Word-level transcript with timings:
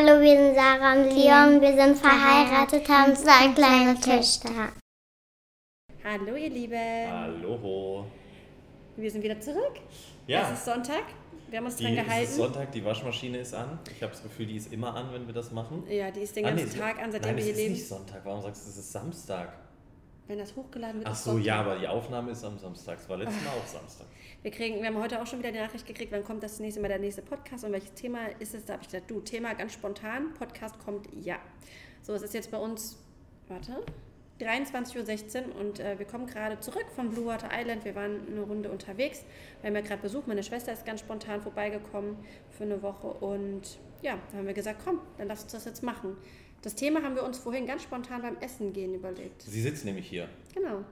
Hallo, 0.00 0.20
wir 0.20 0.36
sind 0.36 0.54
Sarah 0.54 0.92
und 0.92 1.10
Leon. 1.10 1.60
Wir 1.60 1.74
sind 1.74 1.96
verheiratet, 1.98 2.88
haben 2.88 3.16
zwei 3.16 3.48
kleine 3.52 3.98
Töchter. 3.98 4.68
Hallo, 6.04 6.36
ihr 6.36 6.50
Lieben. 6.50 7.10
Hallo. 7.10 8.06
Wir 8.96 9.10
sind 9.10 9.24
wieder 9.24 9.40
zurück. 9.40 9.72
Ja. 10.28 10.42
Es 10.52 10.58
ist 10.58 10.66
Sonntag. 10.66 11.02
Wir 11.50 11.58
haben 11.58 11.64
uns 11.64 11.74
Die, 11.74 11.82
dran 11.82 11.96
es 11.98 12.04
gehalten. 12.04 12.24
ist 12.30 12.36
Sonntag, 12.36 12.70
die 12.70 12.84
Waschmaschine 12.84 13.38
ist 13.38 13.54
an. 13.54 13.80
Ich 13.90 14.00
habe 14.00 14.12
das 14.12 14.22
Gefühl, 14.22 14.46
die 14.46 14.56
ist 14.58 14.72
immer 14.72 14.94
an, 14.94 15.12
wenn 15.12 15.26
wir 15.26 15.34
das 15.34 15.50
machen. 15.50 15.82
ja, 15.90 16.12
die 16.12 16.20
ist 16.20 16.36
den 16.36 16.44
Ah, 16.44 16.50
ganzen 16.50 16.68
nee, 16.68 16.78
Tag 16.78 17.02
an, 17.02 17.10
seitdem 17.10 17.34
nein, 17.34 17.36
wir 17.36 17.40
es 17.40 17.44
hier 17.46 17.54
ist 17.54 17.58
leben. 17.58 17.72
nicht 17.72 17.88
Sonntag. 17.88 18.20
Warum 18.24 18.40
sagst 18.42 18.66
du, 18.66 18.70
es 18.70 18.76
ist 18.76 18.92
Samstag? 18.92 19.52
Wenn 20.28 20.38
das 20.38 20.54
hochgeladen 20.54 20.98
wird, 21.00 21.08
Ach 21.08 21.12
ist 21.14 21.24
so, 21.24 21.38
ja, 21.38 21.58
aber 21.60 21.76
die 21.76 21.88
Aufnahme 21.88 22.30
ist 22.30 22.44
am 22.44 22.56
Samstag. 22.56 22.98
Es 23.00 23.08
war 23.08 23.16
letztes 23.16 23.42
Mal 23.42 23.50
auch 23.50 23.66
Samstag. 23.66 24.06
Wir, 24.42 24.52
kriegen, 24.52 24.78
wir 24.78 24.86
haben 24.86 24.98
heute 24.98 25.20
auch 25.20 25.26
schon 25.26 25.40
wieder 25.40 25.50
die 25.50 25.58
Nachricht 25.58 25.84
gekriegt, 25.84 26.12
wann 26.12 26.22
kommt 26.22 26.44
das 26.44 26.60
nächste 26.60 26.80
Mal 26.80 26.86
der 26.86 27.00
nächste 27.00 27.22
Podcast 27.22 27.64
und 27.64 27.72
welches 27.72 27.92
Thema 27.94 28.26
ist 28.38 28.54
es? 28.54 28.64
Da 28.64 28.74
habe 28.74 28.82
ich 28.84 28.88
gesagt, 28.88 29.10
du, 29.10 29.18
Thema 29.20 29.52
ganz 29.54 29.72
spontan, 29.72 30.32
Podcast 30.34 30.78
kommt 30.78 31.08
ja. 31.20 31.38
So, 32.02 32.14
es 32.14 32.22
ist 32.22 32.34
jetzt 32.34 32.52
bei 32.52 32.58
uns, 32.58 32.96
warte, 33.48 33.82
23.16 34.38 35.48
Uhr 35.48 35.56
und 35.60 35.80
äh, 35.80 35.98
wir 35.98 36.06
kommen 36.06 36.28
gerade 36.28 36.60
zurück 36.60 36.86
von 36.94 37.10
Blue 37.10 37.26
Water 37.26 37.48
Island. 37.52 37.84
Wir 37.84 37.96
waren 37.96 38.28
eine 38.28 38.42
Runde 38.42 38.70
unterwegs. 38.70 39.24
Wir 39.60 39.70
haben 39.70 39.74
ja 39.74 39.80
gerade 39.80 40.02
Besuch. 40.02 40.28
Meine 40.28 40.44
Schwester 40.44 40.72
ist 40.72 40.86
ganz 40.86 41.00
spontan 41.00 41.42
vorbeigekommen 41.42 42.16
für 42.50 42.62
eine 42.62 42.80
Woche 42.80 43.08
und 43.08 43.80
ja, 44.02 44.20
da 44.30 44.38
haben 44.38 44.46
wir 44.46 44.54
gesagt, 44.54 44.82
komm, 44.84 45.00
dann 45.16 45.26
lass 45.26 45.42
uns 45.42 45.50
das 45.50 45.64
jetzt 45.64 45.82
machen. 45.82 46.16
Das 46.62 46.76
Thema 46.76 47.02
haben 47.02 47.16
wir 47.16 47.24
uns 47.24 47.38
vorhin 47.38 47.66
ganz 47.66 47.82
spontan 47.82 48.22
beim 48.22 48.36
Essen 48.36 48.72
gehen 48.72 48.94
überlegt. 48.94 49.42
Sie 49.42 49.60
sitzt 49.60 49.84
nämlich 49.84 50.08
hier. 50.08 50.28
Genau. 50.54 50.84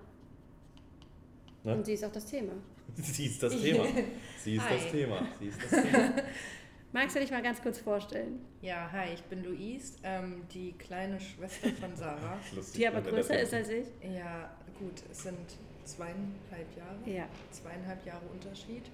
Ne? 1.62 1.77
Und 1.77 1.86
sie 1.86 1.92
ist 1.92 2.05
auch 2.05 2.12
das 2.12 2.27
Thema. 2.27 2.52
Sie 3.02 3.27
ist 3.27 3.42
das 3.42 3.60
Thema. 3.60 3.84
Sie 4.42 4.56
ist 4.56 4.68
Hi. 4.68 4.74
das 4.77 4.91
Thema. 4.91 5.28
Sie 5.38 5.46
ist 5.46 5.62
das 5.62 5.70
Thema. 5.70 6.12
Magst 6.92 7.16
du 7.16 7.20
dich 7.20 7.30
mal 7.30 7.42
ganz 7.42 7.60
kurz 7.60 7.78
vorstellen? 7.78 8.41
Ja, 8.62 8.91
hi, 8.91 9.12
ich 9.12 9.22
bin 9.24 9.45
Louise, 9.45 9.98
ähm, 10.02 10.42
die 10.55 10.72
kleine 10.72 11.20
Schwester 11.20 11.69
von 11.78 11.95
Sarah. 11.95 12.38
Lustig, 12.55 12.80
Die 12.80 12.88
aber 12.88 13.02
größer 13.02 13.39
ist 13.39 13.52
als 13.52 13.69
ich? 13.69 13.86
Ja, 14.02 14.50
gut, 14.78 15.02
es 15.11 15.24
sind 15.24 15.36
zweieinhalb 15.84 16.74
Jahre. 16.74 16.97
Ja. 17.05 17.28
Zweieinhalb 17.50 18.06
Jahre 18.06 18.24
Unterschied. 18.33 18.84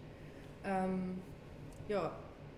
Ähm, 0.65 1.21
ja, 1.87 2.11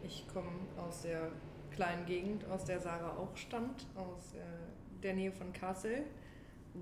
ich 0.02 0.24
komme 0.32 0.52
aus 0.78 1.02
der 1.02 1.30
kleinen 1.74 2.06
Gegend, 2.06 2.48
aus 2.48 2.64
der 2.64 2.80
Sarah 2.80 3.16
auch 3.18 3.36
stammt, 3.36 3.86
aus 3.96 4.34
äh, 4.34 5.02
der 5.02 5.12
Nähe 5.14 5.32
von 5.32 5.52
Kassel. 5.52 6.04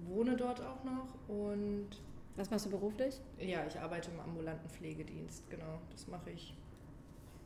Wohne 0.07 0.37
dort 0.37 0.61
auch 0.61 0.85
noch 0.85 1.17
und 1.29 1.89
Was 2.37 2.51
machst 2.51 2.67
du 2.67 2.71
beruflich? 2.71 3.21
ja, 3.39 3.61
ich 3.69 3.79
arbeite 3.79 4.11
im 4.11 4.21
ambulanten 4.21 4.69
Pflegedienst, 4.69 5.49
genau. 5.51 5.81
Das 5.91 6.07
mache 6.09 6.31
ich 6.31 6.55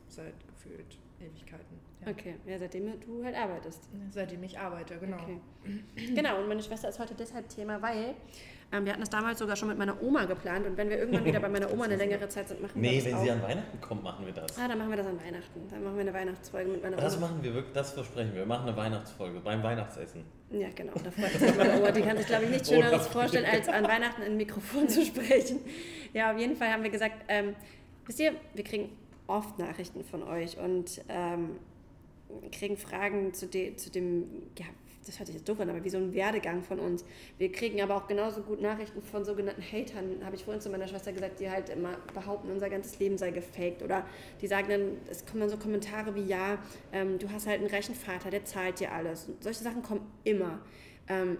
seit 0.07 0.33
gefühlt 0.47 0.97
Ewigkeiten. 1.19 1.79
Ja. 2.05 2.11
Okay, 2.11 2.35
ja, 2.45 2.57
seitdem 2.57 2.97
du 3.01 3.23
halt 3.25 3.35
arbeitest. 3.35 3.89
Seitdem 4.11 4.43
ich 4.43 4.57
arbeite, 4.57 4.97
genau. 4.97 5.17
Okay. 5.17 5.39
Genau, 6.15 6.39
und 6.39 6.47
meine 6.47 6.61
Schwester 6.63 6.87
ist 6.89 6.99
heute 6.99 7.15
deshalb 7.15 7.49
Thema, 7.49 7.81
weil 7.81 8.13
ähm, 8.71 8.85
wir 8.85 8.91
hatten 8.93 9.01
das 9.01 9.09
damals 9.09 9.39
sogar 9.39 9.55
schon 9.57 9.67
mit 9.69 9.77
meiner 9.77 10.01
Oma 10.01 10.25
geplant 10.25 10.65
und 10.65 10.77
wenn 10.77 10.89
wir 10.89 10.97
irgendwann 10.99 11.25
wieder 11.25 11.39
bei 11.39 11.49
meiner 11.49 11.71
Oma 11.73 11.85
eine 11.85 11.95
längere 11.97 12.29
Zeit 12.29 12.47
sind, 12.47 12.61
machen 12.61 12.81
wir 12.81 12.89
Nee, 12.89 12.97
das 12.97 13.05
wenn 13.07 13.15
auch. 13.15 13.23
sie 13.23 13.31
an 13.31 13.41
Weihnachten 13.41 13.81
kommt, 13.81 14.03
machen 14.03 14.25
wir 14.25 14.33
das. 14.33 14.57
ah, 14.57 14.67
dann 14.67 14.77
machen 14.77 14.89
wir 14.91 14.97
das 14.97 15.07
an 15.07 15.19
Weihnachten. 15.19 15.67
Dann 15.69 15.83
machen 15.83 15.95
wir 15.95 16.01
eine 16.01 16.13
Weihnachtsfolge 16.13 16.71
mit 16.71 16.83
meiner 16.83 16.95
Das 16.97 17.17
Oma. 17.17 17.27
machen 17.27 17.43
wir 17.43 17.53
wirklich, 17.53 17.73
das 17.73 17.91
versprechen 17.93 18.29
wir. 18.33 18.41
Wir 18.41 18.45
machen 18.45 18.67
eine 18.67 18.77
Weihnachtsfolge 18.77 19.39
beim 19.41 19.61
Weihnachtsessen. 19.63 20.23
Ja, 20.49 20.69
genau. 20.73 20.93
Da 21.03 21.11
freut 21.11 21.31
sich 21.31 21.55
meine 21.55 21.77
Oma. 21.77 21.91
Die 21.91 22.01
kann 22.01 22.17
sich, 22.17 22.27
glaube 22.27 22.45
ich, 22.45 22.51
nichts 22.51 22.69
Schöneres 22.69 23.07
vorstellen, 23.07 23.45
als 23.45 23.67
an 23.67 23.83
Weihnachten 23.83 24.21
in 24.21 24.31
ein 24.31 24.37
Mikrofon 24.37 24.87
zu 24.87 25.03
sprechen. 25.05 25.59
Ja, 26.13 26.31
auf 26.31 26.39
jeden 26.39 26.55
Fall 26.55 26.71
haben 26.71 26.83
wir 26.83 26.89
gesagt, 26.89 27.25
ähm, 27.27 27.55
wisst 28.05 28.19
ihr, 28.19 28.33
wir 28.53 28.63
kriegen 28.63 28.89
oft 29.27 29.59
Nachrichten 29.59 30.05
von 30.05 30.23
euch 30.23 30.57
und 30.57 31.01
ähm, 31.09 31.57
kriegen 32.51 32.77
Fragen 32.77 33.33
zu, 33.33 33.47
de, 33.47 33.75
zu 33.75 33.89
dem, 33.91 34.25
ja, 34.57 34.65
das 35.07 35.19
hört 35.19 35.27
sich 35.27 35.35
jetzt 35.35 35.47
doof 35.47 35.59
an, 35.59 35.69
aber 35.69 35.83
wie 35.83 35.89
so 35.89 35.97
ein 35.97 36.13
Werdegang 36.13 36.61
von 36.61 36.79
uns. 36.79 37.05
Wir 37.37 37.51
kriegen 37.51 37.81
aber 37.81 37.95
auch 37.95 38.07
genauso 38.07 38.41
gut 38.41 38.61
Nachrichten 38.61 39.01
von 39.01 39.25
sogenannten 39.25 39.61
Hatern, 39.61 40.23
habe 40.23 40.35
ich 40.35 40.43
vorhin 40.43 40.61
zu 40.61 40.69
meiner 40.69 40.87
Schwester 40.87 41.11
gesagt, 41.11 41.39
die 41.39 41.49
halt 41.49 41.69
immer 41.69 41.97
behaupten, 42.13 42.51
unser 42.51 42.69
ganzes 42.69 42.99
Leben 42.99 43.17
sei 43.17 43.31
gefaked. 43.31 43.81
Oder 43.83 44.05
die 44.41 44.47
sagen 44.47 44.67
dann, 44.69 44.97
es 45.09 45.25
kommen 45.25 45.41
dann 45.41 45.49
so 45.49 45.57
Kommentare 45.57 46.15
wie, 46.15 46.25
ja, 46.25 46.57
ähm, 46.91 47.17
du 47.19 47.29
hast 47.31 47.47
halt 47.47 47.59
einen 47.59 47.69
reichen 47.69 47.95
Vater, 47.95 48.29
der 48.29 48.45
zahlt 48.45 48.79
dir 48.79 48.91
alles. 48.91 49.25
Und 49.25 49.43
solche 49.43 49.63
Sachen 49.63 49.81
kommen 49.81 50.01
immer. 50.23 50.59
Ähm, 51.07 51.37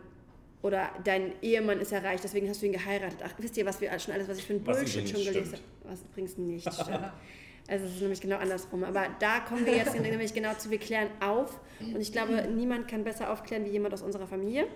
oder 0.61 0.89
dein 1.03 1.33
Ehemann 1.41 1.79
ist 1.79 1.91
ja 1.91 1.99
reich, 1.99 2.19
deswegen 2.21 2.49
hast 2.49 2.61
du 2.61 2.65
ihn 2.65 2.71
geheiratet. 2.73 3.19
Ach, 3.23 3.33
wisst 3.37 3.57
ihr, 3.57 3.65
was 3.65 3.79
wir 3.79 3.97
schon 3.99 4.13
alles, 4.13 4.27
was 4.27 4.39
ich 4.39 4.45
für 4.45 4.53
ein 4.53 4.63
Bullshit 4.63 5.07
schon 5.07 5.23
gelesen 5.23 5.53
habe? 5.53 5.63
Was 5.83 6.01
übrigens 6.01 6.37
nicht 6.37 6.73
stimmt. 6.73 7.11
Also 7.67 7.85
es 7.85 7.95
ist 7.95 8.01
nämlich 8.01 8.21
genau 8.21 8.37
andersrum. 8.37 8.83
Aber 8.83 9.07
da 9.19 9.39
kommen 9.41 9.65
wir 9.65 9.75
jetzt 9.75 9.99
nämlich 9.99 10.33
genau 10.33 10.53
zu, 10.53 10.69
wir 10.69 10.79
klären 10.79 11.09
auf. 11.19 11.59
Und 11.79 11.99
ich 11.99 12.11
glaube, 12.11 12.47
niemand 12.53 12.87
kann 12.87 13.03
besser 13.03 13.31
aufklären 13.31 13.65
wie 13.65 13.69
jemand 13.69 13.93
aus 13.93 14.01
unserer 14.01 14.27
Familie. 14.27 14.67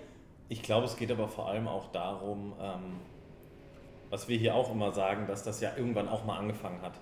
Ich 0.49 0.61
glaube, 0.61 0.85
es 0.85 0.97
geht 0.97 1.11
aber 1.11 1.27
vor 1.29 1.47
allem 1.47 1.67
auch 1.67 1.91
darum, 1.91 2.53
ähm, 2.61 2.99
was 4.09 4.27
wir 4.27 4.37
hier 4.37 4.53
auch 4.53 4.71
immer 4.71 4.91
sagen, 4.91 5.25
dass 5.25 5.43
das 5.43 5.61
ja 5.61 5.71
irgendwann 5.77 6.09
auch 6.09 6.25
mal 6.25 6.37
angefangen 6.37 6.81
hat. 6.81 6.99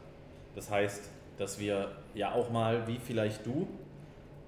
Das 0.54 0.70
heißt, 0.70 1.10
dass 1.38 1.60
wir 1.60 1.92
ja 2.14 2.34
auch 2.34 2.52
mal, 2.52 2.88
wie 2.88 3.00
vielleicht 3.00 3.46
du, 3.46 3.68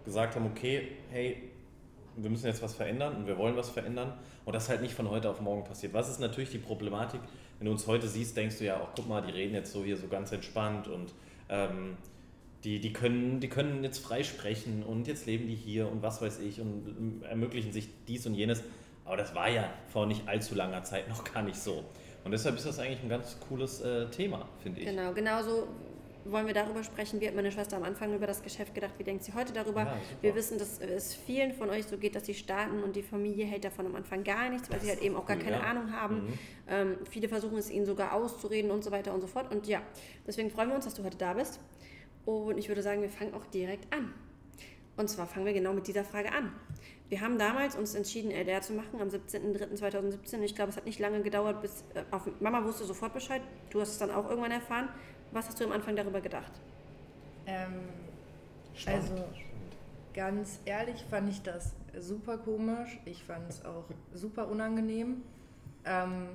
gesagt 0.06 0.36
haben, 0.36 0.46
okay, 0.46 0.90
hey, 1.10 1.52
wir 2.18 2.30
müssen 2.30 2.48
jetzt 2.48 2.62
was 2.62 2.76
verändern 2.76 3.16
und 3.16 3.28
wir 3.28 3.38
wollen 3.38 3.56
was 3.56 3.70
verändern 3.70 4.14
und 4.46 4.54
das 4.54 4.70
halt 4.70 4.82
nicht 4.82 4.94
von 4.94 5.10
heute 5.10 5.30
auf 5.30 5.42
morgen 5.42 5.64
passiert. 5.64 5.94
Was 5.94 6.10
ist 6.10 6.20
natürlich 6.20 6.52
die 6.52 6.58
Problematik, 6.58 7.22
wenn 7.58 7.66
du 7.66 7.72
uns 7.72 7.88
heute 7.88 8.08
siehst, 8.08 8.36
denkst 8.36 8.58
du 8.58 8.66
ja 8.66 8.80
auch, 8.80 8.90
guck 8.96 9.08
mal, 9.08 9.22
die 9.22 9.32
reden 9.32 9.54
jetzt 9.54 9.72
so 9.72 9.84
hier 9.84 9.98
so 9.98 10.08
ganz 10.08 10.32
entspannt 10.32 10.88
und 10.88 11.14
ähm, 11.52 11.98
die, 12.64 12.80
die, 12.80 12.94
können, 12.94 13.40
die 13.40 13.50
können 13.50 13.84
jetzt 13.84 14.00
frei 14.00 14.24
sprechen 14.24 14.84
und 14.84 15.08
jetzt 15.08 15.26
leben 15.26 15.48
die 15.48 15.56
hier 15.56 15.92
und 15.92 16.02
was 16.02 16.22
weiß 16.22 16.40
ich 16.40 16.62
und 16.62 17.24
ermöglichen 17.28 17.72
sich 17.72 17.90
dies 18.08 18.26
und 18.26 18.34
jenes. 18.34 18.64
Aber 19.06 19.18
das 19.18 19.36
war 19.36 19.50
ja 19.50 19.70
vor 19.90 20.06
nicht 20.06 20.28
allzu 20.28 20.56
langer 20.56 20.84
Zeit 20.84 21.10
noch 21.10 21.24
gar 21.24 21.44
nicht 21.44 21.58
so. 21.58 21.84
Und 22.24 22.32
deshalb 22.32 22.56
ist 22.56 22.68
das 22.68 22.80
eigentlich 22.80 23.02
ein 23.02 23.10
ganz 23.10 23.38
cooles 23.48 23.82
äh, 23.82 24.08
Thema, 24.10 24.48
finde 24.62 24.80
ich. 24.80 24.86
Genau, 24.86 25.12
genauso 25.12 25.68
wollen 26.26 26.48
wir 26.48 26.54
darüber 26.54 26.84
sprechen. 26.84 27.20
Wie 27.22 27.28
hat 27.28 27.36
meine 27.36 27.52
Schwester 27.52 27.78
am 27.78 27.84
Anfang 27.84 28.14
über 28.14 28.28
das 28.28 28.42
Geschäft 28.42 28.74
gedacht? 28.74 28.94
Wie 28.98 29.04
denkt 29.04 29.24
sie 29.24 29.34
heute 29.34 29.54
darüber? 29.54 29.82
Ja, 29.82 29.98
wir 30.22 30.36
wissen, 30.36 30.58
dass 30.58 30.80
es 30.80 31.14
vielen 31.14 31.54
von 31.54 31.70
euch 31.70 31.86
so 31.86 31.98
geht, 31.98 32.16
dass 32.16 32.26
sie 32.26 32.34
starten 32.34 32.84
und 32.84 32.96
die 32.96 33.04
Familie 33.04 33.46
hält 33.46 33.64
davon 33.64 33.86
am 33.86 33.96
Anfang 33.96 34.24
gar 34.24 34.50
nichts, 34.50 34.70
weil 34.70 34.78
Das 34.78 34.86
sie 34.86 34.92
halt 34.92 35.02
eben 35.02 35.16
auch 35.16 35.26
gar 35.26 35.38
cool, 35.38 35.44
keine 35.44 35.58
ja. 35.58 35.64
Ahnung 35.64 35.92
haben. 35.92 36.16
Mhm. 36.16 36.34
Ähm, 36.68 36.98
viele 37.10 37.30
versuchen 37.30 37.58
es 37.58 37.70
ihnen 37.70 37.86
sogar 37.86 38.14
auszureden 38.14 38.72
und 38.72 38.84
so 38.84 38.92
weiter 38.92 39.14
und 39.14 39.22
so 39.22 39.28
fort. 39.28 39.52
Und 39.52 39.68
ja, 39.68 39.82
deswegen 40.28 40.50
freuen 40.50 40.70
wir 40.70 40.76
uns, 40.76 40.86
dass 40.86 40.94
du 40.94 41.04
heute 41.04 41.18
da 41.18 41.34
bist. 41.34 41.60
Und 42.26 42.58
ich 42.58 42.68
würde 42.68 42.82
sagen, 42.82 43.02
wir 43.02 43.10
fangen 43.10 43.34
auch 43.34 43.46
direkt 43.48 43.92
an. 43.94 44.14
Und 44.98 45.10
zwar 45.10 45.26
fangen 45.26 45.46
wir 45.46 45.54
genau 45.54 45.74
mit 45.74 45.88
dieser 45.88 46.04
Frage 46.04 46.32
an. 46.32 46.52
Wir 47.12 47.20
haben 47.20 47.38
damals 47.38 47.76
uns 47.76 47.94
entschieden, 47.94 48.32
LDR 48.32 48.62
zu 48.62 48.72
machen 48.72 49.02
am 49.02 49.10
17.03.2017. 49.10 50.42
Ich 50.44 50.56
glaube, 50.56 50.70
es 50.70 50.78
hat 50.78 50.86
nicht 50.86 50.98
lange 50.98 51.22
gedauert, 51.22 51.62
bis 51.62 51.84
äh, 51.94 52.04
Mama 52.40 52.64
wusste 52.64 52.86
sofort 52.86 53.14
Bescheid. 53.14 53.42
Du 53.70 53.82
hast 53.82 53.90
es 53.90 53.98
dann 53.98 54.12
auch 54.12 54.30
irgendwann 54.30 54.52
erfahren. 54.52 54.88
Was 55.32 55.48
hast 55.48 55.60
du 55.60 55.66
am 55.66 55.72
Anfang 55.72 55.96
darüber 55.96 56.22
gedacht? 56.22 56.52
Ähm, 57.46 57.90
Spannend, 58.74 59.12
Also-. 59.12 59.26
Ganz 60.14 60.60
ehrlich 60.66 61.06
fand 61.10 61.30
ich 61.30 61.42
das 61.42 61.74
super 61.98 62.38
komisch. 62.38 63.00
Ich 63.06 63.24
fand 63.24 63.50
es 63.50 63.64
auch 63.64 63.86
super 64.14 64.50
unangenehm, 64.50 65.24
ähm, 65.86 66.28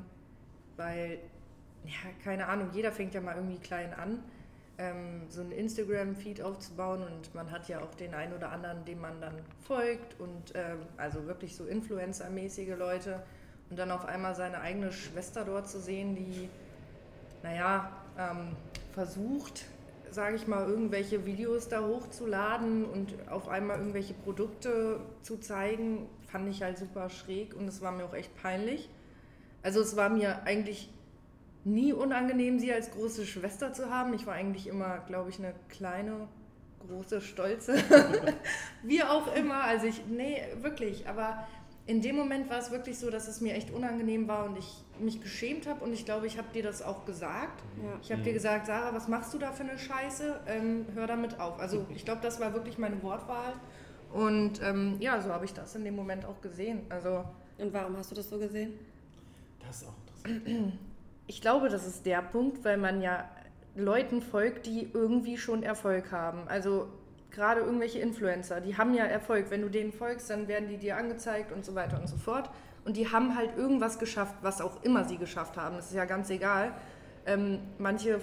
weil, 0.77 1.19
ja, 1.84 2.11
keine 2.25 2.47
Ahnung, 2.49 2.71
jeder 2.73 2.91
fängt 2.91 3.12
ja 3.12 3.21
mal 3.21 3.37
irgendwie 3.37 3.59
klein 3.59 3.93
an, 3.93 4.23
ähm, 4.79 5.23
so 5.28 5.43
einen 5.43 5.53
Instagram-Feed 5.53 6.41
aufzubauen 6.41 7.03
und 7.03 7.34
man 7.34 7.51
hat 7.51 7.69
ja 7.69 7.81
auch 7.81 7.95
den 7.95 8.15
einen 8.15 8.33
oder 8.33 8.51
anderen, 8.51 8.83
dem 8.87 9.01
man 9.01 9.21
dann 9.21 9.34
folgt 9.67 10.19
und 10.21 10.53
ähm, 10.55 10.78
also 10.97 11.27
wirklich 11.27 11.55
so 11.55 11.65
Influencer-mäßige 11.65 12.77
Leute 12.78 13.23
und 13.69 13.78
dann 13.78 13.91
auf 13.91 14.07
einmal 14.07 14.34
seine 14.34 14.61
eigene 14.61 14.91
Schwester 14.91 15.45
dort 15.45 15.69
zu 15.69 15.81
sehen, 15.81 16.15
die, 16.15 16.49
naja, 17.43 17.91
ähm, 18.19 18.56
versucht, 18.93 19.65
sage 20.10 20.37
ich 20.37 20.47
mal, 20.47 20.66
irgendwelche 20.66 21.27
Videos 21.27 21.69
da 21.69 21.87
hochzuladen 21.87 22.84
und 22.84 23.15
auf 23.28 23.49
einmal 23.49 23.78
irgendwelche 23.78 24.15
Produkte 24.15 25.00
zu 25.22 25.39
zeigen, 25.39 26.09
fand 26.27 26.48
ich 26.48 26.63
halt 26.63 26.78
super 26.78 27.10
schräg 27.10 27.54
und 27.54 27.68
es 27.68 27.83
war 27.83 27.92
mir 27.92 28.04
auch 28.04 28.15
echt 28.15 28.34
peinlich. 28.36 28.89
Also 29.63 29.80
es 29.80 29.97
war 29.97 30.09
mir 30.09 30.45
eigentlich 30.45 30.91
nie 31.65 31.92
unangenehm, 31.92 32.59
sie 32.59 32.72
als 32.72 32.92
große 32.92 33.27
Schwester 33.27 33.72
zu 33.72 33.91
haben. 33.91 34.15
Ich 34.15 34.27
war 34.27 34.34
eigentlich 34.34 34.68
immer, 34.68 34.98
glaube 34.98 35.30
ich, 35.30 35.39
eine 35.39 35.53
kleine, 35.68 36.28
große, 36.86 37.21
stolze, 37.21 37.74
wie 38.84 39.03
auch 39.03 39.34
immer. 39.34 39.65
Also 39.65 39.86
ich, 39.86 40.07
nee, 40.07 40.41
wirklich, 40.63 41.09
aber 41.09 41.47
in 41.86 42.03
dem 42.03 42.16
Moment 42.16 42.50
war 42.50 42.59
es 42.59 42.71
wirklich 42.71 42.98
so, 42.98 43.10
dass 43.10 43.28
es 43.28 43.41
mir 43.41 43.54
echt 43.54 43.71
unangenehm 43.71 44.27
war 44.27 44.44
und 44.47 44.59
ich 44.59 44.83
mich 44.98 45.21
geschämt 45.21 45.68
habe 45.68 45.84
und 45.84 45.92
ich 45.92 46.04
glaube, 46.04 46.27
ich 46.27 46.36
habe 46.36 46.48
dir 46.53 46.62
das 46.62 46.83
auch 46.83 47.04
gesagt. 47.04 47.62
Ja. 47.83 47.98
Ich 48.03 48.10
habe 48.10 48.22
dir 48.22 48.33
gesagt, 48.33 48.66
Sarah, 48.66 48.92
was 48.92 49.06
machst 49.06 49.33
du 49.33 49.38
da 49.38 49.53
für 49.53 49.62
eine 49.62 49.78
Scheiße? 49.78 50.41
Ähm, 50.48 50.86
hör 50.94 51.06
damit 51.06 51.38
auf. 51.38 51.60
Also 51.60 51.86
ich 51.94 52.04
glaube, 52.04 52.21
das 52.22 52.41
war 52.41 52.53
wirklich 52.54 52.78
meine 52.78 53.00
Wortwahl. 53.03 53.53
Und 54.12 54.60
ähm, 54.62 54.97
ja, 54.98 55.21
so 55.21 55.30
habe 55.30 55.44
ich 55.44 55.53
das 55.53 55.74
in 55.77 55.84
dem 55.84 55.94
Moment 55.94 56.24
auch 56.24 56.41
gesehen. 56.41 56.80
Also 56.88 57.24
Und 57.59 57.72
warum 57.72 57.97
hast 57.97 58.10
du 58.10 58.15
das 58.16 58.28
so 58.28 58.39
gesehen? 58.39 58.74
Das 59.65 59.82
ist 59.82 59.89
auch 59.89 59.94
interessant. 60.24 60.72
ich 61.28 61.41
glaube, 61.41 61.68
das 61.68 61.86
ist 61.86 62.04
der 62.04 62.22
Punkt, 62.22 62.65
weil 62.65 62.78
man 62.78 63.00
ja 63.00 63.28
Leuten 63.77 64.22
folgt, 64.22 64.66
die 64.66 64.91
irgendwie 64.92 65.39
schon 65.39 65.62
Erfolg 65.62 66.10
haben. 66.10 66.48
Also 66.48 66.89
gerade 67.36 67.60
irgendwelche 67.60 67.98
Influencer, 68.00 68.60
die 68.60 68.77
haben 68.77 68.94
ja 68.94 69.04
Erfolg. 69.04 69.50
Wenn 69.50 69.60
du 69.60 69.68
denen 69.68 69.92
folgst, 69.92 70.30
dann 70.30 70.48
werden 70.48 70.68
die 70.68 70.78
dir 70.78 70.97
angezeigt 70.97 71.53
und 71.53 71.65
so 71.65 71.74
weiter 71.74 72.00
und 72.00 72.09
so 72.09 72.16
fort. 72.16 72.50
Und 72.84 72.97
die 72.97 73.12
haben 73.12 73.36
halt 73.36 73.56
irgendwas 73.56 73.98
geschafft, 73.98 74.34
was 74.42 74.60
auch 74.60 74.83
immer 74.83 75.04
sie 75.04 75.18
geschafft 75.18 75.56
haben. 75.56 75.77
Das 75.77 75.88
ist 75.88 75.94
ja 75.94 76.06
ganz 76.06 76.30
egal. 76.30 76.72
Ähm, 77.27 77.60
manche 77.78 78.21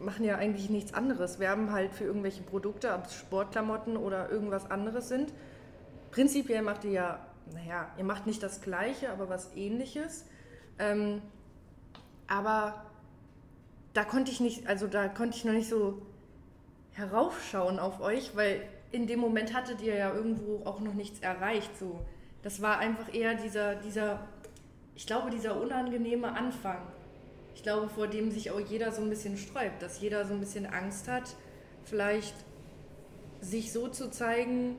machen 0.00 0.24
ja 0.24 0.36
eigentlich 0.36 0.70
nichts 0.70 0.94
anderes, 0.94 1.38
werben 1.38 1.72
halt 1.72 1.92
für 1.92 2.04
irgendwelche 2.04 2.42
Produkte, 2.42 2.92
ob 2.94 3.06
es 3.06 3.14
Sportklamotten 3.14 3.96
oder 3.96 4.30
irgendwas 4.30 4.70
anderes 4.70 5.08
sind. 5.08 5.32
Prinzipiell 6.10 6.62
macht 6.62 6.84
ihr 6.84 6.90
ja, 6.90 7.26
naja, 7.52 7.88
ihr 7.98 8.04
macht 8.04 8.26
nicht 8.26 8.42
das 8.42 8.60
Gleiche, 8.60 9.10
aber 9.10 9.28
was 9.28 9.54
ähnliches. 9.54 10.24
Ähm, 10.78 11.20
aber 12.26 12.84
da 13.92 14.04
konnte 14.04 14.30
ich 14.30 14.40
nicht, 14.40 14.66
also 14.66 14.86
da 14.86 15.08
konnte 15.08 15.36
ich 15.36 15.44
noch 15.44 15.52
nicht 15.52 15.68
so 15.68 16.02
heraufschauen 16.94 17.78
auf 17.78 18.00
euch, 18.00 18.34
weil 18.34 18.62
in 18.92 19.06
dem 19.06 19.20
Moment 19.20 19.52
hattet 19.52 19.80
ihr 19.82 19.96
ja 19.96 20.14
irgendwo 20.14 20.64
auch 20.64 20.80
noch 20.80 20.94
nichts 20.94 21.20
erreicht. 21.20 21.76
So. 21.78 22.00
Das 22.42 22.62
war 22.62 22.78
einfach 22.78 23.12
eher 23.12 23.34
dieser, 23.34 23.74
dieser, 23.74 24.26
ich 24.94 25.06
glaube, 25.06 25.30
dieser 25.30 25.60
unangenehme 25.60 26.34
Anfang. 26.36 26.78
Ich 27.54 27.62
glaube, 27.62 27.88
vor 27.88 28.06
dem 28.06 28.30
sich 28.30 28.50
auch 28.50 28.60
jeder 28.60 28.92
so 28.92 29.02
ein 29.02 29.10
bisschen 29.10 29.36
sträubt, 29.36 29.82
dass 29.82 30.00
jeder 30.00 30.24
so 30.26 30.34
ein 30.34 30.40
bisschen 30.40 30.66
Angst 30.66 31.08
hat, 31.08 31.34
vielleicht 31.84 32.34
sich 33.40 33.72
so 33.72 33.88
zu 33.88 34.10
zeigen, 34.10 34.76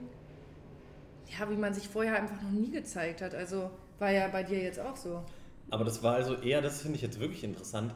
ja, 1.28 1.50
wie 1.50 1.56
man 1.56 1.74
sich 1.74 1.88
vorher 1.88 2.16
einfach 2.16 2.42
noch 2.42 2.52
nie 2.52 2.72
gezeigt 2.72 3.22
hat. 3.22 3.34
Also 3.34 3.70
war 4.00 4.12
ja 4.12 4.28
bei 4.28 4.44
dir 4.44 4.60
jetzt 4.60 4.80
auch 4.80 4.96
so. 4.96 5.24
Aber 5.70 5.84
das 5.84 6.04
war 6.04 6.16
also 6.16 6.36
eher, 6.36 6.62
das 6.62 6.82
finde 6.82 6.98
ich 6.98 7.02
jetzt 7.02 7.20
wirklich 7.20 7.44
interessant, 7.44 7.94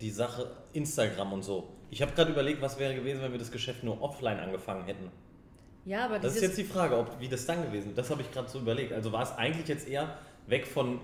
die 0.00 0.10
Sache 0.10 0.50
Instagram 0.72 1.32
und 1.32 1.42
so. 1.42 1.68
Ich 1.94 2.02
habe 2.02 2.10
gerade 2.10 2.32
überlegt, 2.32 2.60
was 2.60 2.80
wäre 2.80 2.92
gewesen, 2.92 3.22
wenn 3.22 3.30
wir 3.30 3.38
das 3.38 3.52
Geschäft 3.52 3.84
nur 3.84 4.02
offline 4.02 4.40
angefangen 4.40 4.84
hätten. 4.84 5.12
Ja, 5.84 6.06
aber 6.06 6.18
Das 6.18 6.34
ist 6.34 6.42
jetzt 6.42 6.58
die 6.58 6.64
Frage, 6.64 6.98
ob, 6.98 7.20
wie 7.20 7.28
das 7.28 7.46
dann 7.46 7.62
gewesen 7.62 7.90
ist. 7.90 7.98
Das 7.98 8.10
habe 8.10 8.20
ich 8.20 8.32
gerade 8.32 8.48
so 8.48 8.58
überlegt. 8.58 8.92
Also 8.92 9.12
war 9.12 9.22
es 9.22 9.30
eigentlich 9.36 9.68
jetzt 9.68 9.86
eher 9.86 10.18
weg 10.48 10.66
von 10.66 10.98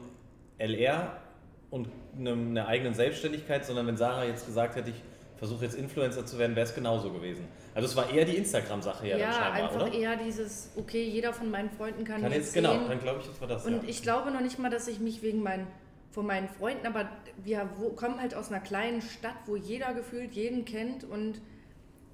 LR 0.58 1.16
und 1.70 1.86
einer 2.18 2.66
eigenen 2.66 2.94
Selbstständigkeit, 2.94 3.64
sondern 3.64 3.86
wenn 3.86 3.96
Sarah 3.96 4.24
jetzt 4.24 4.46
gesagt 4.46 4.74
hätte, 4.74 4.90
ich 4.90 5.00
versuche 5.36 5.64
jetzt 5.64 5.76
Influencer 5.76 6.26
zu 6.26 6.40
werden, 6.40 6.56
wäre 6.56 6.66
es 6.66 6.74
genauso 6.74 7.12
gewesen. 7.12 7.46
Also 7.72 7.86
es 7.86 7.94
war 7.94 8.10
eher 8.10 8.24
die 8.24 8.36
Instagram-Sache 8.36 9.06
ja, 9.06 9.16
ja 9.16 9.26
dann 9.26 9.34
scheinbar, 9.34 9.70
einfach 9.70 9.86
oder? 9.86 9.94
eher 9.94 10.16
dieses, 10.16 10.72
okay, 10.76 11.04
jeder 11.04 11.32
von 11.32 11.52
meinen 11.52 11.70
Freunden 11.70 12.02
kann, 12.02 12.20
Kann 12.20 12.32
jetzt 12.32 12.46
jetzt, 12.46 12.54
genau, 12.54 12.72
sehen. 12.72 12.88
dann 12.88 13.00
glaube 13.00 13.20
ich, 13.20 13.28
das 13.28 13.40
war 13.40 13.46
das. 13.46 13.64
Und 13.64 13.84
ja. 13.84 13.88
ich 13.88 14.02
glaube 14.02 14.32
noch 14.32 14.40
nicht 14.40 14.58
mal, 14.58 14.70
dass 14.70 14.88
ich 14.88 14.98
mich 14.98 15.22
wegen 15.22 15.40
meinen, 15.40 15.68
von 16.10 16.26
meinen 16.26 16.48
Freunden, 16.48 16.86
aber 16.86 17.08
wir 17.42 17.68
kommen 17.96 18.20
halt 18.20 18.34
aus 18.34 18.50
einer 18.50 18.60
kleinen 18.60 19.00
Stadt, 19.00 19.36
wo 19.46 19.56
jeder 19.56 19.94
gefühlt 19.94 20.32
jeden 20.32 20.64
kennt 20.64 21.04
und 21.04 21.40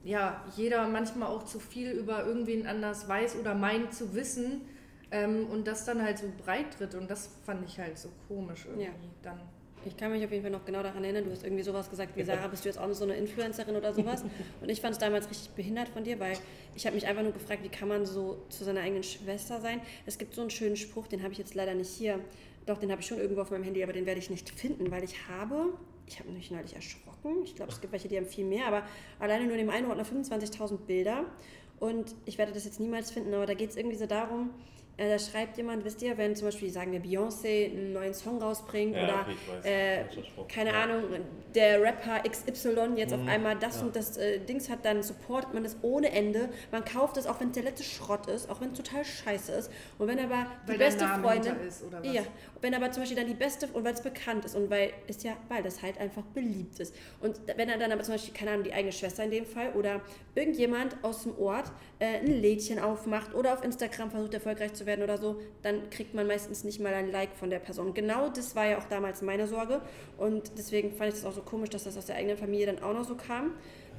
ja, 0.05 0.45
jeder 0.55 0.87
manchmal 0.87 1.29
auch 1.29 1.45
zu 1.45 1.59
viel 1.59 1.91
über 1.91 2.25
irgendwen 2.25 2.67
anders 2.67 3.09
weiß 3.09 3.37
oder 3.37 3.55
meint 3.55 3.93
zu 3.93 4.15
wissen 4.15 4.63
ähm, 5.11 5.47
und 5.47 5.67
das 5.67 5.85
dann 5.85 6.03
halt 6.03 6.19
so 6.19 6.27
breit 6.45 6.75
tritt 6.79 6.95
und 6.95 7.11
das 7.11 7.31
fand 7.45 7.67
ich 7.67 7.79
halt 7.79 7.99
so 7.99 8.11
komisch 8.29 8.67
irgendwie 8.67 8.85
Ja. 8.85 8.93
dann. 9.23 9.41
Ich 9.87 9.97
kann 9.97 10.11
mich 10.11 10.25
auf 10.25 10.33
jeden 10.33 10.43
Fall 10.43 10.51
noch 10.51 10.65
genau 10.65 10.83
daran 10.83 11.05
erinnern, 11.05 11.25
du 11.25 11.31
hast 11.31 11.45
irgendwie 11.45 11.63
sowas 11.63 11.89
gesagt 11.89 12.17
wie 12.17 12.25
Sarah, 12.25 12.49
bist 12.49 12.65
du 12.65 12.69
jetzt 12.69 12.79
auch 12.79 12.93
so 12.93 13.05
eine 13.05 13.15
Influencerin 13.15 13.77
oder 13.77 13.93
sowas? 13.93 14.25
Und 14.61 14.69
ich 14.69 14.81
fand 14.81 14.95
es 14.95 14.99
damals 14.99 15.31
richtig 15.31 15.51
behindert 15.51 15.89
von 15.89 16.03
dir, 16.03 16.19
weil 16.19 16.37
ich 16.75 16.87
habe 16.87 16.97
mich 16.97 17.07
einfach 17.07 17.23
nur 17.23 17.33
gefragt, 17.33 17.63
wie 17.63 17.69
kann 17.69 17.89
man 17.89 18.05
so 18.05 18.43
zu 18.49 18.65
seiner 18.65 18.81
eigenen 18.81 19.05
Schwester 19.05 19.61
sein? 19.61 19.81
Es 20.05 20.19
gibt 20.19 20.35
so 20.35 20.41
einen 20.41 20.51
schönen 20.51 20.77
Spruch, 20.77 21.07
den 21.07 21.23
habe 21.23 21.33
ich 21.33 21.39
jetzt 21.39 21.55
leider 21.55 21.75
nicht 21.75 21.91
hier. 21.91 22.19
Doch, 22.67 22.79
den 22.79 22.91
habe 22.91 23.01
ich 23.01 23.07
schon 23.07 23.19
irgendwo 23.19 23.43
auf 23.43 23.51
meinem 23.53 23.63
Handy, 23.63 23.83
aber 23.85 23.93
den 23.93 24.07
werde 24.07 24.19
ich 24.19 24.29
nicht 24.29 24.51
finden, 24.51 24.91
weil 24.91 25.05
ich 25.05 25.29
habe, 25.29 25.73
ich 26.09 26.19
habe 26.19 26.31
mich 26.31 26.51
neulich 26.51 26.75
erschrocken. 26.75 27.45
Ich 27.45 27.55
glaube, 27.55 27.71
es 27.71 27.81
gibt 27.81 27.93
welche, 27.93 28.09
die 28.09 28.17
haben 28.17 28.27
viel 28.27 28.45
mehr, 28.45 28.67
aber 28.67 28.83
alleine 29.21 29.45
nur 29.45 29.53
in 29.53 29.61
dem 29.61 29.71
einen 29.71 29.87
Ordner 29.87 30.05
25.000 30.05 30.79
Bilder. 30.79 31.25
Und 31.79 32.17
ich 32.25 32.39
werde 32.39 32.53
das 32.53 32.65
jetzt 32.65 32.81
niemals 32.81 33.13
finden, 33.13 33.33
aber 33.35 33.47
da 33.47 33.55
geht 33.55 33.71
es 33.71 33.77
irgendwie 33.77 33.97
so 33.97 34.07
darum, 34.07 34.51
äh, 34.99 35.09
da 35.11 35.19
schreibt 35.19 35.57
jemand, 35.59 35.85
wisst 35.85 36.01
ihr, 36.03 36.17
wenn 36.17 36.35
zum 36.35 36.49
Beispiel, 36.49 36.71
sagen 36.71 36.93
wir, 36.93 37.01
Beyoncé 37.03 37.67
einen 37.71 37.93
neuen 37.93 38.15
Song 38.15 38.41
rausbringt 38.41 38.97
Ja, 38.97 39.05
oder 39.05 39.21
okay, 39.23 39.33
ich 39.35 39.49
weiß, 39.53 39.65
äh, 39.65 40.05
keine 40.49 40.71
Ja. 40.71 40.83
Ahnung, 40.85 41.05
der 41.55 41.83
Rapper 41.83 42.23
XY 42.29 42.95
jetzt 42.97 43.13
auf 43.13 43.21
Mhm, 43.21 43.29
einmal 43.29 43.57
das 43.57 43.81
ja. 43.81 43.87
und 43.87 43.97
das 43.97 44.17
äh, 44.17 44.39
Dings 44.41 44.71
hat, 44.71 44.85
dann 44.85 45.03
supportet 45.03 45.53
man 45.55 45.65
das 45.65 45.77
ohne 45.83 46.11
Ende. 46.13 46.49
Man 46.73 46.85
kauft 46.85 47.17
es, 47.19 47.27
auch 47.27 47.41
wenn 47.41 47.49
es 47.49 47.55
der 47.55 47.65
letzte 47.65 47.85
Schrott 47.85 48.27
ist, 48.29 48.49
auch 48.51 48.61
wenn 48.61 48.73
es 48.73 48.79
total 48.79 49.05
scheiße 49.05 49.53
ist. 49.53 49.71
Und 49.99 50.09
wenn 50.09 50.19
aber 50.19 50.47
die 50.65 50.71
Weil 50.71 50.79
beste 50.79 51.07
Freundin. 51.07 51.57
ist 51.67 51.83
oder 51.85 52.03
was? 52.03 52.15
Ja, 52.15 52.23
wenn 52.63 52.75
aber 52.75 52.91
zum 52.91 53.03
Beispiel 53.03 53.17
dann 53.19 53.27
die 53.29 53.35
beste, 53.35 53.67
und 53.75 53.85
weil 53.85 53.93
es 53.95 54.01
bekannt 54.03 54.45
ist 54.47 54.55
und 54.57 54.71
weil 54.71 54.93
ist 55.07 55.25
ja, 55.25 55.37
weil 55.49 55.63
das 55.63 55.83
halt 55.83 55.99
einfach 55.99 56.23
beliebt 56.35 56.81
ist. 56.81 56.95
Und 57.21 57.39
wenn 57.57 57.69
er 57.69 57.79
dann 57.79 57.93
aber 57.93 58.03
zum 58.03 58.15
Beispiel, 58.15 58.33
keine 58.33 58.53
Ahnung, 58.53 58.65
die 58.65 58.73
eigene 58.73 58.93
Schwester 58.93 59.25
in 59.25 59.31
dem 59.31 59.45
Fall 59.47 59.73
oder 59.75 60.01
irgendjemand 60.35 60.97
aus 61.03 61.23
dem 61.25 61.39
Ort 61.39 61.71
äh, 61.99 62.19
ein 62.21 62.27
Lädchen 62.41 62.79
aufmacht 62.79 63.35
oder 63.35 63.53
auf 63.55 63.63
Instagram 63.65 64.11
versucht 64.11 64.35
erfolgreich 64.35 64.73
zu 64.75 64.86
werden 64.87 65.03
oder 65.03 65.19
so, 65.19 65.41
dann 65.63 65.91
kriegt 65.91 66.15
man 66.15 66.27
meistens 66.27 66.65
nicht 66.65 66.81
mal 66.81 66.95
ein 66.95 67.11
Like 67.11 67.35
von 67.35 67.51
der 67.51 67.59
Person. 67.59 67.95
Genau 67.95 68.29
das 68.29 68.57
war 68.57 68.67
ja 68.67 68.79
auch 68.79 68.89
damals 68.89 69.23
meine 69.23 69.47
Sorge 69.47 69.81
und 70.19 70.53
deswegen 70.57 70.93
fand 70.93 71.09
ich 71.09 71.15
das 71.17 71.25
auch 71.25 71.33
so 71.35 71.43
komisch, 71.43 71.71
dass 71.71 71.85
das 71.85 71.97
aus 71.97 72.07
der 72.07 72.17
eigenen 72.17 72.37
Familie 72.37 72.67
dann 72.67 72.83
auch 72.83 72.95
noch 72.95 73.05
so 73.05 73.15
kam. 73.15 73.53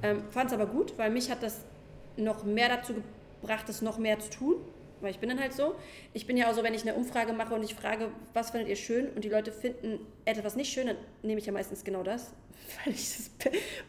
Ähm, 0.03 0.23
fand 0.29 0.51
es 0.51 0.53
aber 0.53 0.67
gut, 0.67 0.97
weil 0.97 1.11
mich 1.11 1.29
hat 1.29 1.43
das 1.43 1.61
noch 2.15 2.43
mehr 2.43 2.69
dazu 2.69 2.93
gebracht, 3.41 3.69
es 3.69 3.81
noch 3.81 3.97
mehr 3.97 4.19
zu 4.19 4.29
tun. 4.29 4.55
Weil 5.01 5.11
ich 5.11 5.19
bin 5.19 5.29
dann 5.29 5.39
halt 5.39 5.53
so. 5.53 5.75
Ich 6.13 6.25
bin 6.27 6.37
ja 6.37 6.49
auch 6.49 6.53
so, 6.53 6.63
wenn 6.63 6.73
ich 6.73 6.81
eine 6.83 6.93
Umfrage 6.95 7.33
mache 7.33 7.53
und 7.53 7.63
ich 7.63 7.75
frage, 7.75 8.09
was 8.33 8.51
findet 8.51 8.69
ihr 8.69 8.75
schön 8.75 9.09
und 9.09 9.23
die 9.23 9.29
Leute 9.29 9.51
finden 9.51 9.99
etwas 10.25 10.55
nicht 10.55 10.71
schön, 10.71 10.87
dann 10.87 10.97
nehme 11.23 11.39
ich 11.39 11.45
ja 11.45 11.53
meistens 11.53 11.83
genau 11.83 12.03
das, 12.03 12.31
weil 12.85 12.93
ich 12.93 13.01
es, 13.01 13.31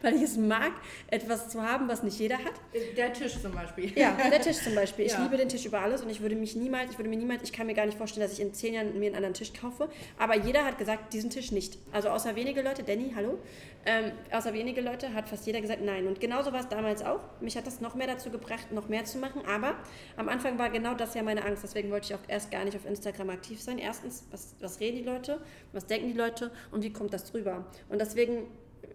weil 0.01 0.15
ich 0.15 0.21
es 0.21 0.37
mag, 0.37 0.71
etwas 1.07 1.49
zu 1.49 1.61
haben, 1.63 1.87
was 1.87 2.03
nicht 2.03 2.19
jeder 2.19 2.37
hat. 2.37 2.53
Der 2.95 3.11
Tisch 3.13 3.41
zum 3.41 3.51
Beispiel. 3.53 3.91
Ja, 3.97 4.15
der 4.31 4.39
Tisch 4.41 4.57
zum 4.63 4.75
Beispiel. 4.75 5.05
Ich 5.05 5.13
Ja. 5.13 5.23
liebe 5.23 5.37
den 5.37 5.49
Tisch 5.49 5.65
über 5.65 5.79
alles 5.81 6.01
und 6.01 6.09
ich 6.09 6.21
würde 6.21 6.35
mich 6.35 6.55
niemals, 6.55 6.91
ich 6.91 6.97
würde 6.97 7.09
mir 7.09 7.17
niemals, 7.17 7.43
ich 7.43 7.51
kann 7.51 7.65
mir 7.67 7.73
gar 7.73 7.85
nicht 7.85 7.97
vorstellen, 7.97 8.25
dass 8.27 8.37
ich 8.37 8.43
in 8.45 8.53
zehn 8.53 8.73
Jahren 8.75 8.97
mir 8.99 9.07
einen 9.07 9.15
anderen 9.15 9.33
Tisch 9.33 9.51
kaufe. 9.53 9.89
Aber 10.17 10.35
jeder 10.37 10.63
hat 10.65 10.77
gesagt, 10.77 11.13
diesen 11.13 11.29
Tisch 11.29 11.51
nicht. 11.51 11.77
Also 11.91 12.09
außer 12.09 12.35
wenige 12.35 12.61
Leute, 12.61 12.83
Danny, 12.83 13.11
hallo, 13.15 13.39
ähm, 13.85 14.11
außer 14.31 14.53
wenige 14.53 14.81
Leute 14.81 15.13
hat 15.13 15.27
fast 15.29 15.45
jeder 15.47 15.61
gesagt, 15.61 15.81
nein. 15.81 16.07
Und 16.07 16.19
genauso 16.19 16.51
war 16.53 16.59
es 16.59 16.67
damals 16.69 17.01
auch. 17.03 17.21
Mich 17.41 17.57
hat 17.57 17.65
das 17.65 17.81
noch 17.81 17.95
mehr 17.95 18.07
dazu 18.07 18.29
gebracht, 18.29 18.71
noch 18.71 18.87
mehr 18.89 19.05
zu 19.05 19.17
machen. 19.17 19.41
Aber 19.47 19.75
am 20.17 20.29
Anfang 20.29 20.59
war 20.59 20.69
genau 20.69 20.93
das 20.99 21.13
ja 21.13 21.23
meine 21.23 21.45
Angst. 21.45 21.63
Deswegen 21.63 21.91
wollte 21.91 22.07
ich 22.07 22.15
auch 22.15 22.27
erst 22.27 22.51
gar 22.51 22.63
nicht 22.65 22.75
auf 22.75 22.85
Instagram 22.85 23.29
aktiv 23.29 23.61
sein. 23.61 23.77
Erstens, 23.77 24.25
was, 24.31 24.55
was 24.59 24.79
reden 24.79 24.97
die 24.97 25.03
Leute? 25.03 25.39
Was 25.73 25.85
denken 25.85 26.07
die 26.07 26.17
Leute? 26.17 26.51
Und 26.71 26.83
wie 26.83 26.91
kommt 26.91 27.13
das 27.13 27.31
drüber? 27.31 27.65
Und 27.89 27.99
deswegen 27.99 28.47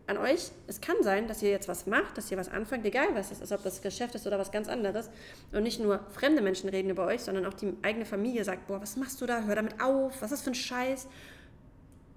an 0.07 0.19
euch, 0.19 0.51
es 0.67 0.81
kann 0.81 0.97
sein, 1.03 1.29
dass 1.29 1.43
ihr 1.43 1.51
jetzt 1.51 1.67
was 1.67 1.87
macht, 1.87 2.19
dass 2.19 2.31
ihr 2.31 2.37
was 2.37 2.51
anfangt, 2.51 2.85
egal 2.85 3.09
was 3.15 3.31
das 3.31 3.41
ist, 3.41 3.53
ob 3.53 3.63
das 3.63 3.81
Geschäft 3.81 4.15
ist 4.15 4.27
oder 4.27 4.39
was 4.39 4.51
ganz 4.51 4.69
anderes. 4.69 5.09
Und 5.53 5.63
nicht 5.63 5.81
nur 5.81 6.01
fremde 6.11 6.43
Menschen 6.43 6.69
reden 6.69 6.91
über 6.91 7.07
euch, 7.07 7.23
sondern 7.23 7.47
auch 7.47 7.55
die 7.55 7.73
eigene 7.83 8.05
Familie 8.05 8.45
sagt, 8.45 8.67
boah, 8.67 8.81
was 8.83 8.97
machst 8.97 9.21
du 9.21 9.27
da? 9.27 9.43
Hör 9.45 9.55
damit 9.55 9.81
auf, 9.81 10.21
was 10.21 10.31
ist 10.31 10.33
das 10.33 10.43
für 10.43 10.51
ein 10.51 10.55
Scheiß? 10.55 11.07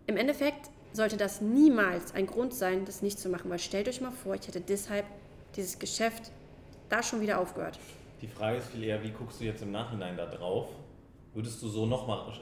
Im 0.06 0.18
Endeffekt 0.18 0.70
sollte 0.94 1.16
das 1.16 1.42
niemals 1.42 2.14
ein 2.14 2.28
Grund 2.28 2.54
sein, 2.54 2.86
das 2.86 3.02
nicht 3.02 3.20
zu 3.20 3.30
machen, 3.30 3.50
weil 3.50 3.60
stellt 3.60 3.88
euch 3.88 4.02
mal 4.02 4.12
vor, 4.12 4.36
ich 4.36 4.48
hätte 4.48 4.62
deshalb 4.62 5.06
dieses 5.56 5.80
Geschäft 5.80 6.32
da 6.90 7.04
schon 7.04 7.22
wieder 7.22 7.40
aufgehört. 7.40 7.80
Die 8.22 8.28
Frage 8.28 8.58
ist 8.58 8.70
viel 8.70 8.84
eher, 8.84 9.04
wie 9.04 9.12
guckst 9.12 9.40
du 9.40 9.46
jetzt 9.46 9.62
im 9.62 9.72
Nachhinein 9.72 10.18
da 10.18 10.26
drauf? 10.26 10.70
Würdest 11.34 11.62
du 11.62 11.68
so 11.68 11.86
nochmal. 11.86 12.34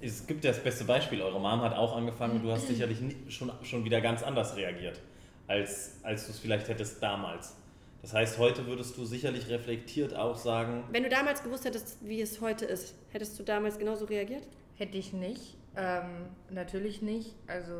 Es 0.00 0.26
gibt 0.26 0.44
ja 0.44 0.52
das 0.52 0.62
beste 0.62 0.84
Beispiel, 0.84 1.22
eure 1.22 1.40
Mom 1.40 1.62
hat 1.62 1.74
auch 1.74 1.96
angefangen 1.96 2.36
und 2.36 2.42
du 2.42 2.52
hast 2.52 2.68
sicherlich 2.68 2.98
schon, 3.28 3.50
schon 3.62 3.84
wieder 3.84 4.00
ganz 4.00 4.22
anders 4.22 4.56
reagiert, 4.56 5.00
als, 5.48 5.98
als 6.02 6.26
du 6.26 6.32
es 6.32 6.38
vielleicht 6.38 6.68
hättest 6.68 7.02
damals. 7.02 7.56
Das 8.02 8.12
heißt, 8.12 8.38
heute 8.38 8.66
würdest 8.66 8.96
du 8.96 9.04
sicherlich 9.04 9.48
reflektiert 9.48 10.14
auch 10.14 10.36
sagen, 10.36 10.84
Wenn 10.90 11.04
du 11.04 11.08
damals 11.08 11.42
gewusst 11.42 11.64
hättest, 11.64 11.96
wie 12.06 12.20
es 12.20 12.40
heute 12.40 12.64
ist, 12.64 12.94
hättest 13.10 13.38
du 13.38 13.42
damals 13.42 13.78
genauso 13.78 14.04
reagiert? 14.04 14.46
Hätte 14.76 14.98
ich 14.98 15.12
nicht. 15.12 15.56
Ähm, 15.76 16.26
natürlich 16.50 17.00
nicht. 17.00 17.34
Also, 17.46 17.72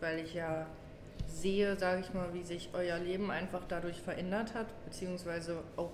weil 0.00 0.20
ich 0.20 0.34
ja 0.34 0.66
sehe, 1.26 1.76
sage 1.76 2.00
ich 2.00 2.12
mal, 2.14 2.32
wie 2.32 2.42
sich 2.42 2.70
euer 2.72 2.98
Leben 2.98 3.30
einfach 3.30 3.62
dadurch 3.68 4.00
verändert 4.00 4.54
hat, 4.54 4.66
beziehungsweise 4.84 5.62
auch 5.76 5.92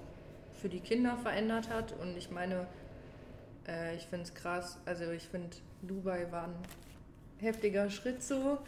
für 0.60 0.68
die 0.68 0.80
Kinder 0.80 1.16
verändert 1.16 1.70
hat. 1.70 1.92
Und 2.00 2.16
ich 2.16 2.30
meine, 2.30 2.66
äh, 3.66 3.96
ich 3.96 4.06
finde 4.06 4.24
es 4.24 4.34
krass. 4.34 4.78
Also, 4.84 5.10
ich 5.10 5.28
finde, 5.28 5.56
Dubai 5.82 6.30
war 6.30 6.44
ein 6.44 6.54
heftiger 7.38 7.90
Schritt 7.90 8.22
so. 8.22 8.58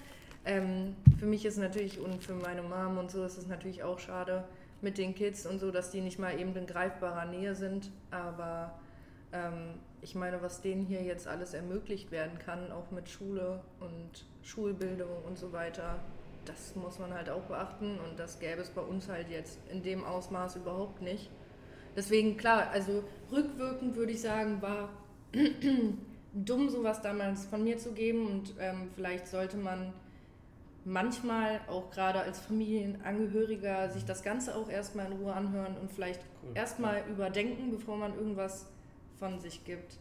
Ähm, 0.44 0.97
für 1.18 1.26
mich 1.26 1.44
ist 1.44 1.59
natürlich 1.59 2.00
und 2.00 2.23
für 2.23 2.35
meine 2.35 2.62
Mom 2.62 2.97
und 2.99 3.11
so 3.11 3.25
ist 3.25 3.37
es 3.37 3.47
natürlich 3.47 3.82
auch 3.82 3.99
schade 3.99 4.44
mit 4.80 4.97
den 4.97 5.14
Kids 5.14 5.44
und 5.44 5.59
so, 5.59 5.70
dass 5.70 5.90
die 5.90 6.00
nicht 6.00 6.18
mal 6.18 6.38
eben 6.38 6.56
in 6.56 6.66
greifbarer 6.66 7.26
Nähe 7.26 7.54
sind. 7.54 7.90
Aber 8.11 8.78
ähm, 9.32 9.75
ich 10.00 10.14
meine, 10.14 10.40
was 10.40 10.62
denen 10.62 10.87
hier 10.87 11.02
jetzt 11.02 11.26
alles 11.26 11.52
ermöglicht 11.52 12.11
werden 12.11 12.38
kann, 12.38 12.73
auch 12.73 12.90
mit 12.90 13.09
Schule 13.09 13.61
und 13.80 14.25
Schulbildung 14.42 15.25
und 15.26 15.38
so 15.38 15.52
weiter, 15.52 15.99
das 16.47 16.75
muss 16.75 16.99
man 16.99 17.12
halt 17.12 17.28
auch 17.28 17.42
beachten 17.42 17.99
und 17.99 18.18
das 18.18 18.40
gäbe 18.40 18.62
es 18.62 18.70
bei 18.70 18.80
uns 18.80 19.09
halt 19.09 19.28
jetzt 19.28 19.59
in 19.70 19.82
dem 19.82 20.04
Ausmaß 20.04 20.56
überhaupt 20.56 21.02
nicht. 21.02 21.28
Deswegen, 21.97 22.37
klar, 22.37 22.68
also 22.73 23.02
rückwirkend 23.32 23.97
würde 23.97 24.12
ich 24.12 24.20
sagen, 24.20 24.61
war 24.62 24.88
dumm, 26.35 26.68
sowas 26.70 27.02
damals 27.02 27.47
von 27.47 27.64
mir 27.64 27.78
zu 27.78 27.92
geben 27.92 28.26
und 28.26 28.54
ähm, 28.61 28.88
vielleicht 28.94 29.26
sollte 29.26 29.56
man 29.56 29.92
manchmal 30.85 31.61
auch 31.68 31.90
gerade 31.90 32.20
als 32.20 32.38
Familienangehöriger 32.40 33.90
sich 33.90 34.04
das 34.04 34.23
Ganze 34.23 34.56
auch 34.56 34.68
erstmal 34.70 35.06
in 35.06 35.18
Ruhe 35.18 35.32
anhören 35.32 35.76
und 35.80 35.90
vielleicht 35.92 36.20
Cool. 36.42 36.50
erstmal 36.54 37.02
überdenken, 37.11 37.70
bevor 37.70 37.97
man 37.99 38.14
irgendwas 38.16 38.66
von 39.18 39.38
sich 39.40 39.62
gibt. 39.64 39.99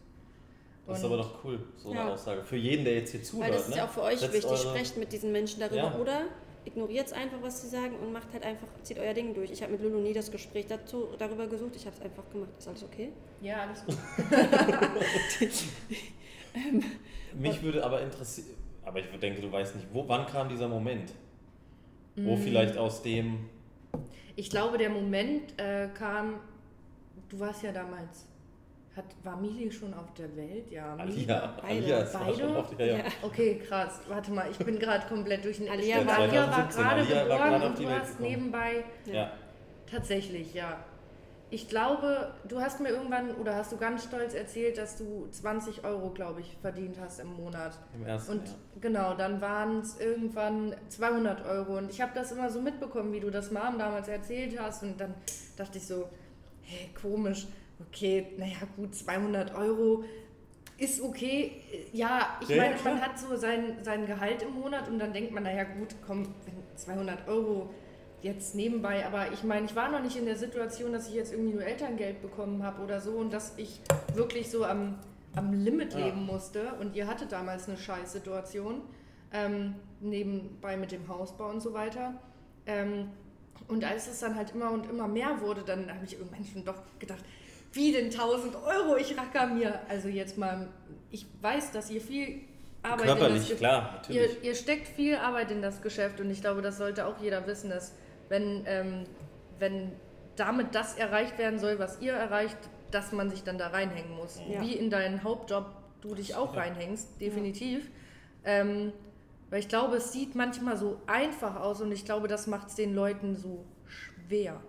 Das 0.87 0.99
ist 0.99 1.03
Und- 1.03 1.11
aber 1.13 1.21
doch 1.23 1.43
cool, 1.43 1.59
so 1.77 1.89
eine 1.91 1.99
Ja. 1.99 2.13
Aussage. 2.13 2.43
Für 2.43 2.55
jeden, 2.55 2.85
der 2.85 2.95
jetzt 2.95 3.11
hier 3.11 3.21
zuhört. 3.21 3.47
Weil 3.49 3.53
das 3.57 3.63
ist 3.63 3.69
ne? 3.71 3.77
ja 3.77 3.85
auch 3.85 3.89
für 3.89 4.01
euch 4.03 4.21
wichtig. 4.21 4.45
eure- 4.45 4.57
Sprecht 4.57 4.97
mit 4.97 5.11
diesen 5.11 5.31
Menschen 5.31 5.59
darüber 5.59 5.75
Ja. 5.75 5.95
oder 5.99 6.21
ignoriert 6.65 7.07
es 7.07 7.13
einfach, 7.13 7.41
was 7.41 7.61
sie 7.61 7.67
sagen 7.69 7.95
und 7.97 8.11
macht 8.13 8.31
halt 8.33 8.43
einfach, 8.43 8.67
zieht 8.83 8.99
euer 8.99 9.13
Ding 9.13 9.33
durch. 9.33 9.51
Ich 9.51 9.61
habe 9.63 9.71
mit 9.73 9.81
Lulu 9.81 9.99
nie 9.99 10.13
das 10.13 10.29
Gespräch 10.31 10.67
dazu, 10.67 11.07
darüber 11.17 11.47
gesucht, 11.47 11.75
ich 11.75 11.85
habe 11.85 11.95
es 11.95 12.01
einfach 12.01 12.23
gemacht. 12.31 12.49
Ist 12.57 12.67
alles 12.67 12.83
okay? 12.83 13.11
Ja, 13.41 13.63
alles 13.63 13.85
gut. 13.85 13.97
Mich 17.39 17.61
würde 17.61 17.83
aber 17.83 18.01
interessieren, 18.01 18.47
aber 18.83 18.99
ich 18.99 19.05
denke, 19.19 19.41
du 19.41 19.51
weißt 19.51 19.75
nicht, 19.75 19.87
wo, 19.93 20.07
wann 20.07 20.25
kam 20.25 20.49
dieser 20.49 20.67
Moment? 20.67 21.13
Wo 22.15 22.35
Mm. 22.35 22.41
vielleicht 22.41 22.77
aus 22.77 23.01
dem, 23.03 23.49
Ich 24.35 24.49
glaube, 24.49 24.77
der 24.77 24.89
Moment 24.89 25.57
äh, 25.59 25.89
kam, 25.93 26.39
du 27.29 27.39
warst 27.39 27.63
ja 27.63 27.71
damals, 27.71 28.25
hat, 28.99 29.05
war 29.23 29.35
Mili 29.37 29.71
schon 29.71 29.93
auf 29.93 30.13
der 30.13 30.35
Welt? 30.37 30.69
Ja, 30.71 30.95
Mili 30.95 31.23
Alia, 31.23 31.53
beide. 31.61 31.67
Alia 31.67 31.97
ist 31.99 32.13
Beide? 32.13 32.39
schon 32.39 32.55
auf 32.55 32.69
die, 32.69 32.75
ja, 32.79 32.85
ja. 32.85 32.97
Ja. 32.97 33.03
Okay, 33.23 33.59
krass. 33.67 33.99
Warte 34.07 34.31
mal, 34.31 34.47
ich 34.51 34.57
bin 34.59 34.77
gerade 34.79 35.07
komplett 35.07 35.43
durch 35.43 35.57
den 35.57 35.69
Alia 35.69 36.05
war- 36.05 36.19
Alia 36.19 36.49
war 36.51 36.69
2017, 36.69 37.27
gerade 37.27 37.29
geboren 37.49 37.61
und 37.63 37.79
du 37.79 37.83
Welt 37.83 38.01
hast 38.01 38.09
gekommen. 38.17 38.29
nebenbei 38.29 38.83
ja. 39.11 39.31
tatsächlich, 39.89 40.53
ja. 40.53 40.77
Ich 41.51 41.67
glaube, 41.67 42.31
du 42.47 42.61
hast 42.61 42.79
mir 42.79 42.89
irgendwann 42.89 43.31
oder 43.37 43.55
hast 43.55 43.71
du 43.71 43.77
ganz 43.77 44.03
stolz 44.03 44.35
erzählt, 44.35 44.77
dass 44.77 44.97
du 44.97 45.27
20 45.31 45.83
Euro, 45.83 46.11
glaube 46.11 46.41
ich, 46.41 46.55
verdient 46.61 46.97
hast 47.01 47.19
im 47.19 47.33
Monat. 47.33 47.75
im 47.95 48.05
ersten 48.05 48.33
Und 48.33 48.45
Jahr. 48.47 48.55
genau, 48.81 49.13
dann 49.15 49.41
waren 49.41 49.79
es 49.79 49.99
irgendwann 49.99 50.75
200 50.89 51.43
Euro. 51.47 51.77
Und 51.79 51.89
ich 51.89 52.01
habe 52.01 52.11
das 52.13 52.31
immer 52.31 52.51
so 52.51 52.61
mitbekommen, 52.61 53.11
wie 53.13 53.19
du 53.19 53.31
das 53.31 53.49
Mom 53.49 53.79
damals 53.79 54.07
erzählt 54.07 54.59
hast. 54.61 54.83
Und 54.83 55.01
dann 55.01 55.15
dachte 55.57 55.79
ich 55.79 55.87
so, 55.87 56.07
hey, 56.61 56.91
komisch. 57.01 57.47
Okay, 57.87 58.27
naja, 58.37 58.57
gut, 58.75 58.93
200 58.95 59.55
Euro 59.55 60.03
ist 60.77 61.01
okay. 61.01 61.61
Ja, 61.91 62.37
ich 62.41 62.49
Ja, 62.49 62.55
ja, 62.55 62.61
meine, 62.63 62.75
klar. 62.75 62.93
man 62.95 63.03
hat 63.03 63.19
so 63.19 63.35
sein, 63.35 63.77
sein 63.83 64.05
Gehalt 64.05 64.41
im 64.43 64.51
Monat 64.53 64.87
und 64.87 64.99
dann 64.99 65.13
denkt 65.13 65.31
man, 65.31 65.43
naja, 65.43 65.63
gut, 65.63 65.95
komm, 66.05 66.23
wenn 66.45 66.77
200 66.77 67.27
Euro 67.27 67.69
jetzt 68.21 68.55
nebenbei. 68.55 69.05
Aber 69.05 69.31
ich 69.31 69.43
meine, 69.43 69.65
ich 69.65 69.75
war 69.75 69.89
noch 69.89 70.01
nicht 70.01 70.17
in 70.17 70.25
der 70.25 70.35
Situation, 70.35 70.91
dass 70.93 71.07
ich 71.07 71.15
jetzt 71.15 71.31
irgendwie 71.33 71.53
nur 71.53 71.63
Elterngeld 71.63 72.21
bekommen 72.21 72.63
habe 72.63 72.81
oder 72.83 72.99
so 73.01 73.11
und 73.11 73.31
dass 73.31 73.57
ich 73.57 73.79
wirklich 74.13 74.49
so 74.49 74.65
am, 74.65 74.99
am 75.35 75.53
Limit 75.53 75.93
Ja. 75.93 76.05
leben 76.05 76.25
musste. 76.25 76.73
Und 76.79 76.95
ihr 76.95 77.07
hattet 77.07 77.31
damals 77.31 77.67
eine 77.67 77.77
Scheißsituation, 77.77 78.81
ähm, 79.33 79.75
nebenbei 80.01 80.75
mit 80.77 80.91
dem 80.91 81.07
Hausbau 81.07 81.49
und 81.49 81.61
so 81.61 81.73
weiter. 81.73 82.13
Ähm, 82.65 83.09
und 83.67 83.83
als 83.85 84.07
es 84.07 84.19
dann 84.19 84.35
halt 84.35 84.51
immer 84.55 84.71
und 84.71 84.89
immer 84.89 85.07
mehr 85.07 85.41
wurde, 85.41 85.61
dann 85.63 85.93
habe 85.93 86.05
ich 86.05 86.17
irgendwann 86.17 86.43
schon 86.45 86.63
doch 86.65 86.81
gedacht, 86.99 87.23
wie 87.71 87.91
denn 87.91 88.05
1000 88.05 88.55
Euro, 88.55 88.97
ich 88.97 89.17
racker 89.17 89.47
mir. 89.47 89.79
Also 89.89 90.07
jetzt 90.07 90.37
mal, 90.37 90.67
ich 91.11 91.25
weiß, 91.41 91.71
dass 91.71 91.89
ihr 91.89 92.01
viel 92.01 92.41
Arbeit 92.81 93.01
in 93.01 93.07
das 93.07 93.17
Körperlich, 93.19 93.57
klar, 93.57 93.91
natürlich. 93.93 94.37
Ihr, 94.37 94.43
ihr 94.43 94.55
steckt 94.55 94.87
viel 94.87 95.15
Arbeit 95.15 95.51
in 95.51 95.61
das 95.61 95.81
Geschäft 95.81 96.19
und 96.19 96.29
ich 96.29 96.41
glaube, 96.41 96.61
das 96.61 96.77
sollte 96.77 97.05
auch 97.05 97.21
jeder 97.21 97.45
wissen, 97.45 97.69
dass 97.69 97.93
wenn, 98.29 98.63
ähm, 98.65 99.03
wenn 99.59 99.91
damit 100.35 100.73
das 100.73 100.95
erreicht 100.95 101.37
werden 101.37 101.59
soll, 101.59 101.79
was 101.79 102.01
ihr 102.01 102.13
erreicht, 102.13 102.57
dass 102.91 103.11
man 103.11 103.29
sich 103.29 103.43
dann 103.43 103.57
da 103.57 103.67
reinhängen 103.67 104.15
muss. 104.15 104.41
Ja. 104.49 104.61
Wie 104.61 104.73
in 104.73 104.89
deinen 104.89 105.23
Hauptjob 105.23 105.65
du 106.01 106.15
dich 106.15 106.35
auch 106.35 106.55
reinhängst, 106.55 107.19
definitiv. 107.19 107.89
Ähm, 108.45 108.93
weil 109.49 109.59
ich 109.59 109.67
glaube, 109.67 109.97
es 109.97 110.11
sieht 110.13 110.35
manchmal 110.35 110.77
so 110.77 111.01
einfach 111.07 111.59
aus 111.59 111.81
und 111.81 111.91
ich 111.91 112.05
glaube, 112.05 112.27
das 112.27 112.47
macht 112.47 112.69
es 112.69 112.75
den 112.75 112.93
Leuten 112.93 113.35
so 113.35 113.65
schwer. 113.85 114.61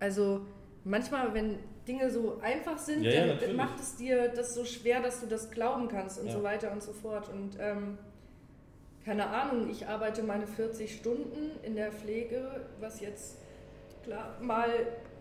Also 0.00 0.42
manchmal, 0.84 1.32
wenn 1.34 1.58
Dinge 1.88 2.10
so 2.10 2.38
einfach 2.42 2.78
sind, 2.78 3.02
Ja, 3.02 3.24
ja, 3.26 3.34
dann 3.34 3.56
macht 3.56 3.80
es 3.80 3.96
dir 3.96 4.28
das 4.28 4.54
so 4.54 4.64
schwer, 4.64 5.00
dass 5.00 5.20
du 5.20 5.26
das 5.26 5.50
glauben 5.50 5.88
kannst 5.88 6.20
und 6.20 6.26
Ja. 6.26 6.32
so 6.34 6.42
weiter 6.42 6.70
und 6.70 6.82
so 6.82 6.92
fort. 6.92 7.28
Und 7.30 7.56
ähm, 7.58 7.98
keine 9.04 9.26
Ahnung, 9.28 9.70
ich 9.70 9.86
arbeite 9.86 10.22
meine 10.22 10.46
40 10.46 10.94
Stunden 10.94 11.50
in 11.62 11.74
der 11.74 11.90
Pflege, 11.90 12.66
was 12.78 13.00
jetzt 13.00 13.38
klar 14.04 14.36
mal 14.40 14.68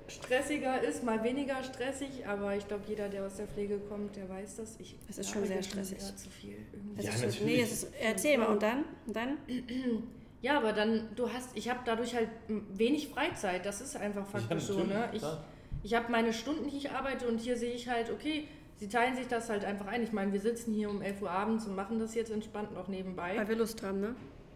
stressiger 0.09 0.81
ist, 0.81 1.03
mal 1.03 1.21
weniger 1.23 1.61
stressig, 1.63 2.25
aber 2.25 2.55
ich 2.55 2.65
glaube, 2.67 2.83
jeder, 2.87 3.09
der 3.09 3.25
aus 3.25 3.35
der 3.35 3.47
Pflege 3.47 3.77
kommt, 3.79 4.15
der 4.15 4.29
weiß 4.29 4.55
das. 4.57 4.75
Ich 4.79 4.97
Es 5.09 5.17
ist 5.17 5.31
schon 5.31 5.45
sehr 5.45 5.61
stressig. 5.63 5.97
wieder 5.97 6.15
Zu 6.15 6.29
viel 6.29 6.57
irgendwie. 6.73 6.99
Es 6.99 7.05
Ja, 7.05 7.11
ist, 7.11 7.21
natürlich. 7.25 7.43
Nee, 7.43 7.61
es 7.61 7.71
ist, 7.71 7.87
erzähl 8.01 8.37
mal. 8.37 8.45
Und 8.47 8.61
dann? 8.63 8.85
Und 9.05 9.15
dann? 9.15 9.37
Ja, 10.39 10.57
aber 10.59 10.71
dann, 10.71 11.09
du 11.15 11.33
hast, 11.33 11.49
ich 11.57 11.67
habe 11.67 11.79
dadurch 11.83 12.13
halt 12.13 12.29
wenig 12.47 13.07
Freizeit. 13.09 13.65
Das 13.65 13.81
ist 13.81 13.97
einfach 13.97 14.25
faktisch 14.27 14.65
so, 14.65 14.83
ne? 14.83 15.09
Ich, 15.11 15.17
klar. 15.19 15.43
Ich 15.87 15.93
habe 15.95 16.11
meine 16.11 16.33
Stunden, 16.33 16.67
die 16.69 16.75
ich 16.75 16.91
arbeite 16.91 17.27
und 17.29 17.39
hier 17.39 17.55
sehe 17.55 17.73
ich 17.73 17.87
halt, 17.87 18.11
okay, 18.11 18.45
sie 18.75 18.89
teilen 18.89 19.15
sich 19.15 19.27
das 19.29 19.49
halt 19.49 19.63
einfach 19.63 19.87
ein. 19.87 20.03
Ich 20.03 20.11
meine, 20.11 20.33
wir 20.33 20.41
sitzen 20.41 20.73
hier 20.73 20.89
um 20.89 21.01
11 21.01 21.21
Uhr 21.21 21.31
abends 21.31 21.65
und 21.65 21.75
machen 21.77 21.97
das 21.97 22.13
jetzt 22.13 22.29
entspannt 22.29 22.73
noch 22.73 22.89
nebenbei. 22.89 23.37
Weil 23.37 23.47
wir 23.47 23.55
Lust 23.55 23.81
haben, 23.83 24.01
ne? 24.01 24.13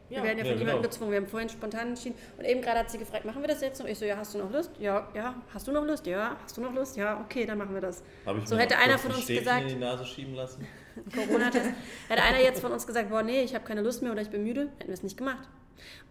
Wir 0.09 0.17
Ja. 0.17 0.23
werden 0.25 0.39
ja 0.39 0.43
Ja, 0.43 0.50
von 0.51 0.59
niemandem 0.59 0.81
genau. 0.81 0.89
gezwungen. 0.89 1.11
Wir 1.11 1.19
haben 1.21 1.27
vorhin 1.27 1.47
spontan 1.47 1.88
entschieden. 1.88 2.15
Und 2.38 2.43
eben 2.43 2.61
gerade 2.61 2.79
hat 2.79 2.91
sie 2.91 2.97
gefragt, 2.97 3.23
machen 3.23 3.39
wir 3.41 3.47
das 3.47 3.61
jetzt 3.61 3.79
noch? 3.79 3.88
Ich 3.88 3.97
so, 3.97 4.03
ja, 4.03 4.17
hast 4.17 4.33
du 4.33 4.39
noch 4.39 4.51
Lust? 4.51 4.71
Ja, 4.77 5.07
ja. 5.15 5.35
Hast 5.53 5.69
du 5.69 5.71
noch 5.71 5.85
Lust? 5.85 6.05
Ja. 6.05 6.35
Hast 6.43 6.57
du 6.57 6.61
noch 6.61 6.73
Lust? 6.73 6.97
Ja, 6.97 7.21
okay, 7.21 7.45
dann 7.45 7.57
machen 7.57 7.73
wir 7.73 7.79
das. 7.79 8.03
Habe 8.25 8.39
ich 8.39 8.45
So 8.50 8.55
mir 8.55 8.63
hätte 8.63 8.77
einer 8.77 8.97
von 8.97 9.11
uns 9.11 9.21
Stäbchen 9.23 9.45
gesagt- 9.45 9.61
in 9.61 9.67
die 9.69 9.75
Nase 9.75 10.05
schieben 10.05 10.33
lassen. 10.35 10.67
Corona-Test. 11.15 11.69
Hätte 12.09 12.23
einer 12.23 12.41
jetzt 12.41 12.59
von 12.59 12.73
uns 12.73 12.85
gesagt, 12.85 13.09
boah, 13.09 13.23
nee, 13.23 13.41
ich 13.43 13.55
habe 13.55 13.63
keine 13.63 13.81
Lust 13.81 14.01
mehr 14.03 14.11
oder 14.11 14.21
ich 14.21 14.29
bin 14.29 14.43
müde, 14.43 14.63
hätten 14.79 14.88
wir 14.89 14.93
es 14.95 15.03
nicht 15.03 15.15
gemacht. 15.15 15.47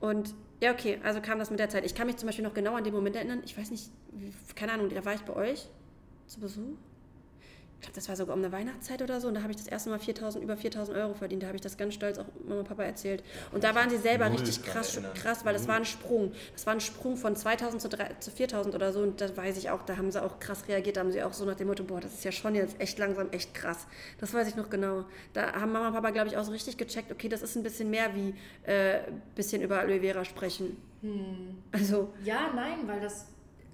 Und 0.00 0.34
ja, 0.60 0.72
okay, 0.72 0.98
also 1.02 1.20
kam 1.20 1.38
das 1.38 1.50
mit 1.50 1.58
der 1.58 1.68
Zeit. 1.68 1.84
Ich 1.84 1.94
kann 1.94 2.06
mich 2.06 2.16
zum 2.16 2.26
Beispiel 2.26 2.44
noch 2.44 2.54
genau 2.54 2.74
an 2.74 2.84
den 2.84 2.92
Moment 2.92 3.16
erinnern. 3.16 3.42
Ich 3.44 3.56
weiß 3.56 3.70
nicht, 3.70 3.90
keine 4.54 4.72
Ahnung, 4.72 4.88
da 4.90 5.04
war 5.04 5.14
ich 5.14 5.22
bei 5.22 5.34
euch 5.34 5.68
zu 6.26 6.40
Besuch. 6.40 6.76
Ich 7.80 7.87
glaube, 7.87 7.94
das 7.94 8.10
war 8.10 8.16
sogar 8.16 8.37
um 8.37 8.42
eine 8.44 8.52
Weihnachtszeit 8.52 9.00
oder 9.00 9.22
so. 9.22 9.28
Und 9.28 9.34
da 9.34 9.40
habe 9.40 9.52
ich 9.52 9.56
das 9.56 9.66
erste 9.66 9.88
Mal 9.88 9.99
4000, 9.99 10.44
über 10.44 10.54
4000 10.54 10.99
Euro 10.99 11.14
verdient. 11.14 11.42
Da 11.42 11.46
habe 11.46 11.56
ich 11.56 11.62
das 11.62 11.78
ganz 11.78 11.94
stolz 11.94 12.18
auch 12.18 12.26
Mama 12.46 12.60
und 12.60 12.68
Papa 12.68 12.82
erzählt. 12.82 13.25
Und 13.52 13.64
da 13.64 13.75
waren 13.75 13.88
sie 13.88 13.96
selber 13.96 14.28
Null 14.28 14.37
richtig 14.38 14.62
krass, 14.62 14.96
erinnern. 14.96 15.14
krass, 15.14 15.46
weil 15.46 15.54
das 15.54 15.62
Null. 15.62 15.68
war 15.70 15.76
ein 15.76 15.84
Sprung. 15.87 16.32
Das 16.52 16.66
war 16.66 16.75
ein 16.75 16.80
Sprung 16.80 17.16
von 17.16 17.34
2000 17.34 17.80
zu, 17.80 17.88
3, 17.88 18.16
zu 18.20 18.30
4000 18.30 18.75
oder 18.75 18.92
so. 18.92 19.00
Und 19.00 19.22
da 19.22 19.34
weiß 19.34 19.56
ich 19.56 19.70
auch, 19.70 19.82
da 19.87 19.96
haben 19.96 20.10
sie 20.12 20.22
auch 20.22 20.38
krass 20.40 20.68
reagiert. 20.68 20.99
Da 20.99 21.00
haben 21.00 21.10
sie 21.10 21.22
auch 21.22 21.32
so 21.32 21.46
nach 21.46 21.54
dem 21.54 21.68
Motto, 21.68 21.82
boah, 21.82 22.00
das 22.00 22.12
ist 22.12 22.25
ja 22.25 22.32
schon 22.32 22.54
jetzt 22.54 22.78
echt 22.78 22.99
langsam, 22.99 23.30
echt 23.30 23.54
krass. 23.54 23.87
Das 24.18 24.34
weiß 24.34 24.46
ich 24.49 24.56
noch 24.56 24.68
genau. 24.68 25.06
Da 25.32 25.54
haben 25.54 25.72
Mama 25.72 25.88
und 25.88 25.94
Papa, 25.94 26.10
glaube 26.10 26.28
ich, 26.28 26.37
auch 26.37 26.44
so 26.44 26.52
richtig 26.52 26.76
gecheckt, 26.76 27.10
okay, 27.10 27.30
das 27.30 27.40
ist 27.40 27.56
ein 27.56 27.62
bisschen 27.62 27.88
mehr 27.88 28.14
wie 28.14 28.34
äh, 28.70 28.99
bisschen 29.34 29.62
über 29.62 29.80
Aloe 29.80 30.00
Vera 30.00 30.22
sprechen. 30.26 30.76
Hm. 31.00 31.62
Also, 31.72 32.12
Ja, 32.22 32.52
nein, 32.54 32.80
weil 32.87 33.00
das, 33.00 33.25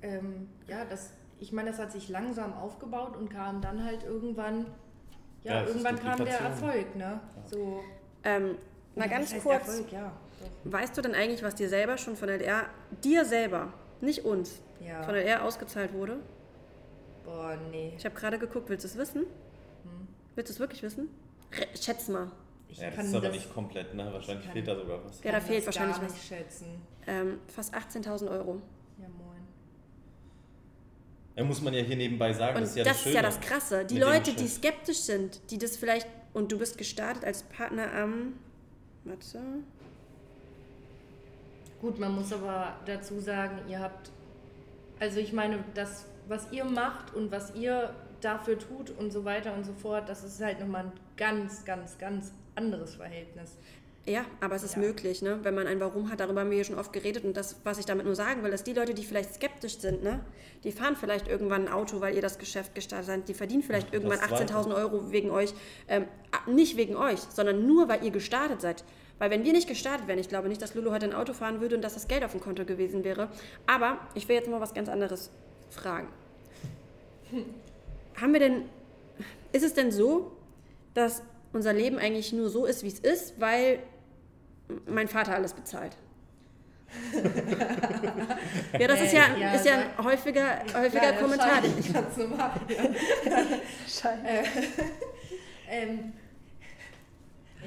ähm, 0.00 0.46
ja, 0.68 0.84
das, 0.84 1.10
ich 1.38 1.52
meine, 1.52 1.70
das 1.70 1.78
hat 1.78 1.92
sich 1.92 2.08
langsam 2.08 2.52
aufgebaut 2.54 3.16
und 3.16 3.28
kam 3.30 3.60
dann 3.60 3.84
halt 3.84 4.02
irgendwann, 4.04 4.66
ja, 5.42 5.60
Ja, 5.62 5.66
irgendwann 5.66 5.98
kam 5.98 6.24
der. 6.24 6.38
Erfolg, 6.40 6.96
ne? 6.96 7.20
So, 7.46 7.80
ähm, 8.24 8.56
mal 8.94 9.04
Ja, 9.04 9.10
ganz 9.18 9.30
kurz. 9.42 9.68
Erfolg, 9.68 9.92
ja. 9.92 10.12
Weißt 10.64 10.96
du 10.96 11.02
denn 11.02 11.14
eigentlich, 11.14 11.42
was 11.42 11.54
dir 11.54 11.68
selber 11.68 11.96
schon 11.98 12.16
von 12.16 12.28
LR, 12.28 12.64
dir 13.02 13.24
selber, 13.24 13.72
nicht 14.00 14.24
uns, 14.24 14.60
Ja. 14.80 15.02
von 15.02 15.14
LR 15.14 15.44
ausgezahlt 15.44 15.92
wurde? 15.92 16.18
Boah, 17.24 17.56
nee. 17.70 17.92
Ich 17.96 18.04
habe 18.04 18.14
gerade 18.14 18.38
geguckt, 18.38 18.68
willst 18.68 18.84
du 18.84 18.88
es 18.88 18.96
wissen? 18.96 19.24
Willst 20.34 20.50
du 20.50 20.54
es 20.54 20.60
wirklich 20.60 20.82
wissen? 20.82 21.08
Re 21.52 21.66
schätz 21.80 22.08
mal. 22.08 22.30
Ich 22.68 22.78
Ja, 22.78 22.86
das 22.88 22.96
kann 22.96 23.06
ist 23.06 23.14
aber 23.14 23.26
das, 23.28 23.36
nicht 23.36 23.54
komplett, 23.54 23.94
ne? 23.94 24.12
Wahrscheinlich 24.12 24.46
fehlt 24.48 24.68
da 24.68 24.76
sogar 24.76 25.02
was. 25.04 25.22
Ja, 25.22 25.32
da 25.32 25.40
fehlt 25.40 25.58
das 25.60 25.66
wahrscheinlich 25.66 25.96
gar 25.96 26.04
was. 26.06 26.12
nicht 26.12 26.24
schätzen. 26.26 26.82
Ähm, 27.06 27.38
fast 27.48 27.74
18.000 27.74 28.28
Euro. 28.30 28.60
Ja, 28.98 29.06
Da 31.36 31.44
muss 31.44 31.60
man 31.60 31.74
ja 31.74 31.82
hier 31.82 31.96
nebenbei 31.96 32.32
sagen, 32.32 32.56
Und 32.56 32.62
das 32.62 32.70
ist 32.70 32.76
ja 32.76 32.84
das, 32.84 32.96
das 32.96 33.06
ist 33.06 33.14
ja 33.14 33.22
das 33.22 33.40
Krasse. 33.40 33.84
Die 33.84 33.98
Leute, 33.98 34.32
die 34.32 34.48
skeptisch 34.48 35.00
sind, 35.00 35.40
die 35.50 35.58
das 35.58 35.76
vielleicht, 35.76 36.08
und 36.32 36.50
du 36.50 36.58
bist 36.58 36.78
gestartet 36.78 37.24
als 37.24 37.42
Partner 37.42 37.92
am, 37.92 38.32
warte, 39.04 39.38
Gut, 41.80 41.98
man 41.98 42.14
muss 42.14 42.32
aber 42.32 42.76
dazu 42.86 43.20
sagen, 43.20 43.58
ihr 43.68 43.80
habt, 43.80 44.10
also 44.98 45.20
ich 45.20 45.34
meine, 45.34 45.62
das, 45.74 46.06
was 46.26 46.50
ihr 46.52 46.64
macht 46.64 47.14
und 47.14 47.30
was 47.30 47.54
ihr 47.54 47.94
dafür 48.22 48.58
tut 48.58 48.90
und 48.98 49.12
so 49.12 49.26
weiter 49.26 49.52
und 49.54 49.64
so 49.64 49.74
fort, 49.74 50.08
das 50.08 50.24
ist 50.24 50.40
halt 50.42 50.58
nochmal 50.58 50.86
ein 50.86 50.92
ganz, 51.18 51.66
ganz, 51.66 51.98
ganz 51.98 52.32
anderes 52.54 52.94
Verhältnis. 52.94 53.58
Ja, 54.08 54.24
aber 54.40 54.54
es 54.54 54.62
ist 54.62 54.76
Ja. 54.76 54.82
möglich, 54.82 55.20
ne? 55.20 55.40
wenn 55.42 55.54
man 55.54 55.66
ein 55.66 55.80
Warum 55.80 56.10
hat, 56.10 56.20
darüber 56.20 56.40
haben 56.42 56.50
wir 56.50 56.54
hier 56.54 56.64
schon 56.64 56.78
oft 56.78 56.92
geredet 56.92 57.24
und 57.24 57.36
das, 57.36 57.56
was 57.64 57.78
ich 57.78 57.86
damit 57.86 58.06
nur 58.06 58.14
sagen 58.14 58.44
will, 58.44 58.52
ist, 58.52 58.64
die 58.66 58.72
Leute, 58.72 58.94
die 58.94 59.04
vielleicht 59.04 59.34
skeptisch 59.34 59.78
sind, 59.78 60.04
ne? 60.04 60.24
die 60.62 60.70
fahren 60.70 60.94
vielleicht 60.94 61.26
irgendwann 61.26 61.66
ein 61.66 61.72
Auto, 61.72 62.00
weil 62.00 62.14
ihr 62.14 62.22
das 62.22 62.38
Geschäft 62.38 62.74
gestartet 62.76 63.10
habt, 63.10 63.28
die 63.28 63.34
verdienen 63.34 63.64
vielleicht 63.64 63.92
irgendwann 63.92 64.20
das 64.20 64.28
Zweite. 64.28 64.54
18.000 64.54 64.76
Euro 64.76 65.10
wegen 65.10 65.30
euch, 65.30 65.52
ähm, 65.88 66.06
nicht 66.46 66.76
wegen 66.76 66.94
euch, 66.94 67.18
sondern 67.18 67.66
nur, 67.66 67.88
weil 67.88 68.04
ihr 68.04 68.12
gestartet 68.12 68.60
seid. 68.60 68.84
Weil 69.18 69.30
wenn 69.30 69.44
wir 69.44 69.52
nicht 69.52 69.66
gestartet 69.66 70.06
wären, 70.06 70.18
ich 70.20 70.28
glaube 70.28 70.48
nicht, 70.48 70.62
dass 70.62 70.74
Lulu 70.74 70.92
heute 70.92 71.06
ein 71.06 71.14
Auto 71.14 71.32
fahren 71.32 71.60
würde 71.60 71.74
und 71.74 71.82
dass 71.82 71.94
das 71.94 72.06
Geld 72.06 72.22
auf 72.22 72.32
dem 72.32 72.40
Konto 72.40 72.64
gewesen 72.64 73.02
wäre. 73.02 73.28
Aber 73.66 73.98
ich 74.14 74.28
will 74.28 74.36
jetzt 74.36 74.48
mal 74.48 74.60
was 74.60 74.72
ganz 74.74 74.88
anderes 74.88 75.30
fragen. 75.70 76.08
Haben 78.20 78.32
wir 78.32 78.40
denn, 78.40 78.62
ist 79.52 79.64
es 79.64 79.74
denn 79.74 79.90
so, 79.90 80.32
dass 80.94 81.22
unser 81.52 81.72
Leben 81.72 81.98
eigentlich 81.98 82.32
nur 82.32 82.50
so 82.50 82.66
ist, 82.66 82.82
wie 82.84 82.88
es 82.88 83.00
ist, 83.00 83.40
weil 83.40 83.78
mein 84.86 85.08
Vater 85.08 85.34
alles 85.34 85.52
bezahlt. 85.52 85.96
ja, 88.78 88.86
das 88.88 89.00
ist 89.00 89.12
ja, 89.12 89.24
Äh, 89.34 89.40
ja, 89.40 89.52
ist 89.54 89.66
ja 89.66 89.74
ein 89.74 90.04
häufiger, 90.04 90.60
häufiger 90.74 91.00
Klar, 91.00 91.12
Kommentar. 91.14 91.60
den 91.60 91.76
wahrscheinlich, 91.76 91.92
Ganz 91.92 92.16
normal. 92.16 92.50
Scheiße. 93.86 94.20
Äh, 94.24 94.44
ähm, 95.68 96.12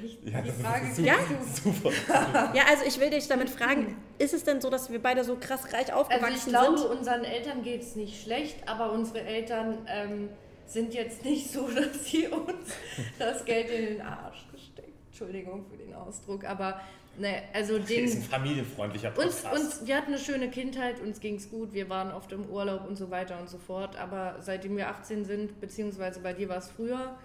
echt? 0.02 0.24
Ja, 0.26 0.42
die 0.42 0.48
das 0.48 0.58
ist 0.58 0.66
Frage 0.66 0.86
super. 0.94 1.08
Ja? 1.08 1.16
Super. 1.64 2.52
Ja, 2.56 2.64
also 2.70 2.86
ich 2.86 3.00
will 3.00 3.10
dich 3.10 3.28
damit 3.28 3.50
fragen, 3.50 3.98
ist 4.18 4.34
es 4.34 4.44
denn 4.46 4.62
so, 4.62 4.70
dass 4.70 4.90
wir 4.90 5.02
beide 5.02 5.24
so 5.24 5.36
krass 5.36 5.66
reich 5.74 5.94
Also 5.94 5.94
aufgewachsen 5.94 6.34
ich 6.36 6.46
glaube, 6.46 6.78
sind? 6.78 6.90
unseren 6.90 7.24
Eltern 7.26 7.62
geht 7.62 7.82
es 7.82 7.96
nicht 7.96 8.24
schlecht, 8.24 8.68
aber 8.68 8.92
unsere 8.94 9.22
Eltern 9.22 9.80
ähm, 9.88 10.30
sind 10.66 10.94
jetzt 10.94 11.26
nicht 11.26 11.52
so, 11.52 11.68
dass 11.68 12.06
sie 12.06 12.28
uns 12.28 12.74
das 13.20 13.44
Geld 13.46 13.70
in 13.70 13.86
den 13.98 14.02
Arsch 14.02 14.46
gesteckt. 14.52 14.89
Entschuldigung 15.24 15.66
für 15.70 15.78
den 15.78 15.94
Ausdruck, 15.94 16.46
aber 16.46 16.80
ne, 17.18 17.44
also 17.54 17.78
Das 17.78 17.90
ist 17.90 17.98
ein 18.16 18.22
den, 18.22 18.22
familienfreundlicher 18.24 19.10
uns, 19.18 19.42
Podcast. 19.42 19.54
uns, 19.80 19.88
wir 19.88 19.98
hatten 19.98 20.14
eine 20.14 20.20
schöne 20.20 20.50
Kindheit, 20.50 21.02
uns 21.02 21.20
ging 21.20 21.36
es 21.36 21.50
gut, 21.50 21.74
wir 21.74 21.90
waren 21.90 22.12
oft 22.12 22.32
im 22.32 22.46
Urlaub 22.46 22.88
und 22.88 22.96
so 22.96 23.12
weiter 23.12 23.40
und 23.40 23.50
so 23.50 23.58
fort, 23.58 23.98
aber 23.98 24.38
seitdem 24.40 24.78
wir 24.78 24.88
18 24.90 25.26
sind, 25.26 25.60
beziehungsweise 25.60 26.22
bei 26.22 26.34
dir 26.34 26.48
war 26.50 26.58
es 26.58 26.70
früher, 26.70 27.18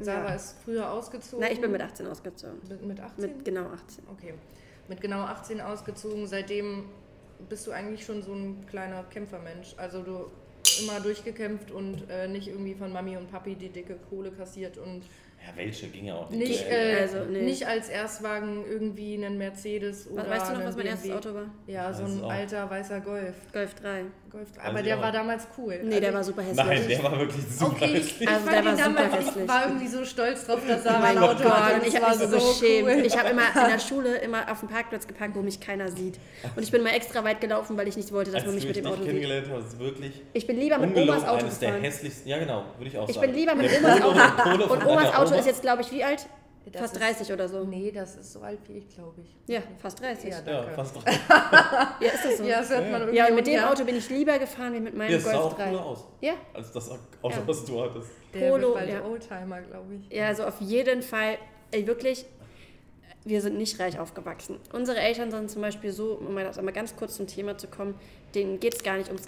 Sarah 0.00 0.30
Ja. 0.30 0.34
ist 0.34 0.56
früher 0.64 0.90
ausgezogen. 0.90 1.44
Na, 1.46 1.52
ich 1.52 1.60
bin 1.60 1.70
mit 1.70 1.82
18 1.82 2.06
ausgezogen. 2.06 2.58
mit, 2.68 2.82
mit 2.84 3.00
18? 3.00 3.24
Mit 3.36 3.44
genau 3.44 3.66
18. 3.66 4.04
Okay. 4.10 4.34
Mit 4.88 5.00
genau 5.00 5.20
18 5.20 5.60
ausgezogen. 5.60 6.26
Seitdem 6.26 6.86
bist 7.48 7.66
du 7.66 7.72
eigentlich 7.72 8.04
schon 8.04 8.22
so 8.22 8.32
ein 8.32 8.64
kleiner 8.66 9.04
Kämpfermensch. 9.04 9.74
Also 9.76 10.02
du 10.02 10.30
immer 10.82 10.98
durchgekämpft 11.00 11.70
und 11.70 12.08
äh, 12.08 12.26
nicht 12.26 12.48
irgendwie 12.48 12.74
von 12.74 12.90
Mami 12.92 13.16
und 13.18 13.30
Papi 13.30 13.54
die 13.54 13.68
dicke 13.68 13.96
Kohle 14.08 14.30
kassiert 14.30 14.78
und 14.78 15.02
ja, 15.44 15.52
welche 15.56 15.88
ging 15.88 16.06
ja 16.06 16.14
auch 16.14 16.30
nicht. 16.30 16.48
nicht, 16.48 16.66
Äh, 16.70 17.00
Also, 17.02 17.18
nee. 17.30 17.42
nicht 17.42 17.66
als 17.66 17.88
Erstwagen 17.88 18.64
irgendwie 18.68 19.14
einen 19.16 19.38
Mercedes 19.38 20.08
oder 20.10 20.28
Weißt 20.28 20.50
du 20.50 20.54
noch, 20.54 20.64
was 20.64 20.76
mein 20.76 20.86
erstes 20.86 21.08
BMW. 21.10 21.16
Auto 21.28 21.34
war? 21.34 21.46
Ja, 21.66 21.92
so 21.92 22.04
ein 22.04 22.24
alter 22.24 22.70
weißer 22.70 23.00
Golf. 23.00 23.34
Golf 23.52 23.74
3. 23.74 24.04
Golf. 24.30 24.48
Weiß 24.56 24.64
Aber 24.64 24.78
ich 24.78 24.84
der 24.86 24.96
auch. 24.96 25.02
war 25.02 25.12
damals 25.12 25.46
cool. 25.58 25.74
Nee, 25.82 25.88
Also 25.88 26.00
der 26.00 26.08
ich- 26.08 26.14
war 26.14 26.24
super 26.24 26.42
hässlich. 26.42 26.66
Nein, 26.66 26.88
der 26.88 27.02
war 27.04 27.18
wirklich 27.18 27.44
super 27.50 27.72
Okay, 27.72 27.84
ich, 27.84 27.92
hässlich. 27.96 28.20
ich 28.22 28.28
Also 28.28 28.50
der 28.50 28.64
war 28.64 28.76
super 28.76 28.82
damals, 28.88 29.12
ich 29.20 29.26
hässlich. 29.26 29.48
war 29.48 29.66
irgendwie 29.66 29.88
so 29.88 30.04
stolz 30.06 30.46
drauf, 30.46 30.60
dass 30.66 30.84
Sarah 30.84 30.98
mein 31.00 31.18
ein 31.18 31.22
Auto 31.22 31.44
hatte. 31.44 31.74
und 31.74 31.86
ich 31.86 31.94
habe 31.96 32.04
war 32.06 32.16
mich 32.16 32.28
so 32.28 32.36
geschämt. 32.52 32.88
cool. 32.88 33.02
Ich 33.04 33.18
habe 33.18 33.28
immer 33.28 33.42
in 33.42 33.70
der 33.72 33.78
Schule 33.88 34.16
immer 34.18 34.50
auf 34.50 34.60
dem 34.60 34.68
Parkplatz 34.70 35.06
geparkt, 35.06 35.34
wo 35.36 35.42
mich 35.42 35.60
keiner 35.60 35.90
sieht. 35.90 36.18
Und 36.56 36.62
ich 36.62 36.70
bin 36.70 36.82
mal 36.82 36.90
extra 36.94 37.22
weit 37.24 37.42
gelaufen, 37.42 37.76
weil 37.76 37.88
ich 37.88 37.96
nicht 37.96 38.10
wollte, 38.10 38.30
dass 38.30 38.36
Als 38.40 38.46
man 38.46 38.54
mich 38.54 38.66
mit 38.66 38.76
dem 38.76 38.86
Auto 38.86 39.02
sieht. 39.04 39.42
hast, 39.50 39.78
wirklich 39.78 40.22
Ich 40.32 40.46
bin 40.46 40.58
lieber 40.58 40.78
mit 40.78 40.96
Omas 40.96 41.24
Auto 41.24 41.44
eines 41.44 41.58
der 41.58 41.68
gefahren. 41.68 41.84
hässlichsten. 41.84 42.28
Ja, 42.30 42.38
genau, 42.38 42.64
würde 42.78 42.88
ich 42.88 42.96
auch 42.96 43.08
Ich 43.10 43.14
sagen. 43.16 43.26
bin 43.26 43.36
lieber 43.38 43.54
mit 43.54 43.70
Omas 43.70 44.00
Auto. 44.00 44.72
Und 44.72 44.86
Omas 44.86 45.14
Auto 45.14 45.31
Oma. 45.32 45.40
ist 45.40 45.46
jetzt, 45.46 45.62
glaube 45.62 45.82
ich, 45.82 45.90
wie 45.92 46.02
alt? 46.04 46.26
Das 46.64 46.80
Fast 46.82 46.94
ist- 46.94 47.02
30 47.02 47.32
oder 47.32 47.48
so. 47.48 47.64
Nee, 47.64 47.90
das 47.90 48.14
ist 48.14 48.32
so 48.32 48.40
alt 48.40 48.60
wie 48.68 48.78
ich, 48.78 48.88
glaube 48.88 49.20
ich. 49.20 49.36
Ja, 49.52 49.60
fast 49.78 50.00
30. 50.00 50.30
Ja, 50.30 50.38
Ja, 50.46 50.52
Ja, 50.52 50.60
danke. 50.60 50.74
fast 50.76 50.96
doch. 50.96 51.04
ist 51.06 52.24
das 52.24 52.36
so? 52.38 52.42
Ja, 52.44 52.48
Ja, 52.50 52.58
das 52.60 52.70
hört 52.70 52.90
man 52.92 53.00
irgendwie. 53.02 53.20
und 53.22 53.34
mit 53.34 53.46
dem 53.48 53.54
ja. 53.54 53.70
Auto 53.70 53.84
bin 53.84 53.96
ich 53.96 54.08
lieber 54.08 54.38
gefahren 54.38 54.72
wie 54.74 54.80
mit 54.80 54.96
meinem 54.96 55.10
Ja, 55.10 55.18
sah 55.18 55.32
Golf 55.32 55.44
auch 55.44 55.52
3. 55.56 55.70
cooler 55.70 55.84
aus. 55.84 56.04
Ja, 56.20 56.34
Als 56.54 56.70
das 56.70 56.88
Auto, 56.88 57.00
Ja. 57.24 57.42
was 57.46 57.64
du 57.64 57.82
hattest. 57.82 58.10
Der 58.32 58.48
Polo, 58.48 58.68
wird 58.68 58.74
bald 58.74 58.90
ja. 58.90 59.02
Oldtimer, 59.04 59.60
glaube 59.62 59.94
ich. 59.96 60.16
Ja, 60.16 60.28
also 60.28 60.44
auf 60.44 60.60
jeden 60.60 61.02
Fall, 61.02 61.36
ey, 61.72 61.84
wirklich, 61.86 62.24
wir 63.24 63.40
sind 63.40 63.58
nicht 63.58 63.78
reich 63.80 63.98
aufgewachsen. 63.98 64.60
Unsere 64.72 64.98
Eltern 65.00 65.30
sind 65.32 65.50
zum 65.50 65.62
Beispiel 65.62 65.90
so, 65.92 66.14
um 66.14 66.32
mal, 66.32 66.46
also 66.46 66.62
mal 66.62 66.70
ganz 66.72 66.94
kurz 66.94 67.16
zum 67.16 67.26
Thema 67.26 67.58
zu 67.58 67.66
kommen, 67.66 67.96
denen 68.36 68.60
geht 68.60 68.74
es 68.74 68.82
gar 68.84 68.96
nicht 68.98 69.08
ums. 69.08 69.24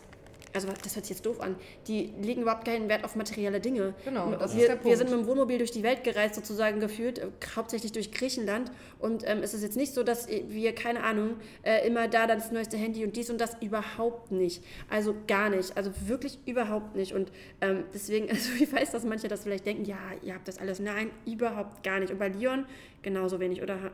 Also, 0.55 0.69
das 0.69 0.95
hört 0.95 1.05
sich 1.05 1.17
jetzt 1.17 1.27
doof 1.27 1.41
an. 1.41 1.57
Die 1.89 2.13
legen 2.23 2.43
überhaupt 2.43 2.65
keinen 2.65 2.89
Wert 2.89 3.05
auf 3.05 3.17
materielle 3.17 3.61
Dinge. 3.61 3.93
Genau, 4.05 4.31
das 4.33 4.53
ist 4.53 4.57
wir, 4.61 4.67
der 4.69 4.75
Punkt. 4.75 4.87
wir 4.89 4.97
sind 4.97 5.11
mit 5.11 5.19
dem 5.21 5.27
Wohnmobil 5.27 5.59
durch 5.59 5.73
die 5.73 5.83
Welt 5.83 6.05
gereist, 6.05 6.37
sozusagen 6.37 6.79
gefühlt, 6.79 7.19
äh, 7.19 7.27
hauptsächlich 7.57 7.91
durch 7.91 8.13
Griechenland. 8.13 8.71
Und 9.01 9.25
ähm, 9.27 9.41
es 9.43 9.53
ist 9.53 9.63
jetzt 9.63 9.77
nicht 9.77 9.93
so, 9.95 10.03
dass 10.05 10.29
wir, 10.29 10.75
keine 10.75 11.03
Ahnung, 11.03 11.37
äh, 11.65 11.87
immer 11.87 12.07
da 12.07 12.27
dann 12.29 12.39
das 12.39 12.53
neueste 12.53 12.77
Handy 12.77 13.05
und 13.05 13.17
dies 13.17 13.31
und 13.31 13.41
das 13.41 13.57
überhaupt 13.61 14.31
nicht. 14.31 14.63
Also 14.89 15.15
gar 15.27 15.51
nicht. 15.51 15.77
Also 15.77 15.91
wirklich 16.07 16.39
überhaupt 16.47 16.95
nicht. 16.95 17.13
Und 17.15 17.33
ähm, 17.61 17.85
deswegen, 17.93 18.29
also 18.31 18.51
ich 18.59 18.73
weiß, 18.73 18.93
dass 18.93 19.03
manche 19.05 19.27
das 19.27 19.43
vielleicht 19.43 19.67
denken, 19.67 19.85
ja, 19.85 19.99
ihr 20.23 20.35
habt 20.35 20.47
das 20.47 20.59
alles. 20.59 20.79
Nein, 20.79 21.11
überhaupt 21.27 21.83
gar 21.83 21.99
nicht. 21.99 22.13
Und 22.13 22.19
bei 22.21 22.29
Leon 22.29 22.65
genauso 23.03 23.41
wenig. 23.41 23.61
Oder 23.61 23.75
ha- 23.83 23.91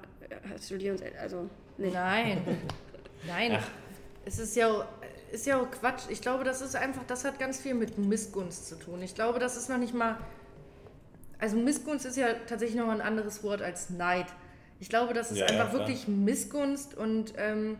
hast 0.52 0.70
du 0.70 0.76
Leons, 0.76 1.00
El- 1.00 1.16
also, 1.18 1.48
nee. 1.78 1.90
Nein. 1.90 2.42
Nein. 3.26 3.52
Ach. 3.58 3.66
Es 4.26 4.38
ist 4.38 4.54
ja, 4.54 4.87
ist 5.32 5.46
ja 5.46 5.60
auch 5.60 5.70
Quatsch. 5.70 6.02
Ich 6.08 6.20
glaube, 6.20 6.44
das 6.44 6.60
ist 6.60 6.76
einfach, 6.76 7.02
das 7.06 7.24
hat 7.24 7.38
ganz 7.38 7.60
viel 7.60 7.74
mit 7.74 7.98
Missgunst 7.98 8.68
zu 8.68 8.76
tun. 8.76 9.02
Ich 9.02 9.14
glaube, 9.14 9.38
das 9.38 9.56
ist 9.56 9.68
noch 9.68 9.78
nicht 9.78 9.94
mal. 9.94 10.16
Also 11.38 11.56
Missgunst 11.56 12.04
ist 12.04 12.16
ja 12.16 12.28
tatsächlich 12.46 12.78
noch 12.78 12.88
ein 12.88 13.00
anderes 13.00 13.42
Wort 13.42 13.62
als 13.62 13.90
Neid. 13.90 14.26
Ich 14.78 14.88
glaube, 14.88 15.14
das 15.14 15.30
ist 15.30 15.38
Ja, 15.38 15.46
ja, 15.46 15.52
einfach 15.52 15.70
klar. 15.70 15.80
wirklich 15.80 16.08
Missgunst 16.08 16.94
und 16.96 17.34
ähm, 17.36 17.78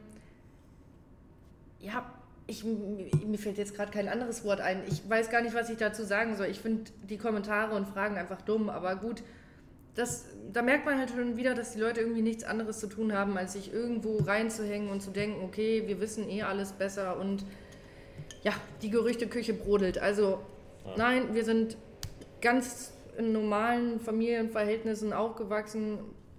ja, 1.80 2.04
ich, 2.46 2.64
mir 2.64 3.38
fällt 3.38 3.58
jetzt 3.58 3.74
gerade 3.74 3.90
kein 3.92 4.08
anderes 4.08 4.44
Wort 4.44 4.60
ein. 4.60 4.82
Ich 4.88 5.08
weiß 5.08 5.30
gar 5.30 5.40
nicht, 5.40 5.54
was 5.54 5.70
ich 5.70 5.78
dazu 5.78 6.02
sagen 6.04 6.36
soll. 6.36 6.46
Ich 6.46 6.60
finde 6.60 6.90
die 7.08 7.16
Kommentare 7.16 7.74
und 7.74 7.86
Fragen 7.86 8.16
einfach 8.16 8.42
dumm, 8.42 8.68
aber 8.68 8.96
gut. 8.96 9.22
Das, 9.94 10.26
da 10.53 10.62
merkt 10.62 10.87
man 10.87 10.98
halt 10.98 11.11
schon 11.11 11.37
wieder, 11.37 11.55
dass 11.55 11.72
die 11.72 11.81
Leute 11.81 12.00
irgendwie 12.00 12.22
nichts 12.22 12.44
anderes 12.44 12.79
zu 12.79 12.87
tun 12.87 13.12
haben, 13.12 13.37
als 13.37 13.55
sich 13.55 13.72
irgendwo 13.72 14.18
reinzuhängen 14.18 14.88
und 14.90 15.00
zu 15.03 15.11
denken, 15.11 15.42
okay, 15.44 15.83
wir 15.87 16.00
wissen 16.00 16.29
eh 16.31 16.42
alles 16.42 16.72
besser 16.72 17.18
und 17.18 17.44
ja, 18.42 18.53
die 18.83 18.90
Gerüchteküche 18.90 19.53
brodelt. 19.55 19.98
Also 19.98 20.38
Ja. 20.87 20.94
nein, 20.96 21.35
wir 21.35 21.44
sind 21.44 21.76
ganz 22.40 22.92
in 23.18 23.33
normalen 23.33 24.00
Familienverhältnissen 24.00 25.12
aufgewachsen, 25.12 25.98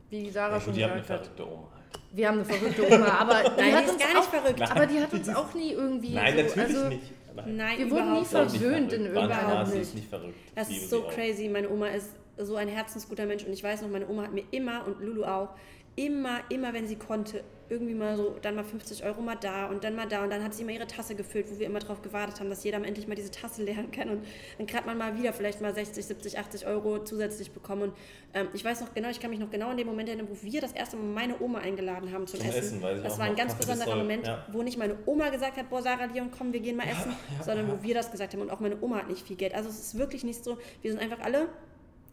wie 0.09 0.29
Sarah 0.29 0.55
Ja, 0.55 0.61
schon 0.61 0.73
die 0.73 0.83
hat 0.83 0.91
eine 0.91 1.01
gesagt 1.01 1.19
hat. 1.27 1.35
verrückte 1.35 1.53
Oma. 1.53 1.67
Wir 2.13 2.27
haben 2.27 2.35
eine 2.39 2.45
verrückte 2.45 2.85
Oma, 2.87 3.07
aber 3.07 3.49
die 3.57 3.61
Nein, 3.61 3.75
hat 3.75 3.81
die 3.81 3.85
ist 3.85 3.91
uns 3.93 4.01
gar 4.01 4.07
nicht 4.09 4.17
auch, 4.17 4.23
verrückt. 4.29 4.61
aber 4.71 4.85
die 4.87 4.99
hat 4.99 5.13
uns 5.13 5.29
auch 5.35 5.53
nie 5.53 5.71
irgendwie 5.73 6.13
Nein, 6.15 6.35
so, 6.35 6.41
natürlich 6.43 6.75
also, 6.75 6.87
nicht. 6.89 7.11
Nein. 7.35 7.55
Nein, 7.55 7.77
Wir 7.79 7.91
wurden 7.91 8.13
nie 8.13 8.25
verwöhnt 8.25 8.93
in 8.93 9.05
irgendeiner 9.05 9.59
Hinsicht. 9.59 9.81
ist 9.81 9.95
nicht 9.95 10.09
verrückt. 10.09 10.35
Das 10.55 10.69
ist 10.69 10.89
so 10.89 11.03
crazy. 11.03 11.47
Meine 11.49 11.69
Oma 11.69 11.87
ist 11.87 12.15
so 12.37 12.55
ein 12.55 12.67
herzensguter 12.67 13.25
Mensch 13.25 13.43
und 13.43 13.53
ich 13.53 13.63
weiß 13.63 13.81
noch, 13.81 13.89
meine 13.89 14.07
Oma 14.07 14.23
hat 14.23 14.33
mir 14.33 14.43
immer 14.51 14.85
und 14.87 15.01
Lulu 15.01 15.23
auch 15.23 15.49
immer, 15.95 16.39
immer, 16.49 16.73
wenn 16.73 16.87
sie 16.87 16.95
konnte, 16.95 17.43
irgendwie 17.71 17.93
mal 17.93 18.17
so, 18.17 18.35
dann 18.41 18.55
mal 18.55 18.65
50 18.65 19.05
Euro 19.05 19.21
mal 19.21 19.35
da 19.35 19.67
und 19.67 19.83
dann 19.85 19.95
mal 19.95 20.07
da. 20.07 20.23
Und 20.23 20.29
dann 20.29 20.43
hat 20.43 20.53
sie 20.53 20.63
immer 20.63 20.73
ihre 20.73 20.87
Tasse 20.87 21.15
gefüllt, 21.15 21.49
wo 21.49 21.57
wir 21.57 21.65
immer 21.65 21.79
drauf 21.79 22.01
gewartet 22.01 22.39
haben, 22.39 22.49
dass 22.49 22.63
jeder 22.65 22.79
mal 22.79 22.85
endlich 22.85 23.07
mal 23.07 23.15
diese 23.15 23.31
Tasse 23.31 23.63
leeren 23.63 23.91
kann. 23.91 24.09
Und 24.09 24.25
dann 24.57 24.67
kann 24.67 24.85
man 24.85 24.97
mal 24.97 25.17
wieder 25.17 25.31
vielleicht 25.31 25.61
mal 25.61 25.73
60, 25.73 26.05
70, 26.05 26.37
80 26.37 26.67
Euro 26.67 27.03
zusätzlich 27.03 27.51
bekommen. 27.51 27.83
Und 27.83 27.93
ähm, 28.33 28.49
ich 28.53 28.65
weiß 28.65 28.81
noch 28.81 28.93
genau, 28.93 29.09
ich 29.09 29.21
kann 29.21 29.31
mich 29.31 29.39
noch 29.39 29.49
genau 29.49 29.69
an 29.69 29.77
den 29.77 29.87
Moment 29.87 30.09
erinnern, 30.09 30.27
wo 30.29 30.37
wir 30.41 30.59
das 30.59 30.73
erste 30.73 30.97
Mal 30.97 31.05
meine 31.05 31.41
Oma 31.41 31.59
eingeladen 31.59 32.11
haben 32.11 32.27
zum, 32.27 32.41
Zum 32.41 32.49
Essen, 32.49 32.83
ich 32.83 33.03
das 33.03 33.17
war 33.17 33.25
ein 33.25 33.35
ganz 33.35 33.55
besonderer 33.55 33.95
Moment, 33.95 34.27
ja. 34.27 34.45
wo 34.51 34.63
nicht 34.63 34.77
meine 34.77 34.97
Oma 35.05 35.29
gesagt 35.29 35.55
hat, 35.55 35.69
boah 35.69 35.81
Sarah, 35.81 36.05
Leon, 36.05 36.29
komm, 36.37 36.51
wir 36.51 36.59
gehen 36.59 36.75
mal 36.75 36.87
essen, 36.87 37.15
sondern 37.41 37.69
wo 37.71 37.81
wir 37.81 37.93
das 37.93 38.11
gesagt 38.11 38.33
haben. 38.33 38.41
Und 38.41 38.49
auch 38.49 38.59
meine 38.59 38.81
Oma 38.81 38.97
hat 38.97 39.09
nicht 39.09 39.25
viel 39.25 39.37
Geld. 39.37 39.55
Also 39.55 39.69
es 39.69 39.79
ist 39.79 39.97
wirklich 39.97 40.25
nicht 40.25 40.43
so, 40.43 40.57
wir 40.81 40.91
sind 40.91 41.01
einfach 41.01 41.19
alle 41.21 41.47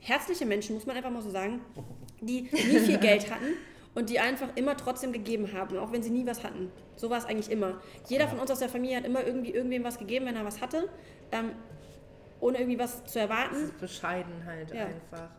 herzliche 0.00 0.46
Menschen, 0.46 0.74
muss 0.74 0.87
man 0.87 0.96
einfach 0.96 1.11
mal 1.11 1.22
so 1.22 1.30
sagen, 1.30 1.61
die 2.20 2.42
nie 2.42 2.78
viel 2.80 2.98
Geld 2.98 3.30
hatten 3.30 3.54
und 3.94 4.11
die 4.11 4.18
einfach 4.20 4.48
immer 4.56 4.76
trotzdem 4.76 5.12
gegeben 5.12 5.52
haben, 5.52 5.76
auch 5.78 5.92
wenn 5.92 6.02
sie 6.02 6.11
nie 6.11 6.26
was 6.26 6.44
hatten. 6.44 6.70
So 6.96 7.11
war 7.11 7.18
es 7.18 7.24
eigentlich 7.24 7.50
immer. 7.50 7.80
Jeder 8.08 8.28
von 8.28 8.38
uns 8.38 8.50
aus 8.50 8.58
der 8.61 8.68
Familie 8.68 8.96
hat 8.98 9.04
immer 9.04 9.24
irgendwie 9.24 9.50
irgendwem 9.50 9.84
was 9.84 9.98
gegeben, 9.98 10.26
wenn 10.26 10.37
er 10.37 10.44
was 10.44 10.61
hatte, 10.61 10.88
ähm, 11.32 11.50
ohne 12.40 12.58
irgendwie 12.58 12.78
was 12.78 12.98
zu 12.98 13.04
Das 13.04 13.16
erwarten. 13.16 13.56
ist 13.56 13.78
Bescheidenheit 13.78 14.72
Ja. 14.74 14.87
einfach. 14.87 15.30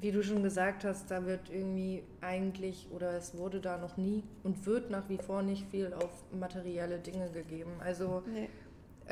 Wie 0.00 0.10
du 0.10 0.22
schon 0.24 0.42
gesagt 0.42 0.84
hast, 0.84 1.10
da 1.12 1.24
wird 1.26 1.48
irgendwie 1.50 2.02
eigentlich 2.20 2.88
oder 2.90 3.12
es 3.16 3.36
wurde 3.36 3.60
da 3.60 3.78
noch 3.78 3.96
nie 3.96 4.24
und 4.42 4.66
wird 4.66 4.90
nach 4.90 5.08
wie 5.08 5.18
vor 5.18 5.42
nicht 5.42 5.66
viel 5.70 5.92
auf 5.94 6.10
materielle 6.32 6.98
Dinge 6.98 7.30
gegeben. 7.30 7.70
Also 7.78 8.22
Nee. 8.26 8.48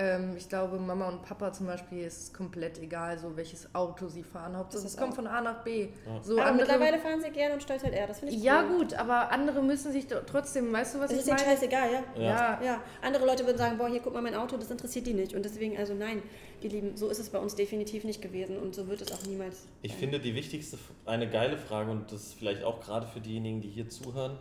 Ähm, 0.00 0.34
ich 0.36 0.48
glaube, 0.48 0.78
Mama 0.78 1.08
und 1.08 1.22
Papa 1.22 1.52
zum 1.52 1.66
Beispiel 1.66 2.04
ist 2.06 2.22
es 2.22 2.32
komplett 2.32 2.78
egal, 2.78 3.18
so 3.18 3.36
welches 3.36 3.74
Auto 3.74 4.08
sie 4.08 4.22
fahren. 4.22 4.56
Hauptsache 4.56 4.82
Das 4.82 4.92
es 4.92 4.98
kommt 4.98 5.14
von 5.14 5.26
A 5.26 5.42
nach 5.42 5.62
B. 5.62 5.88
So 6.22 6.34
Aber 6.38 6.46
andere, 6.46 6.66
mittlerweile 6.66 6.98
fahren 6.98 7.20
sie 7.20 7.30
gerne 7.30 7.54
und 7.54 7.62
stolz 7.62 7.82
halt 7.84 7.92
er, 7.92 8.06
das 8.06 8.20
finde 8.20 8.34
ich 8.34 8.42
ja 8.42 8.64
cool. 8.70 8.78
gut, 8.78 8.94
aber 8.94 9.30
andere 9.30 9.62
müssen 9.62 9.92
sich 9.92 10.06
trotzdem, 10.06 10.72
weißt 10.72 10.94
du, 10.94 11.00
was 11.00 11.10
Es 11.10 11.12
ich 11.12 11.18
ist 11.20 11.26
denen 11.28 11.36
meine? 11.36 11.50
scheißegal, 11.50 11.88
ja. 11.92 12.02
Ja. 12.16 12.22
Ja, 12.22 12.60
Ja, 12.64 12.82
andere 13.02 13.26
Leute 13.26 13.44
würden 13.44 13.58
sagen, 13.58 13.76
boah, 13.76 13.88
hier 13.88 14.00
guck 14.00 14.14
mal 14.14 14.22
mein 14.22 14.34
Auto, 14.34 14.56
das 14.56 14.70
interessiert 14.70 15.06
die 15.06 15.14
nicht. 15.14 15.34
Und 15.34 15.44
deswegen, 15.44 15.76
also 15.76 15.92
nein, 15.92 16.22
ihr 16.62 16.70
Lieben, 16.70 16.96
so 16.96 17.08
ist 17.10 17.18
es 17.18 17.28
bei 17.28 17.38
uns 17.38 17.54
definitiv 17.54 18.04
nicht 18.04 18.22
gewesen 18.22 18.56
und 18.56 18.74
so 18.74 18.88
wird 18.88 19.02
es 19.02 19.12
auch 19.12 19.22
niemals. 19.26 19.66
Ich 19.82 19.94
finde 19.94 20.18
die 20.18 20.34
wichtigste, 20.34 20.78
eine 21.04 21.28
geile 21.28 21.58
Frage 21.58 21.90
und 21.90 22.10
das 22.10 22.22
ist 22.22 22.34
vielleicht 22.34 22.64
auch 22.64 22.80
gerade 22.80 23.06
für 23.06 23.20
diejenigen, 23.20 23.60
die 23.60 23.68
hier 23.68 23.88
zuhören, 23.88 24.38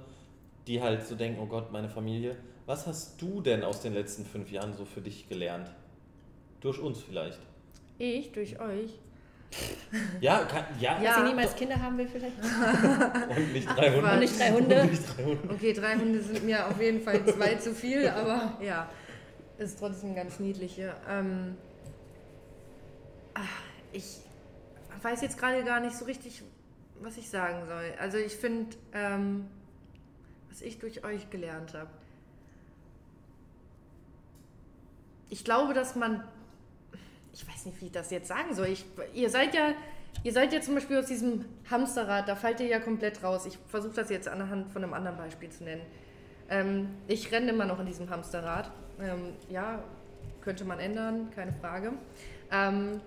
die 0.68 0.82
halt 0.82 1.06
so 1.06 1.16
denken, 1.16 1.40
oh 1.42 1.48
Gott, 1.48 1.72
meine 1.72 1.90
Familie. 1.90 2.38
Was 2.70 2.86
hast 2.86 3.20
du 3.20 3.42
denn 3.42 3.64
aus 3.64 3.82
den 3.82 3.96
letzten 3.96 4.24
fünf 4.24 4.52
Jahren 4.52 4.76
so 4.78 4.86
für 4.86 5.02
dich 5.02 5.28
gelernt? 5.28 5.72
Durch 6.62 6.78
uns 6.78 7.02
vielleicht. 7.02 7.40
ich 7.98 8.32
durch 8.32 8.60
euch. 8.60 8.92
Ja, 10.22 10.44
kann, 10.44 10.66
ja, 10.80 11.02
Ja. 11.02 11.04
Dass 11.04 11.16
sie 11.16 11.24
niemals 11.24 11.56
Kinder 11.56 11.82
haben 11.82 11.98
will 11.98 12.08
vielleicht. 12.08 12.36
und 13.38 13.54
nicht 13.54 13.68
drei 13.68 13.92
Hunde. 13.92 14.12
Und 14.12 14.20
nicht 14.20 14.40
drei 14.40 14.52
Hunde. 14.52 14.82
Und 14.82 14.92
nicht 14.92 15.18
drei 15.18 15.24
Hunde. 15.24 15.50
Okay, 15.52 15.74
drei 15.74 15.96
Hunde 15.96 16.22
sind 16.22 16.46
mir 16.46 16.68
auf 16.68 16.80
jeden 16.80 17.02
Fall 17.02 17.26
zwei 17.26 17.56
zu 17.56 17.74
viel, 17.74 18.08
aber 18.08 18.60
ja, 18.62 18.88
ist 19.58 19.80
trotzdem 19.80 20.14
ganz 20.14 20.40
niedlich 20.40 20.76
hier. 20.76 20.96
Ähm, 21.10 21.58
ah, 23.34 23.42
ich 23.92 24.18
weiß 25.02 25.24
jetzt 25.24 25.40
gerade 25.40 25.64
gar 25.64 25.80
nicht 25.80 25.98
so 25.98 26.06
richtig, 26.06 26.44
was 27.02 27.18
ich 27.18 27.32
sagen 27.32 27.66
soll. 27.66 27.96
Also 28.00 28.20
ich 28.20 28.36
finde, 28.36 28.76
ähm, 28.94 29.48
was 30.52 30.62
ich 30.62 30.78
durch 30.78 31.04
euch 31.04 31.32
gelernt 31.32 31.74
habe. 31.74 31.90
Ich 35.30 35.44
glaube, 35.44 35.74
dass 35.74 35.96
man, 35.96 36.24
ich 37.34 37.48
weiß 37.48 37.66
nicht, 37.66 37.82
wie 37.82 37.88
ich 37.88 37.92
das 37.92 38.12
jetzt 38.12 38.28
sagen 38.28 38.54
soll. 38.56 38.68
Ich, 38.68 38.86
ihr 39.14 39.30
seid 39.30 39.54
ja, 39.54 39.74
ihr 40.24 40.34
seid 40.34 40.54
ja 40.54 40.62
zum 40.62 40.76
Beispiel 40.76 40.98
aus 40.98 41.06
diesem 41.06 41.46
Hamsterrad, 41.70 42.28
da 42.28 42.36
fallt 42.36 42.60
ihr 42.60 42.68
ja 42.68 42.80
komplett 42.80 43.24
raus. 43.24 43.46
Ich 43.46 43.58
versuche 43.68 43.94
das 43.94 44.10
jetzt 44.10 44.28
anhand 44.28 44.72
von 44.72 44.84
einem 44.84 44.94
anderen 44.94 45.18
Beispiel 45.18 45.50
zu 45.50 45.64
nennen. 45.64 45.84
Ähm, 46.50 46.90
ich 47.08 47.32
renne 47.32 47.52
immer 47.52 47.66
noch 47.66 47.80
in 47.80 47.86
diesem 47.86 48.10
Hamsterrad. 48.10 48.72
Ähm, 49.00 49.34
ja, 49.50 49.84
könnte 50.42 50.66
man 50.66 50.80
ändern, 50.80 51.30
keine 51.36 51.54
Frage. 51.54 51.94
Ähm, 52.52 53.02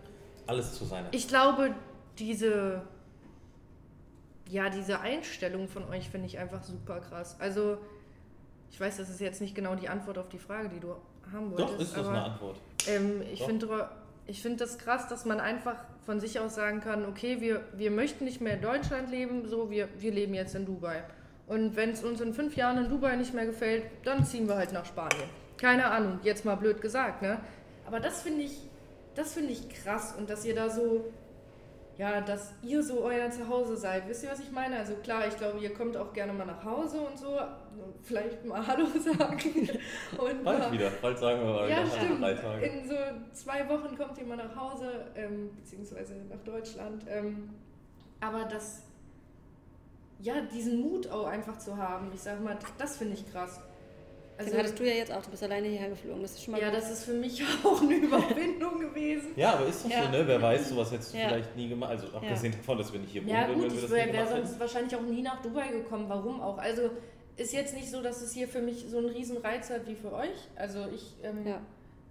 Alles 0.47 0.75
zu 0.75 0.85
seiner. 0.85 1.09
ich 1.13 1.27
glaube, 1.29 1.75
diese, 2.19 2.83
ja, 4.49 4.71
diese 4.71 5.01
Einstellung 5.01 5.69
von 5.69 5.85
euch 5.89 6.09
finde 6.09 6.27
ich 6.27 6.39
einfach 6.39 6.63
super 6.63 7.01
krass. 7.01 7.37
Also, 7.41 7.79
ich 8.71 8.81
weiß, 8.81 8.97
das 8.99 9.11
ist 9.11 9.21
jetzt 9.21 9.41
nicht 9.41 9.55
genau 9.55 9.75
die 9.75 9.89
Antwort 9.89 10.19
auf 10.19 10.29
die 10.29 10.39
Frage, 10.39 10.69
die 10.69 10.81
du 10.81 10.95
haben 11.33 11.51
wolltest. 11.51 11.75
Doch, 11.75 11.81
ist 11.81 11.97
das 11.97 12.07
aber, 12.07 12.17
eine 12.17 12.25
Antwort. 12.25 12.57
Ähm, 12.87 13.23
ich 13.33 13.43
finde 13.43 13.89
ich 14.27 14.41
find 14.41 14.61
das 14.61 14.79
krass, 14.79 15.09
dass 15.09 15.25
man 15.25 15.41
einfach 15.41 15.77
von 16.07 16.21
sich 16.21 16.39
aus 16.39 16.55
sagen 16.55 16.81
kann, 16.81 17.05
okay, 17.07 17.41
wir, 17.41 17.63
wir 17.75 17.91
möchten 17.91 18.25
nicht 18.25 18.41
mehr 18.41 18.55
in 18.55 18.63
Deutschland 18.63 19.11
leben, 19.11 19.49
so, 19.49 19.71
wir, 19.71 19.89
wir 19.99 20.13
leben 20.13 20.35
jetzt 20.35 20.55
in 20.55 20.65
Dubai. 20.65 21.03
Und 21.47 21.77
wenn 21.77 21.91
es 21.91 22.03
uns 22.05 22.21
in 22.21 22.33
fünf 22.33 22.57
Jahren 22.57 22.79
in 22.79 22.89
Dubai 22.89 23.17
nicht 23.17 23.35
mehr 23.35 23.47
gefällt, 23.47 23.85
dann 24.05 24.25
ziehen 24.25 24.49
wir 24.49 24.57
halt 24.57 24.73
nach 24.73 24.85
Spanien. 24.85 25.29
Keine 25.59 25.87
Ahnung, 25.87 26.21
jetzt 26.23 26.45
mal 26.45 26.55
blöd 26.55 26.81
gesagt, 26.81 27.23
ne? 27.23 27.39
Aber 27.87 28.01
das 28.01 28.23
finde 28.23 28.43
ich, 28.43 28.57
das 29.15 29.35
finde 29.35 29.53
ich 29.53 29.69
krass 29.69 30.15
und 30.17 30.31
dass 30.31 30.45
ihr 30.45 30.55
da 30.55 30.71
so, 30.71 31.05
ja, 31.99 32.21
dass 32.21 32.55
ihr 32.63 32.83
so 32.83 33.03
euer 33.03 33.31
Zuhause 33.31 33.77
seid. 33.77 34.09
Wisst 34.09 34.25
ihr, 34.25 34.31
was 34.31 34.41
ich 34.41 34.51
meine? 34.51 34.79
Also 34.79 34.95
klar, 34.97 35.27
ich 35.27 35.37
glaube, 35.37 35.59
ihr 35.59 35.75
kommt 35.75 35.97
auch 35.97 36.13
gerne 36.13 36.33
mal 36.33 36.47
nach 36.47 36.65
Hause 36.65 37.01
und 37.01 37.19
so, 37.19 37.39
vielleicht 38.03 38.45
mal 38.45 38.67
Hallo 38.67 38.87
sagen. 38.99 39.69
Und 40.19 40.45
Bald 40.45 40.59
mal, 40.59 40.73
wieder. 40.73 40.91
Bald 41.03 41.19
sagen 41.19 41.41
wir 41.45 41.53
mal 41.53 41.71
ja, 41.71 41.87
stimmt. 41.87 42.23
drei 42.23 42.35
Tage. 42.35 42.67
In 42.67 42.89
so 42.89 42.95
zwei 43.33 43.69
Wochen 43.69 43.97
kommt 43.97 44.17
ihr 44.19 44.27
mal 44.27 44.37
nach 44.37 44.57
Hause, 44.57 45.07
ähm, 45.15 45.51
beziehungsweise 45.55 46.15
nach 46.31 46.41
Deutschland. 46.45 47.05
Ähm, 47.09 47.51
aber 48.21 48.45
das, 48.45 48.83
ja, 50.21 50.41
diesen 50.41 50.81
Mut 50.81 51.11
auch 51.11 51.27
einfach 51.27 51.59
zu 51.59 51.77
haben, 51.77 52.11
ich 52.15 52.23
sag 52.23 52.43
mal, 52.43 52.59
das 52.79 52.97
finde 52.97 53.15
ich 53.15 53.31
krass. 53.31 53.61
Also 54.47 54.59
hattest 54.59 54.79
du 54.79 54.85
ja 54.85 54.95
jetzt 54.95 55.13
auch, 55.13 55.23
du 55.23 55.31
bist 55.31 55.43
alleine 55.43 55.69
hierher 55.69 55.89
geflogen. 55.91 56.23
Das 56.23 56.33
ist 56.33 56.43
schon 56.45 56.53
mal 56.53 56.61
ja, 56.61 56.69
gut. 56.71 56.79
das 56.79 56.91
ist 56.91 57.05
für 57.05 57.13
mich 57.15 57.43
auch 57.65 57.81
eine 57.83 57.95
Überwindung 57.95 58.79
gewesen. 58.81 59.29
Ja, 59.37 59.55
aber 59.55 59.67
ist 59.67 59.85
doch 59.85 59.91
Ja. 59.91 60.05
so, 60.05 60.11
ne? 60.11 60.23
Wer 60.27 60.41
weiß, 60.43 60.69
sowas 60.69 60.91
hättest 60.93 61.15
du 61.15 61.19
Ja. 61.19 61.29
vielleicht 61.29 61.57
nie 61.57 61.69
gemacht. 61.69 61.91
Also 61.91 62.07
abgesehen 62.09 62.53
davon, 62.53 62.79
dass 62.79 62.93
wir 62.93 63.01
nicht 63.01 63.13
hier 63.13 63.23
wohnen, 63.23 63.31
Ja 63.35 63.49
würden, 63.49 63.63
gut, 63.63 63.83
wenn 63.83 63.91
wir 63.91 64.07
ich 64.07 64.13
wäre 64.13 64.27
sonst 64.29 64.61
wahrscheinlich 64.61 64.95
auch 64.97 65.03
nie 65.03 65.23
nach 65.23 65.41
Dubai 65.43 65.69
gekommen. 65.69 66.07
Warum 66.09 66.41
auch? 66.41 66.59
Also 66.59 66.91
ist 67.37 67.53
jetzt 67.53 67.75
nicht 67.75 67.91
so, 67.91 68.03
dass 68.03 68.21
es 68.23 68.33
hier 68.33 68.47
für 68.49 68.61
mich 68.61 68.85
so 68.89 68.99
einen 68.99 69.09
riesen 69.09 69.39
Reiz 69.39 69.71
hat 69.71 69.87
wie 69.87 69.95
für 69.95 70.13
euch. 70.13 70.49
Also 70.57 70.87
ich 70.95 71.15
ähm, 71.23 71.47
Ja. 71.47 71.61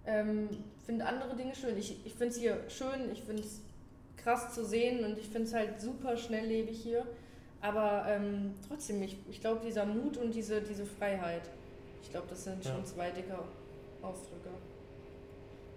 ähm, 0.06 0.48
finde 0.84 1.06
andere 1.06 1.36
Dinge 1.36 1.54
schön. 1.54 1.76
Ich, 1.78 1.96
ich 2.04 2.12
finde 2.14 2.28
es 2.34 2.38
hier 2.40 2.58
schön, 2.68 3.10
ich 3.12 3.22
finde 3.22 3.42
es 3.42 3.60
krass 4.16 4.52
zu 4.54 4.64
sehen 4.64 5.04
und 5.04 5.18
ich 5.18 5.26
finde 5.26 5.48
es 5.48 5.54
halt 5.54 5.80
super 5.80 6.16
schnelllebig 6.16 6.78
hier. 6.80 7.06
Aber 7.60 8.04
ähm, 8.08 8.54
trotzdem, 8.66 9.00
ich, 9.02 9.16
ich 9.30 9.40
glaube, 9.40 9.60
dieser 9.64 9.86
Mut 9.86 10.16
und 10.16 10.34
diese, 10.34 10.60
diese 10.62 10.84
Freiheit, 10.84 11.42
ich 12.02 12.10
glaube, 12.10 12.26
das 12.28 12.44
sind 12.44 12.64
Ja. 12.64 12.72
schon 12.74 12.84
zwei 12.84 13.10
dicke 13.10 13.38
Ausdrücke. 14.02 14.48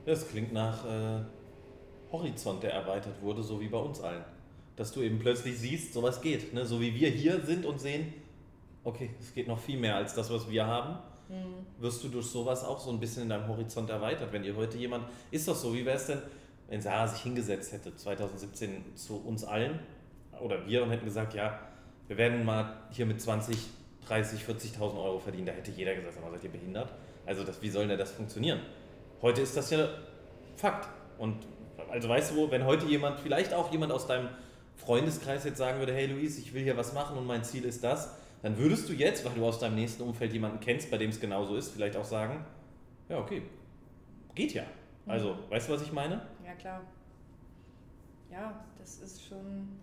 Das 0.05 0.27
klingt 0.27 0.53
nach 0.53 0.85
äh, 0.85 1.19
Horizont, 2.11 2.63
der 2.63 2.73
erweitert 2.73 3.21
wurde, 3.21 3.43
so 3.43 3.59
wie 3.59 3.67
bei 3.67 3.77
uns 3.79 4.01
allen. 4.01 4.23
Dass 4.75 4.91
du 4.91 5.01
eben 5.01 5.19
plötzlich 5.19 5.57
siehst, 5.57 5.93
sowas 5.93 6.21
geht. 6.21 6.53
Ne? 6.53 6.65
So 6.65 6.79
wie 6.81 6.93
wir 6.93 7.09
hier 7.09 7.39
sind 7.41 7.65
und 7.65 7.79
sehen, 7.79 8.13
okay, 8.83 9.09
es 9.19 9.33
geht 9.33 9.47
noch 9.47 9.59
viel 9.59 9.79
mehr 9.79 9.95
als 9.95 10.13
das, 10.13 10.29
was 10.31 10.49
wir 10.49 10.65
haben. 10.67 10.97
Wirst 11.79 12.03
du 12.03 12.09
durch 12.09 12.27
sowas 12.27 12.63
auch 12.63 12.79
so 12.79 12.91
ein 12.91 12.99
bisschen 12.99 13.23
in 13.23 13.29
deinem 13.29 13.47
Horizont 13.47 13.89
erweitert. 13.89 14.31
Wenn 14.31 14.43
ihr 14.43 14.55
heute 14.55 14.77
jemand, 14.77 15.05
ist 15.31 15.47
doch 15.47 15.55
so, 15.55 15.73
wie 15.73 15.83
wäre 15.83 15.97
es 15.97 16.05
denn, 16.05 16.21
wenn 16.67 16.81
Sarah 16.81 17.07
sich 17.07 17.21
hingesetzt 17.21 17.71
hätte 17.73 17.95
2017 17.95 18.95
zu 18.95 19.17
uns 19.25 19.43
allen 19.43 19.79
oder 20.39 20.67
wir 20.67 20.83
und 20.83 20.91
hätten 20.91 21.05
gesagt, 21.05 21.33
ja, 21.33 21.59
wir 22.07 22.17
werden 22.17 22.45
mal 22.45 22.77
hier 22.91 23.07
mit 23.07 23.19
20, 23.19 23.57
30, 24.07 24.41
40.000 24.41 25.03
Euro 25.03 25.19
verdienen. 25.19 25.47
Da 25.47 25.51
hätte 25.53 25.71
jeder 25.71 25.95
gesagt, 25.95 26.13
sag 26.13 26.23
mal, 26.23 26.31
seid 26.31 26.43
ihr 26.43 26.51
behindert? 26.51 26.93
Also 27.25 27.43
das, 27.43 27.61
wie 27.61 27.69
soll 27.69 27.87
denn 27.87 27.97
das 27.97 28.11
funktionieren? 28.11 28.59
Heute 29.21 29.41
ist 29.41 29.55
das 29.57 29.69
ja 29.69 29.87
Fakt. 30.55 30.87
Und 31.17 31.37
also 31.89 32.09
weißt 32.09 32.31
du, 32.31 32.35
wo, 32.37 32.51
wenn 32.51 32.65
heute 32.65 32.85
jemand, 32.85 33.19
vielleicht 33.19 33.53
auch 33.53 33.71
jemand 33.71 33.91
aus 33.91 34.07
deinem 34.07 34.29
Freundeskreis 34.75 35.43
jetzt 35.43 35.57
sagen 35.57 35.79
würde, 35.79 35.93
hey 35.93 36.07
Luis, 36.07 36.37
ich 36.37 36.53
will 36.53 36.63
hier 36.63 36.77
was 36.77 36.93
machen 36.93 37.17
und 37.17 37.25
mein 37.25 37.43
Ziel 37.43 37.65
ist 37.65 37.83
das, 37.83 38.15
dann 38.41 38.57
würdest 38.57 38.87
du 38.89 38.93
jetzt, 38.93 39.25
weil 39.25 39.33
du 39.33 39.45
aus 39.45 39.59
deinem 39.59 39.75
nächsten 39.75 40.03
Umfeld 40.03 40.33
jemanden 40.33 40.59
kennst, 40.59 40.91
bei 40.91 40.97
dem 40.97 41.09
es 41.09 41.19
genauso 41.19 41.55
ist, 41.55 41.71
vielleicht 41.71 41.95
auch 41.97 42.03
sagen, 42.03 42.45
ja, 43.09 43.17
okay, 43.17 43.43
geht 44.33 44.53
ja. 44.53 44.63
Also, 45.07 45.37
weißt 45.49 45.69
du, 45.69 45.73
was 45.73 45.81
ich 45.83 45.91
meine? 45.91 46.21
Ja, 46.45 46.53
klar. 46.55 46.81
Ja, 48.31 48.65
das 48.77 48.97
ist 48.99 49.23
schon. 49.23 49.79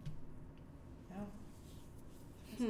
Ja. 1.10 2.66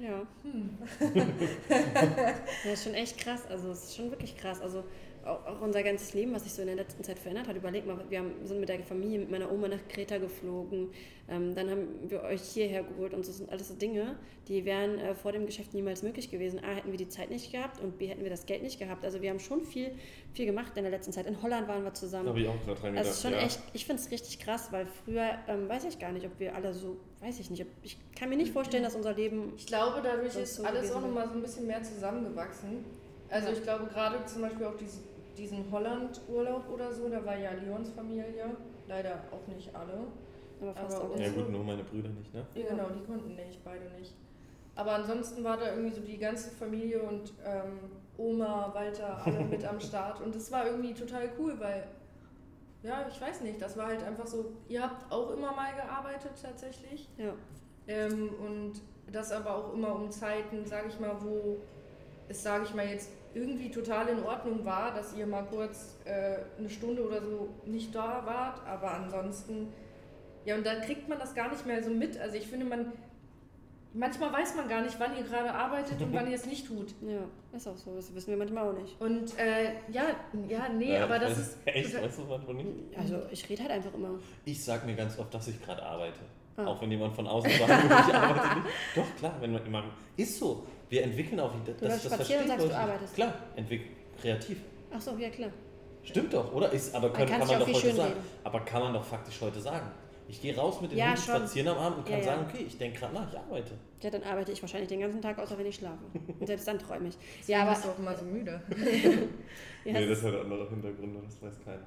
Ja. 0.00 0.26
Hm. 0.42 0.78
ja, 2.64 2.72
ist 2.72 2.84
schon 2.84 2.94
echt 2.94 3.18
krass. 3.18 3.46
Also 3.46 3.70
es 3.70 3.84
ist 3.84 3.96
schon 3.96 4.10
wirklich 4.10 4.36
krass. 4.36 4.60
Also 4.60 4.84
auch, 5.24 5.46
auch 5.46 5.60
unser 5.60 5.82
ganzes 5.82 6.14
Leben, 6.14 6.32
was 6.32 6.44
sich 6.44 6.52
so 6.52 6.62
in 6.62 6.68
der 6.68 6.76
letzten 6.76 7.04
Zeit 7.04 7.18
verändert 7.18 7.48
hat. 7.48 7.56
Überleg 7.56 7.86
mal, 7.86 8.02
wir 8.08 8.18
haben, 8.18 8.32
sind 8.44 8.60
mit 8.60 8.68
der 8.68 8.80
Familie, 8.80 9.18
mit 9.18 9.30
meiner 9.30 9.50
Oma 9.50 9.68
nach 9.68 9.86
Kreta 9.88 10.18
geflogen. 10.18 10.90
Ähm, 11.28 11.54
dann 11.54 11.70
haben 11.70 11.88
wir 12.08 12.22
euch 12.22 12.42
hierher 12.42 12.82
geholt 12.82 13.14
und 13.14 13.26
das 13.26 13.36
sind 13.36 13.50
alles 13.50 13.68
so 13.68 13.74
Dinge, 13.74 14.16
die 14.48 14.64
wären 14.64 14.98
äh, 14.98 15.14
vor 15.14 15.32
dem 15.32 15.46
Geschäft 15.46 15.74
niemals 15.74 16.02
möglich 16.02 16.30
gewesen. 16.30 16.58
A, 16.64 16.72
hätten 16.74 16.90
wir 16.90 16.98
die 16.98 17.08
Zeit 17.08 17.30
nicht 17.30 17.52
gehabt 17.52 17.80
und 17.80 17.98
B, 17.98 18.08
hätten 18.08 18.22
wir 18.22 18.30
das 18.30 18.46
Geld 18.46 18.62
nicht 18.62 18.78
gehabt. 18.78 19.04
Also 19.04 19.22
wir 19.22 19.30
haben 19.30 19.38
schon 19.38 19.64
viel, 19.64 19.92
viel 20.32 20.46
gemacht 20.46 20.72
in 20.76 20.82
der 20.82 20.90
letzten 20.90 21.12
Zeit. 21.12 21.26
In 21.26 21.40
Holland 21.42 21.68
waren 21.68 21.84
wir 21.84 21.94
zusammen. 21.94 22.28
Habe 22.28 22.40
ich 22.40 22.48
auch 22.48 22.60
gerade 22.64 22.80
dran 22.80 22.98
Also 22.98 23.28
schon 23.28 23.32
ja. 23.32 23.44
echt, 23.44 23.60
ich 23.72 23.84
finde 23.84 24.02
es 24.02 24.10
richtig 24.10 24.40
krass, 24.40 24.72
weil 24.72 24.86
früher 25.04 25.38
ähm, 25.48 25.68
weiß 25.68 25.84
ich 25.84 25.98
gar 25.98 26.12
nicht, 26.12 26.26
ob 26.26 26.38
wir 26.40 26.54
alle 26.54 26.74
so, 26.74 26.96
weiß 27.20 27.38
ich 27.38 27.50
nicht, 27.50 27.62
ob, 27.62 27.68
ich 27.82 27.96
kann 28.18 28.28
mir 28.28 28.36
nicht 28.36 28.52
vorstellen, 28.52 28.82
dass 28.82 28.96
unser 28.96 29.14
Leben 29.14 29.52
Ich 29.56 29.66
glaube, 29.66 30.00
dadurch 30.02 30.34
ist 30.34 30.56
so 30.56 30.64
alles 30.64 30.90
auch 30.90 31.00
nochmal 31.00 31.28
so 31.28 31.34
ein 31.34 31.42
bisschen 31.42 31.66
mehr 31.66 31.82
zusammengewachsen. 31.82 32.84
Also 33.28 33.48
Ja. 33.48 33.52
ich 33.52 33.62
glaube 33.62 33.86
gerade 33.86 34.24
zum 34.26 34.42
Beispiel 34.42 34.66
auch 34.66 34.76
diesen, 34.76 35.04
diesen 35.40 35.70
Holland-Urlaub 35.70 36.68
oder 36.72 36.92
so, 36.92 37.08
da 37.08 37.24
war 37.24 37.36
ja 37.36 37.52
Leons 37.52 37.90
Familie, 37.90 38.56
leider 38.86 39.22
auch 39.32 39.46
nicht 39.52 39.74
alle. 39.74 39.94
aber 40.60 40.74
fast 40.74 40.96
Aber 40.96 41.04
auch 41.06 41.10
uns- 41.14 41.20
Ja 41.20 41.30
gut, 41.30 41.50
nur 41.50 41.64
meine 41.64 41.82
Brüder 41.82 42.10
nicht, 42.10 42.32
ne? 42.34 42.46
Ja, 42.54 42.68
genau, 42.68 42.88
die 42.90 43.04
konnten 43.04 43.34
nicht, 43.34 43.64
beide 43.64 43.86
nicht. 43.98 44.14
Aber 44.74 44.92
ansonsten 44.92 45.42
war 45.42 45.56
da 45.56 45.74
irgendwie 45.74 45.94
so 45.94 46.02
die 46.02 46.18
ganze 46.18 46.50
Familie 46.50 47.02
und 47.02 47.32
ähm, 47.44 47.78
Oma, 48.18 48.70
Walter, 48.74 49.20
alle 49.24 49.40
mit 49.50 49.64
am 49.64 49.80
Start. 49.80 50.20
Und 50.20 50.34
das 50.34 50.52
war 50.52 50.66
irgendwie 50.66 50.92
total 50.94 51.30
cool, 51.38 51.58
weil, 51.58 51.84
ja, 52.82 53.06
ich 53.08 53.20
weiß 53.20 53.40
nicht, 53.42 53.60
das 53.60 53.76
war 53.76 53.86
halt 53.86 54.02
einfach 54.02 54.26
so, 54.26 54.52
ihr 54.68 54.82
habt 54.82 55.10
auch 55.10 55.30
immer 55.32 55.52
mal 55.52 55.74
gearbeitet 55.74 56.32
tatsächlich. 56.42 57.08
Ja. 57.16 57.32
Ähm, 57.88 58.30
und 58.46 58.72
das 59.10 59.32
aber 59.32 59.56
auch 59.56 59.72
immer 59.72 59.94
um 59.96 60.10
Zeiten, 60.10 60.64
sage 60.66 60.88
ich 60.88 61.00
mal, 61.00 61.16
wo 61.20 61.56
es, 62.30 62.42
sage 62.42 62.64
ich 62.64 62.74
mal, 62.74 62.86
jetzt 62.86 63.10
irgendwie 63.34 63.70
total 63.70 64.08
in 64.08 64.22
Ordnung 64.22 64.64
war, 64.64 64.94
dass 64.94 65.14
ihr 65.16 65.26
mal 65.26 65.42
kurz 65.42 65.98
äh, 66.04 66.36
eine 66.58 66.70
Stunde 66.70 67.06
oder 67.06 67.20
so 67.20 67.48
nicht 67.66 67.94
da 67.94 68.22
wart, 68.24 68.66
aber 68.66 68.92
ansonsten, 68.92 69.68
ja, 70.44 70.56
und 70.56 70.64
da 70.64 70.76
kriegt 70.76 71.08
man 71.08 71.18
das 71.18 71.34
gar 71.34 71.50
nicht 71.50 71.66
mehr 71.66 71.82
so 71.82 71.90
mit. 71.90 72.18
Also 72.18 72.36
ich 72.36 72.46
finde, 72.46 72.66
man, 72.66 72.92
manchmal 73.92 74.32
weiß 74.32 74.56
man 74.56 74.68
gar 74.68 74.82
nicht, 74.82 74.98
wann 74.98 75.16
ihr 75.16 75.22
gerade 75.22 75.52
arbeitet 75.52 76.00
und 76.00 76.12
wann 76.12 76.28
ihr 76.28 76.36
es 76.36 76.46
nicht 76.46 76.66
tut. 76.66 76.94
Ja, 77.02 77.56
ist 77.56 77.66
auch 77.66 77.76
so. 77.76 77.94
Das 77.94 78.14
wissen 78.14 78.30
wir 78.30 78.36
manchmal 78.36 78.68
auch 78.68 78.78
nicht. 78.78 79.00
Und 79.00 79.38
äh, 79.38 79.72
ja, 79.92 80.04
ja, 80.48 80.68
nee, 80.68 80.94
Ja, 80.94 81.04
aber 81.04 81.16
ich 81.16 81.22
das 81.22 81.38
ist. 81.38 81.58
Echt, 81.64 82.02
weißt 82.02 82.18
du 82.18 82.28
was, 82.28 82.46
nicht? 82.48 82.68
Also 82.96 83.22
ich 83.30 83.48
rede 83.48 83.62
halt 83.62 83.72
einfach 83.72 83.94
immer. 83.94 84.18
Ich 84.44 84.64
sag 84.64 84.86
mir 84.86 84.94
ganz 84.94 85.18
oft, 85.18 85.32
dass 85.34 85.48
ich 85.48 85.60
gerade 85.62 85.82
arbeite. 85.82 86.20
Ah. 86.56 86.66
Auch 86.66 86.82
wenn 86.82 86.90
jemand 86.90 87.14
von 87.14 87.26
außen 87.26 87.50
sagt, 87.50 87.84
ich 88.08 88.14
arbeite 88.14 88.60
nicht. 88.60 88.68
Doch, 88.96 89.16
klar, 89.16 89.36
wenn 89.40 89.52
man 89.52 89.64
immer. 89.66 89.84
Ist 90.16 90.38
so. 90.38 90.66
Wir 90.90 91.04
entwickeln 91.04 91.38
auch 91.40 91.52
wieder. 91.54 91.72
Du 91.72 91.86
läufst 91.86 92.04
spazieren 92.06 92.42
und 92.42 92.48
sagst, 92.48 92.66
du 92.66 92.76
arbeitest. 92.76 93.14
Klar, 93.14 93.34
entwick 93.56 93.82
kreativ. 94.20 94.58
Ach 94.92 95.00
so, 95.00 95.16
ja 95.16 95.30
klar. 95.30 95.50
Stimmt 96.02 96.34
doch, 96.34 96.52
oder? 96.52 96.70
Ist, 96.72 96.94
aber 96.94 97.10
können, 97.10 97.28
kann 97.28 97.38
kann 97.40 97.48
man 97.48 97.58
doch 97.60 97.66
heute 97.68 97.92
sagen. 97.94 98.12
reden. 98.12 98.24
Aber 98.44 98.60
kann 98.60 98.82
man 98.82 98.92
doch 98.94 99.04
faktisch 99.04 99.40
heute 99.40 99.60
sagen. 99.60 99.86
Ich 100.28 100.40
gehe 100.40 100.56
raus 100.56 100.80
mit 100.80 100.90
den 100.92 100.98
Ja, 100.98 101.06
Hunden 101.08 101.20
schon. 101.22 101.36
spazieren 101.36 101.68
am 101.68 101.78
Abend 101.78 101.98
und 101.98 102.04
kann 102.04 102.12
Ja, 102.14 102.18
ja. 102.18 102.24
sagen, 102.24 102.46
okay, 102.48 102.64
ich 102.66 102.78
denke 102.78 102.98
gerade 103.00 103.14
nach, 103.14 103.30
ich 103.32 103.38
arbeite. 103.38 103.72
Ja, 104.00 104.10
dann 104.10 104.22
arbeite 104.22 104.52
ich 104.52 104.62
wahrscheinlich 104.62 104.88
den 104.88 105.00
ganzen 105.00 105.20
Tag, 105.20 105.38
außer 105.38 105.58
wenn 105.58 105.66
ich 105.66 105.76
schlafe. 105.76 105.98
Und 106.38 106.46
selbst 106.46 106.66
dann 106.66 106.78
träume 106.78 107.08
ich. 107.08 107.14
Ja, 107.48 107.62
aber 107.62 107.70
bist 107.72 107.84
du 107.84 107.88
auch 107.90 107.98
immer 107.98 108.16
so 108.16 108.24
müde. 108.24 108.60
ja, 109.84 109.92
nee, 109.92 110.06
das 110.06 110.22
hat 110.22 110.34
andere 110.34 110.68
Hintergründe, 110.68 111.20
das 111.24 111.40
weiß 111.42 111.64
keiner. 111.64 111.82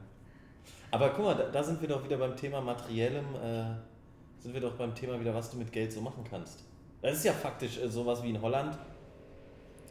Aber 0.91 1.09
guck 1.09 1.25
mal, 1.25 1.35
da, 1.35 1.49
da 1.49 1.63
sind 1.63 1.81
wir 1.81 1.87
doch 1.89 2.03
wieder 2.03 2.17
beim 2.17 2.35
Thema 2.35 2.61
Materiellem, 2.61 3.25
äh, 3.35 3.63
sind 4.39 4.53
wir 4.53 4.61
doch 4.61 4.75
beim 4.75 4.93
Thema 4.93 5.19
wieder, 5.19 5.33
was 5.33 5.49
du 5.49 5.57
mit 5.57 5.71
Geld 5.71 5.91
so 5.91 6.01
machen 6.01 6.23
kannst. 6.29 6.63
Das 7.01 7.15
ist 7.17 7.25
ja 7.25 7.33
faktisch 7.33 7.79
äh, 7.79 7.89
sowas 7.89 8.21
wie 8.23 8.29
in 8.29 8.41
Holland. 8.41 8.77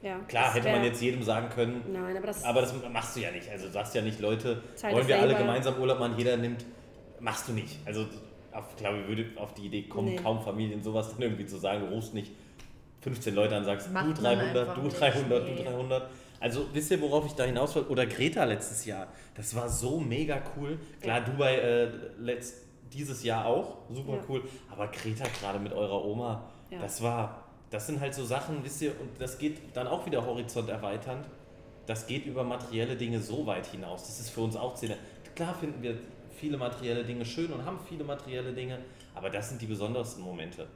Ja, 0.02 0.18
Klar, 0.28 0.52
hätte 0.54 0.64
wär- 0.66 0.76
man 0.76 0.84
jetzt 0.84 1.00
jedem 1.00 1.22
sagen 1.22 1.48
können, 1.50 1.82
Nein, 1.92 2.16
aber 2.16 2.26
das. 2.26 2.44
aber 2.44 2.60
das 2.60 2.74
machst 2.92 3.16
du 3.16 3.20
ja 3.20 3.30
nicht. 3.30 3.48
Also 3.50 3.66
du 3.66 3.72
sagst 3.72 3.94
ja 3.94 4.02
nicht, 4.02 4.20
Leute, 4.20 4.62
Zeit 4.74 4.94
wollen 4.94 5.06
wir 5.08 5.20
alle 5.20 5.34
gemeinsam 5.34 5.78
Urlaub 5.80 5.98
machen, 6.00 6.14
jeder 6.18 6.36
nimmt, 6.36 6.64
machst 7.20 7.48
du 7.48 7.52
nicht. 7.52 7.78
Also 7.86 8.06
auf, 8.52 8.76
glaube 8.76 8.98
ich, 9.00 9.08
würde 9.08 9.24
auf 9.36 9.54
die 9.54 9.66
Idee 9.66 9.82
kommen, 9.84 10.08
Nee. 10.10 10.16
kaum 10.16 10.40
Familien 10.42 10.82
sowas 10.82 11.10
dann 11.10 11.22
irgendwie 11.22 11.46
zu 11.46 11.56
sagen, 11.58 11.80
du 11.88 11.94
rufst 11.94 12.12
nicht 12.14 12.32
15 13.00 13.34
Leute 13.34 13.56
an 13.56 13.64
sagst, 13.64 13.90
Macht 13.92 14.18
du 14.18 14.22
man 14.22 14.36
300, 14.38 14.56
einfach 14.68 14.74
du 14.74 14.82
nicht, 14.82 15.00
300, 15.00 15.44
nee. 15.44 15.54
du 15.56 15.62
300. 15.64 16.10
Also 16.40 16.66
wisst 16.72 16.90
ihr, 16.90 17.00
worauf 17.00 17.24
ich 17.26 17.32
da 17.32 17.44
hinaus 17.44 17.74
will? 17.76 17.82
Oder 17.84 18.04
Greta 18.06 18.44
letztes 18.44 18.84
Jahr. 18.84 19.06
Das 19.36 19.54
war 19.54 19.68
so 19.68 20.00
mega 20.00 20.42
cool. 20.56 20.78
Klar, 21.00 21.20
Dubai 21.20 21.54
äh, 21.56 21.88
letzt, 22.18 22.56
dieses 22.92 23.22
Jahr 23.24 23.46
auch, 23.46 23.78
super 23.90 24.14
Ja. 24.14 24.18
cool. 24.28 24.42
Aber 24.70 24.88
Greta 24.88 25.24
gerade 25.40 25.58
mit 25.60 25.72
eurer 25.72 26.04
Oma, 26.04 26.50
Ja. 26.70 26.80
das 26.80 27.00
war, 27.02 27.44
das 27.72 27.87
sind 27.87 28.00
halt 28.00 28.14
so 28.14 28.24
Sachen, 28.24 28.62
wisst 28.62 28.82
ihr, 28.82 28.92
und 29.00 29.08
das 29.18 29.38
geht 29.38 29.58
dann 29.74 29.87
auch 29.88 30.06
wieder 30.06 30.24
Horizont 30.24 30.68
erweiternd. 30.68 31.26
Das 31.87 32.06
geht 32.06 32.26
über 32.26 32.44
materielle 32.44 32.96
Dinge 32.96 33.20
so 33.20 33.44
weit 33.46 33.66
hinaus. 33.66 34.02
Das 34.06 34.20
ist 34.20 34.30
für 34.30 34.42
uns 34.42 34.54
auch 34.54 34.76
Szene. 34.76 34.96
Klar 35.35 35.54
finden 35.54 35.82
wir 35.82 35.98
viele 36.37 36.56
materielle 36.56 37.04
Dinge 37.04 37.24
schön 37.24 37.52
und 37.52 37.64
haben 37.64 37.78
viele 37.88 38.04
materielle 38.04 38.52
Dinge, 38.52 38.78
aber 39.14 39.30
das 39.30 39.48
sind 39.48 39.61
die 39.62 39.66
besondersten 39.66 40.22
Momente, 40.22 40.66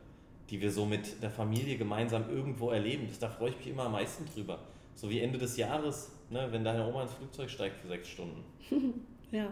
die 0.50 0.60
wir 0.60 0.72
so 0.72 0.84
mit 0.86 1.22
der 1.22 1.30
Familie 1.30 1.76
gemeinsam 1.76 2.28
irgendwo 2.30 2.70
erleben. 2.70 3.06
Das, 3.08 3.18
da 3.18 3.28
freue 3.28 3.50
ich 3.50 3.56
mich 3.58 3.68
immer 3.68 3.84
am 3.84 3.92
meisten 3.92 4.24
drüber. 4.26 4.58
So 4.94 5.10
wie 5.10 5.20
Ende 5.20 5.38
des 5.38 5.56
Jahres, 5.56 6.10
ne, 6.30 6.48
wenn 6.50 6.64
deine 6.64 6.86
Oma 6.88 7.02
ins 7.02 7.12
Flugzeug 7.12 7.50
steigt 7.50 7.76
für 7.76 7.88
sechs 7.88 8.08
Stunden. 8.08 8.42
Ja. 9.32 9.48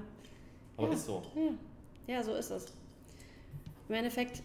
Aber 0.76 0.87
Ja. 0.87 0.94
ist 0.94 1.07
so. 1.07 1.20
Ja. 1.35 2.14
ja, 2.14 2.22
so 2.22 2.33
ist 2.35 2.48
es. 2.50 2.66
Im 3.88 3.96
Endeffekt 3.96 4.40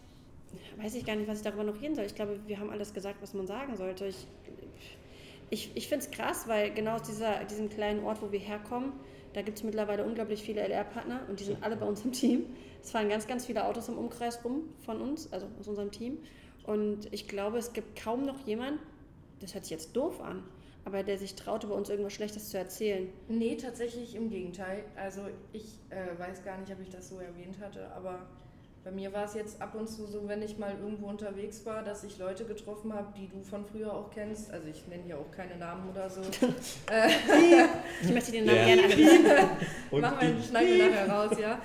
weiß 0.77 0.95
ich 0.95 1.05
gar 1.05 1.15
nicht, 1.15 1.27
was 1.27 1.39
ich 1.39 1.43
darüber 1.43 1.63
noch 1.63 1.81
reden 1.81 1.95
soll. 1.95 2.05
Ich 2.05 2.15
glaube, 2.15 2.39
wir 2.45 2.59
haben 2.59 2.69
alles 2.69 2.93
gesagt, 2.93 3.21
was 3.21 3.33
man 3.33 3.47
sagen 3.47 3.75
sollte. 3.75 4.07
Ich, 4.07 4.27
ich, 5.49 5.71
ich 5.75 5.87
finde 5.87 6.05
es 6.05 6.11
krass, 6.11 6.47
weil 6.47 6.73
genau 6.73 6.95
aus 6.95 7.03
dieser, 7.03 7.43
diesem 7.45 7.69
kleinen 7.69 8.03
Ort, 8.03 8.21
wo 8.21 8.31
wir 8.31 8.39
herkommen, 8.39 8.93
da 9.33 9.41
gibt 9.41 9.57
es 9.57 9.63
mittlerweile 9.63 10.03
unglaublich 10.03 10.41
viele 10.41 10.61
LR-Partner 10.61 11.21
und 11.29 11.39
die 11.39 11.43
sind 11.43 11.63
alle 11.63 11.75
bei 11.75 11.85
uns 11.85 12.03
im 12.03 12.11
Team. 12.11 12.45
Es 12.81 12.91
fahren 12.91 13.09
ganz, 13.09 13.27
ganz 13.27 13.45
viele 13.45 13.65
Autos 13.65 13.87
im 13.89 13.97
Umkreis 13.97 14.43
rum 14.43 14.63
von 14.85 15.01
uns, 15.01 15.31
also 15.31 15.47
aus 15.59 15.67
unserem 15.67 15.91
Team. 15.91 16.17
Und 16.63 17.11
ich 17.13 17.27
glaube, 17.27 17.57
es 17.57 17.73
gibt 17.73 18.01
kaum 18.01 18.25
noch 18.25 18.45
jemand, 18.47 18.79
das 19.39 19.53
hört 19.53 19.65
sich 19.65 19.71
jetzt 19.71 19.95
doof 19.95 20.21
an, 20.21 20.43
aber 20.85 21.03
der 21.03 21.17
sich 21.17 21.35
traut, 21.35 21.63
über 21.63 21.75
uns 21.75 21.89
irgendwas 21.89 22.13
Schlechtes 22.13 22.49
zu 22.49 22.57
erzählen. 22.57 23.09
Nee, 23.27 23.55
tatsächlich 23.55 24.15
im 24.15 24.29
Gegenteil. 24.29 24.83
Also 24.95 25.21
ich 25.53 25.79
äh, 25.89 26.17
weiß 26.17 26.43
gar 26.43 26.57
nicht, 26.57 26.71
ob 26.71 26.79
ich 26.81 26.89
das 26.89 27.09
so 27.09 27.19
erwähnt 27.19 27.59
hatte, 27.59 27.91
aber 27.91 28.27
bei 28.89 28.95
mir 28.95 29.13
war 29.13 29.25
es 29.25 29.35
jetzt 29.35 29.61
ab 29.61 29.75
und 29.75 29.87
zu 29.87 30.07
so, 30.07 30.27
wenn 30.27 30.41
ich 30.41 30.57
mal 30.57 30.73
irgendwo 30.81 31.07
unterwegs 31.07 31.63
war, 31.65 31.83
dass 31.83 32.03
ich 32.03 32.17
Leute 32.17 32.43
getroffen 32.45 32.91
habe, 32.91 33.13
die 33.15 33.27
du 33.27 33.43
von 33.43 33.63
früher 33.63 33.93
auch 33.93 34.09
kennst. 34.09 34.49
Also 34.51 34.67
ich 34.67 34.87
nenne 34.87 35.03
hier 35.03 35.17
auch 35.19 35.29
keine 35.31 35.55
Namen 35.57 35.87
oder 35.89 36.09
so. 36.09 36.21
Ich 38.01 38.09
möchte 38.11 38.31
den 38.31 38.45
Namen 38.45 38.57
Ja. 38.57 38.65
gerne 38.65 38.81
Machen 40.01 40.17
wir, 40.21 40.31
die- 40.31 40.43
schneiden 40.47 40.77
wir 40.77 40.89
nachher 40.89 41.09
raus, 41.11 41.37
ja. 41.39 41.61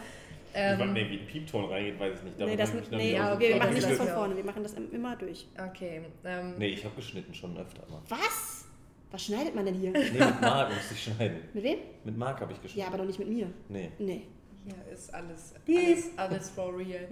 Ähm, 0.57 0.93
nee, 0.93 1.09
wie 1.11 1.19
ein 1.21 1.27
Piepton 1.27 1.65
reingeht, 1.65 1.99
weiß 1.99 2.19
ich 2.19 2.23
nicht. 2.25 2.39
Nee, 2.39 2.45
Darüber 2.45 2.57
das, 2.59 2.75
noch 2.75 2.99
nee 2.99 3.13
ja, 3.15 3.29
wir, 3.31 3.35
okay, 3.35 3.49
wir 3.49 3.57
machen 3.57 3.75
das 3.75 3.87
nicht 3.87 3.91
das 4.01 4.07
von 4.07 4.15
vorne, 4.15 4.37
wir 4.37 4.45
machen 4.45 4.63
das 4.63 4.73
im- 4.75 4.93
immer 4.93 5.17
durch. 5.17 5.49
okay. 5.69 6.03
Ähm, 6.25 6.55
Nee, 6.59 6.69
ich 6.69 6.85
habe 6.85 6.95
geschnitten 6.95 7.35
schon 7.35 7.57
öfter 7.57 7.83
mal. 7.91 8.01
Was? 8.09 8.67
Was 9.11 9.25
schneidet 9.25 9.55
man 9.55 9.65
denn 9.65 9.75
hier? 9.75 9.91
Nee, 9.93 10.11
mit 10.11 10.41
Marc 10.41 10.69
musste 10.75 10.95
ich 10.95 11.03
schneiden. 11.05 11.39
Mit 11.55 11.65
wem? 11.65 11.79
Mit 12.05 12.17
Marc 12.19 12.41
habe 12.41 12.53
ich 12.53 12.61
geschnitten. 12.63 12.81
Ja, 12.81 12.87
aber 12.89 12.99
doch 12.99 13.05
nicht 13.07 13.19
mit 13.19 13.29
mir. 13.29 13.47
Nee. 13.69 13.91
Nee. 13.99 14.23
Hier 14.64 14.92
ist 14.92 15.12
alles, 15.12 15.55
alles, 15.66 16.11
alles 16.16 16.50
for 16.50 16.77
real. 16.77 17.07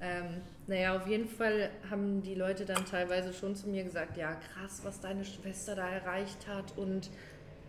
Ähm, 0.00 0.42
naja, 0.66 0.96
auf 0.96 1.06
jeden 1.06 1.28
Fall 1.28 1.70
haben 1.90 2.22
die 2.22 2.34
Leute 2.34 2.64
dann 2.64 2.84
teilweise 2.84 3.32
schon 3.32 3.56
zu 3.56 3.68
mir 3.68 3.84
gesagt, 3.84 4.16
ja 4.16 4.34
krass, 4.34 4.80
was 4.82 5.00
deine 5.00 5.24
Schwester 5.24 5.74
da 5.74 5.88
erreicht 5.88 6.46
hat 6.46 6.76
und 6.76 7.10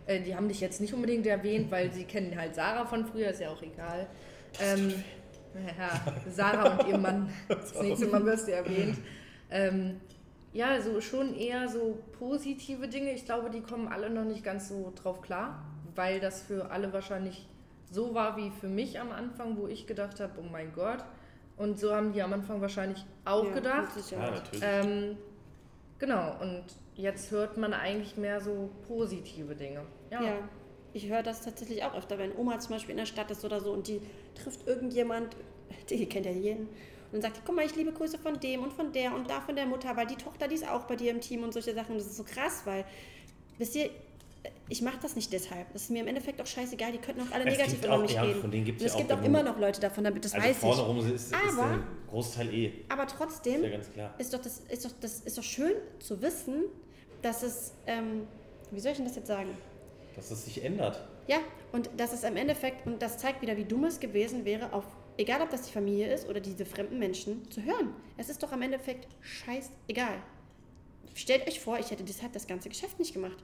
äh, 0.06 0.20
die 0.20 0.34
haben 0.34 0.48
dich 0.48 0.60
jetzt 0.60 0.80
nicht 0.80 0.94
unbedingt 0.94 1.26
erwähnt, 1.26 1.70
weil 1.70 1.92
sie 1.92 2.04
kennen 2.04 2.38
halt 2.38 2.54
Sarah 2.54 2.86
von 2.86 3.06
früher, 3.06 3.30
ist 3.30 3.40
ja 3.40 3.50
auch 3.50 3.62
egal. 3.62 4.06
Ähm, 4.60 4.94
ja, 5.78 6.00
Sarah 6.30 6.76
und 6.76 6.88
ihr 6.88 6.98
Mann, 6.98 7.30
das 7.48 7.80
nächste 7.80 8.06
Mal 8.06 8.24
wirst 8.24 8.48
du 8.48 8.52
erwähnt. 8.52 8.98
Ähm, 9.50 10.00
ja, 10.52 10.68
also 10.68 11.00
schon 11.00 11.34
eher 11.34 11.68
so 11.68 11.98
positive 12.18 12.88
Dinge. 12.88 13.12
Ich 13.12 13.24
glaube, 13.24 13.50
die 13.50 13.60
kommen 13.60 13.88
alle 13.88 14.10
noch 14.10 14.24
nicht 14.24 14.44
ganz 14.44 14.68
so 14.68 14.92
drauf 14.94 15.20
klar, 15.20 15.64
weil 15.94 16.20
das 16.20 16.42
für 16.42 16.70
alle 16.70 16.92
wahrscheinlich 16.92 17.46
so 17.96 18.14
war 18.14 18.36
wie 18.36 18.50
für 18.50 18.68
mich 18.68 19.00
am 19.00 19.10
Anfang, 19.10 19.56
wo 19.56 19.66
ich 19.66 19.86
gedacht 19.86 20.20
habe, 20.20 20.34
oh 20.38 20.44
mein 20.52 20.72
Gott. 20.74 21.02
Und 21.56 21.80
so 21.80 21.94
haben 21.94 22.12
die 22.12 22.22
am 22.22 22.32
Anfang 22.34 22.60
wahrscheinlich 22.60 23.04
auch 23.24 23.46
Ja, 23.46 23.54
gedacht. 23.54 23.88
Ja, 24.10 24.30
natürlich. 24.30 24.62
Ähm, 24.62 25.16
genau, 25.98 26.36
und 26.42 26.64
jetzt 26.94 27.30
hört 27.30 27.56
man 27.56 27.72
eigentlich 27.72 28.18
mehr 28.18 28.40
so 28.42 28.68
positive 28.86 29.54
Dinge. 29.54 29.80
Ja. 30.10 30.22
Ja. 30.22 30.38
Ich 30.92 31.08
höre 31.08 31.22
das 31.22 31.42
tatsächlich 31.42 31.82
auch 31.84 31.94
öfter, 31.94 32.18
wenn 32.18 32.36
Oma 32.36 32.58
zum 32.58 32.72
Beispiel 32.72 32.92
in 32.92 32.98
der 32.98 33.06
Stadt 33.06 33.30
ist 33.30 33.44
oder 33.44 33.60
so 33.60 33.72
und 33.72 33.88
die 33.88 34.02
trifft 34.34 34.66
irgendjemand, 34.66 35.34
die 35.90 36.06
kennt 36.06 36.26
ja 36.26 36.32
jeden, 36.32 36.68
und 37.12 37.22
dann 37.22 37.32
sagt, 37.32 37.42
guck 37.46 37.54
mal, 37.56 37.64
ich 37.64 37.74
liebe 37.76 37.92
Grüße 37.92 38.18
von 38.18 38.38
dem 38.40 38.62
und 38.62 38.72
von 38.72 38.92
der 38.92 39.14
und 39.14 39.30
da 39.30 39.40
von 39.40 39.54
der 39.54 39.64
Mutter, 39.64 39.96
weil 39.96 40.06
die 40.06 40.16
Tochter, 40.16 40.48
die 40.48 40.56
ist 40.56 40.68
auch 40.68 40.82
bei 40.82 40.96
dir 40.96 41.12
im 41.12 41.20
Team 41.20 41.44
und 41.44 41.52
solche 41.52 41.72
Sachen. 41.72 41.92
Und 41.92 41.98
das 41.98 42.08
ist 42.08 42.16
so 42.16 42.24
krass, 42.24 42.62
weil, 42.64 42.84
wisst 43.58 43.76
ihr, 43.76 43.90
ich 44.68 44.82
mache 44.82 44.98
das 45.02 45.16
nicht 45.16 45.32
deshalb. 45.32 45.72
Das 45.72 45.82
ist 45.82 45.90
mir 45.90 46.02
im 46.02 46.08
Endeffekt 46.08 46.40
auch 46.40 46.46
scheißegal. 46.46 46.92
Die 46.92 46.98
könnten 46.98 47.22
auch 47.22 47.32
alle 47.32 47.44
Es 47.44 47.56
negativ 47.58 47.84
über 47.84 47.98
mich 47.98 48.12
ja, 48.12 48.22
reden. 48.22 48.40
von 48.40 48.50
denen 48.50 48.64
gibt's 48.64 48.82
und 48.82 48.86
es 48.88 48.92
ja 48.94 48.98
gibt 49.00 49.12
auch 49.12 49.22
immer 49.22 49.42
noch 49.42 49.58
Leute 49.58 49.80
davon, 49.80 50.04
damit 50.04 50.24
das 50.24 50.34
also 50.34 50.46
weiß 50.46 50.56
ich. 50.62 51.12
ist, 51.14 51.26
ist 51.26 51.34
Aber- 51.34 51.68
der 51.68 51.82
Großteil 52.10 52.54
eh. 52.54 52.72
Aber 52.88 53.06
trotzdem 53.06 53.56
Ist 53.56 53.62
ja 53.64 53.70
ganz 53.70 53.92
klar. 53.92 54.14
ist 54.18 54.34
doch, 54.34 54.40
das, 54.40 54.58
ist, 54.68 54.84
doch, 54.84 54.90
das 55.00 55.20
ist 55.20 55.38
doch 55.38 55.42
schön 55.42 55.72
zu 55.98 56.20
wissen, 56.22 56.64
dass 57.22 57.42
es, 57.42 57.72
ähm, 57.86 58.26
wie 58.70 58.80
soll 58.80 58.92
ich 58.92 58.96
denn 58.98 59.06
das 59.06 59.16
jetzt 59.16 59.28
sagen? 59.28 59.56
Dass 60.14 60.30
es 60.30 60.44
sich 60.44 60.64
ändert. 60.64 61.06
Ja, 61.28 61.38
und 61.72 61.90
dass 61.96 62.12
es 62.12 62.22
im 62.24 62.36
Endeffekt, 62.36 62.86
und 62.86 63.02
das 63.02 63.18
zeigt 63.18 63.42
wieder, 63.42 63.56
wie 63.56 63.64
dumm 63.64 63.84
es 63.84 63.98
gewesen 64.00 64.44
wäre, 64.44 64.72
auf, 64.72 64.84
egal 65.18 65.42
ob 65.42 65.50
das 65.50 65.62
die 65.62 65.72
Familie 65.72 66.12
ist 66.12 66.28
oder 66.28 66.40
diese 66.40 66.64
fremden 66.64 66.98
Menschen, 66.98 67.50
zu 67.50 67.62
hören. 67.62 67.92
Es 68.16 68.28
ist 68.28 68.42
doch 68.42 68.52
am 68.52 68.62
Endeffekt 68.62 69.08
scheißegal. 69.20 70.22
Stellt 71.14 71.46
euch 71.48 71.60
vor, 71.60 71.78
ich 71.78 71.90
hätte 71.90 72.04
deshalb 72.04 72.32
das 72.32 72.46
ganze 72.46 72.68
Geschäft 72.68 72.98
nicht 72.98 73.12
gemacht. 73.14 73.42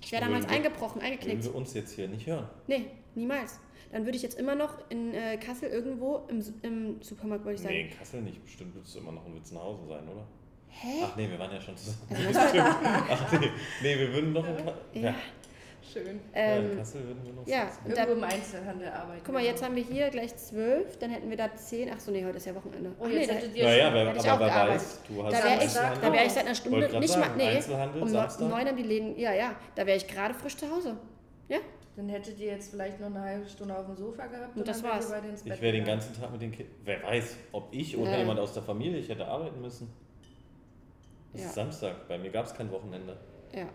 Ich 0.00 0.12
wäre 0.12 0.24
damals 0.24 0.44
Würden 0.44 0.56
eingebrochen, 0.56 1.00
Würden 1.00 1.12
eingeknickt. 1.12 1.44
wir 1.44 1.54
uns 1.54 1.74
jetzt 1.74 1.92
hier 1.94 2.08
nicht 2.08 2.26
hören. 2.26 2.48
Nee, 2.66 2.86
niemals. 3.14 3.60
Dann 3.92 4.04
würde 4.04 4.16
ich 4.16 4.22
jetzt 4.22 4.38
immer 4.38 4.54
noch 4.54 4.90
in 4.90 5.14
äh, 5.14 5.38
Kassel 5.38 5.70
irgendwo 5.70 6.26
im, 6.28 6.44
im 6.62 7.02
Supermarkt, 7.02 7.44
wollte 7.44 7.56
ich 7.56 7.62
sagen. 7.62 7.74
Nee, 7.74 7.82
in 7.82 7.90
Kassel 7.90 8.22
nicht. 8.22 8.44
Bestimmt 8.44 8.74
wird 8.74 8.84
es 8.84 8.94
immer 8.96 9.12
noch 9.12 9.24
ein 9.24 9.34
Witz 9.34 9.50
nach 9.52 9.62
Hause 9.62 9.86
sein, 9.88 10.06
oder? 10.08 10.26
Hä? 10.68 11.02
Ach 11.04 11.16
nee, 11.16 11.28
wir 11.28 11.38
waren 11.38 11.52
ja 11.52 11.60
schon 11.60 11.76
zusammen. 11.76 12.26
Also 12.26 12.40
Ach 12.58 13.32
nee, 13.40 13.50
nee 13.82 13.98
wir 13.98 14.12
würden 14.12 14.32
noch 14.32 14.44
in, 14.46 15.02
ja. 15.02 15.08
ja, 15.10 15.14
Schön. 15.92 16.20
Ja, 16.34 16.56
in 16.56 16.70
ähm, 16.70 16.76
Kassel 16.76 17.06
würden 17.06 17.24
wir 17.24 17.32
noch 17.32 17.46
ja, 17.46 17.66
sitzen. 17.66 17.86
und 17.86 17.96
da, 17.96 18.02
Irgendwo 18.02 18.18
im 18.18 18.24
Einzelhandel 18.32 18.88
arbeiten. 18.88 19.22
guck 19.24 19.34
mal, 19.34 19.42
jetzt 19.42 19.62
haben 19.62 19.74
wir 19.74 19.82
hier 19.82 20.10
gleich 20.10 20.36
zwölf, 20.36 20.98
dann 20.98 21.10
hätten 21.10 21.30
wir 21.30 21.36
da 21.36 21.54
zehn. 21.54 21.90
Ach 21.94 21.98
so, 21.98 22.10
nee, 22.10 22.24
heute 22.24 22.36
ist 22.36 22.46
ja 22.46 22.54
Wochenende. 22.54 22.92
Oh, 22.98 23.06
jetzt 23.06 23.28
nee, 23.28 23.34
hättet 23.34 23.56
ihr 23.56 23.64
Naja, 23.64 23.88
aber 23.88 24.10
auch 24.10 24.40
wer 24.40 24.68
weiß, 24.68 25.00
du 25.08 25.24
hast 25.24 25.32
Da 25.32 25.44
wäre 25.44 25.64
ich, 25.64 25.72
da 25.72 26.12
wär 26.12 26.26
ich 26.26 26.32
seit 26.32 26.44
einer 26.46 26.54
Stunde 26.54 26.98
nicht 27.00 27.08
sagen, 27.08 27.28
mal. 27.28 27.36
Nee, 27.36 27.56
Einzelhandel, 27.56 28.02
um 28.02 28.08
Samstag? 28.08 28.48
neun 28.48 28.66
haben 28.66 28.76
die 28.76 28.82
Läden. 28.82 29.18
Ja, 29.18 29.32
ja, 29.32 29.54
da 29.74 29.86
wäre 29.86 29.96
ich 29.96 30.06
gerade 30.06 30.34
frisch 30.34 30.56
zu 30.56 30.70
Hause. 30.70 30.96
Ja? 31.48 31.58
Dann 31.96 32.08
hättet 32.10 32.38
ihr 32.38 32.52
jetzt 32.52 32.70
vielleicht 32.70 33.00
noch 33.00 33.08
eine 33.08 33.20
halbe 33.20 33.48
Stunde 33.48 33.76
auf 33.76 33.86
dem 33.86 33.96
Sofa 33.96 34.26
gehabt 34.26 34.56
Und 34.56 34.68
das 34.68 34.82
dann 34.82 34.92
wärt 34.92 35.04
ihr 35.04 35.30
war's. 35.32 35.42
Ich 35.44 35.60
wäre 35.60 35.72
den 35.72 35.84
ganzen 35.84 36.14
Tag 36.14 36.30
mit 36.30 36.40
den 36.42 36.52
Kindern. 36.52 36.74
Wer 36.84 37.02
weiß, 37.02 37.36
ob 37.50 37.68
ich 37.72 37.96
oder 37.96 38.12
Ja. 38.12 38.18
jemand 38.18 38.38
aus 38.38 38.52
der 38.52 38.62
Familie, 38.62 38.98
ich 38.98 39.08
hätte 39.08 39.26
arbeiten 39.26 39.60
müssen. 39.60 39.90
Es 41.34 41.40
Ja. 41.40 41.46
ist 41.48 41.54
Samstag, 41.54 42.06
bei 42.06 42.18
mir 42.18 42.30
gab 42.30 42.46
es 42.46 42.54
kein 42.54 42.70
Wochenende. 42.70 43.16
Ja. 43.52 43.66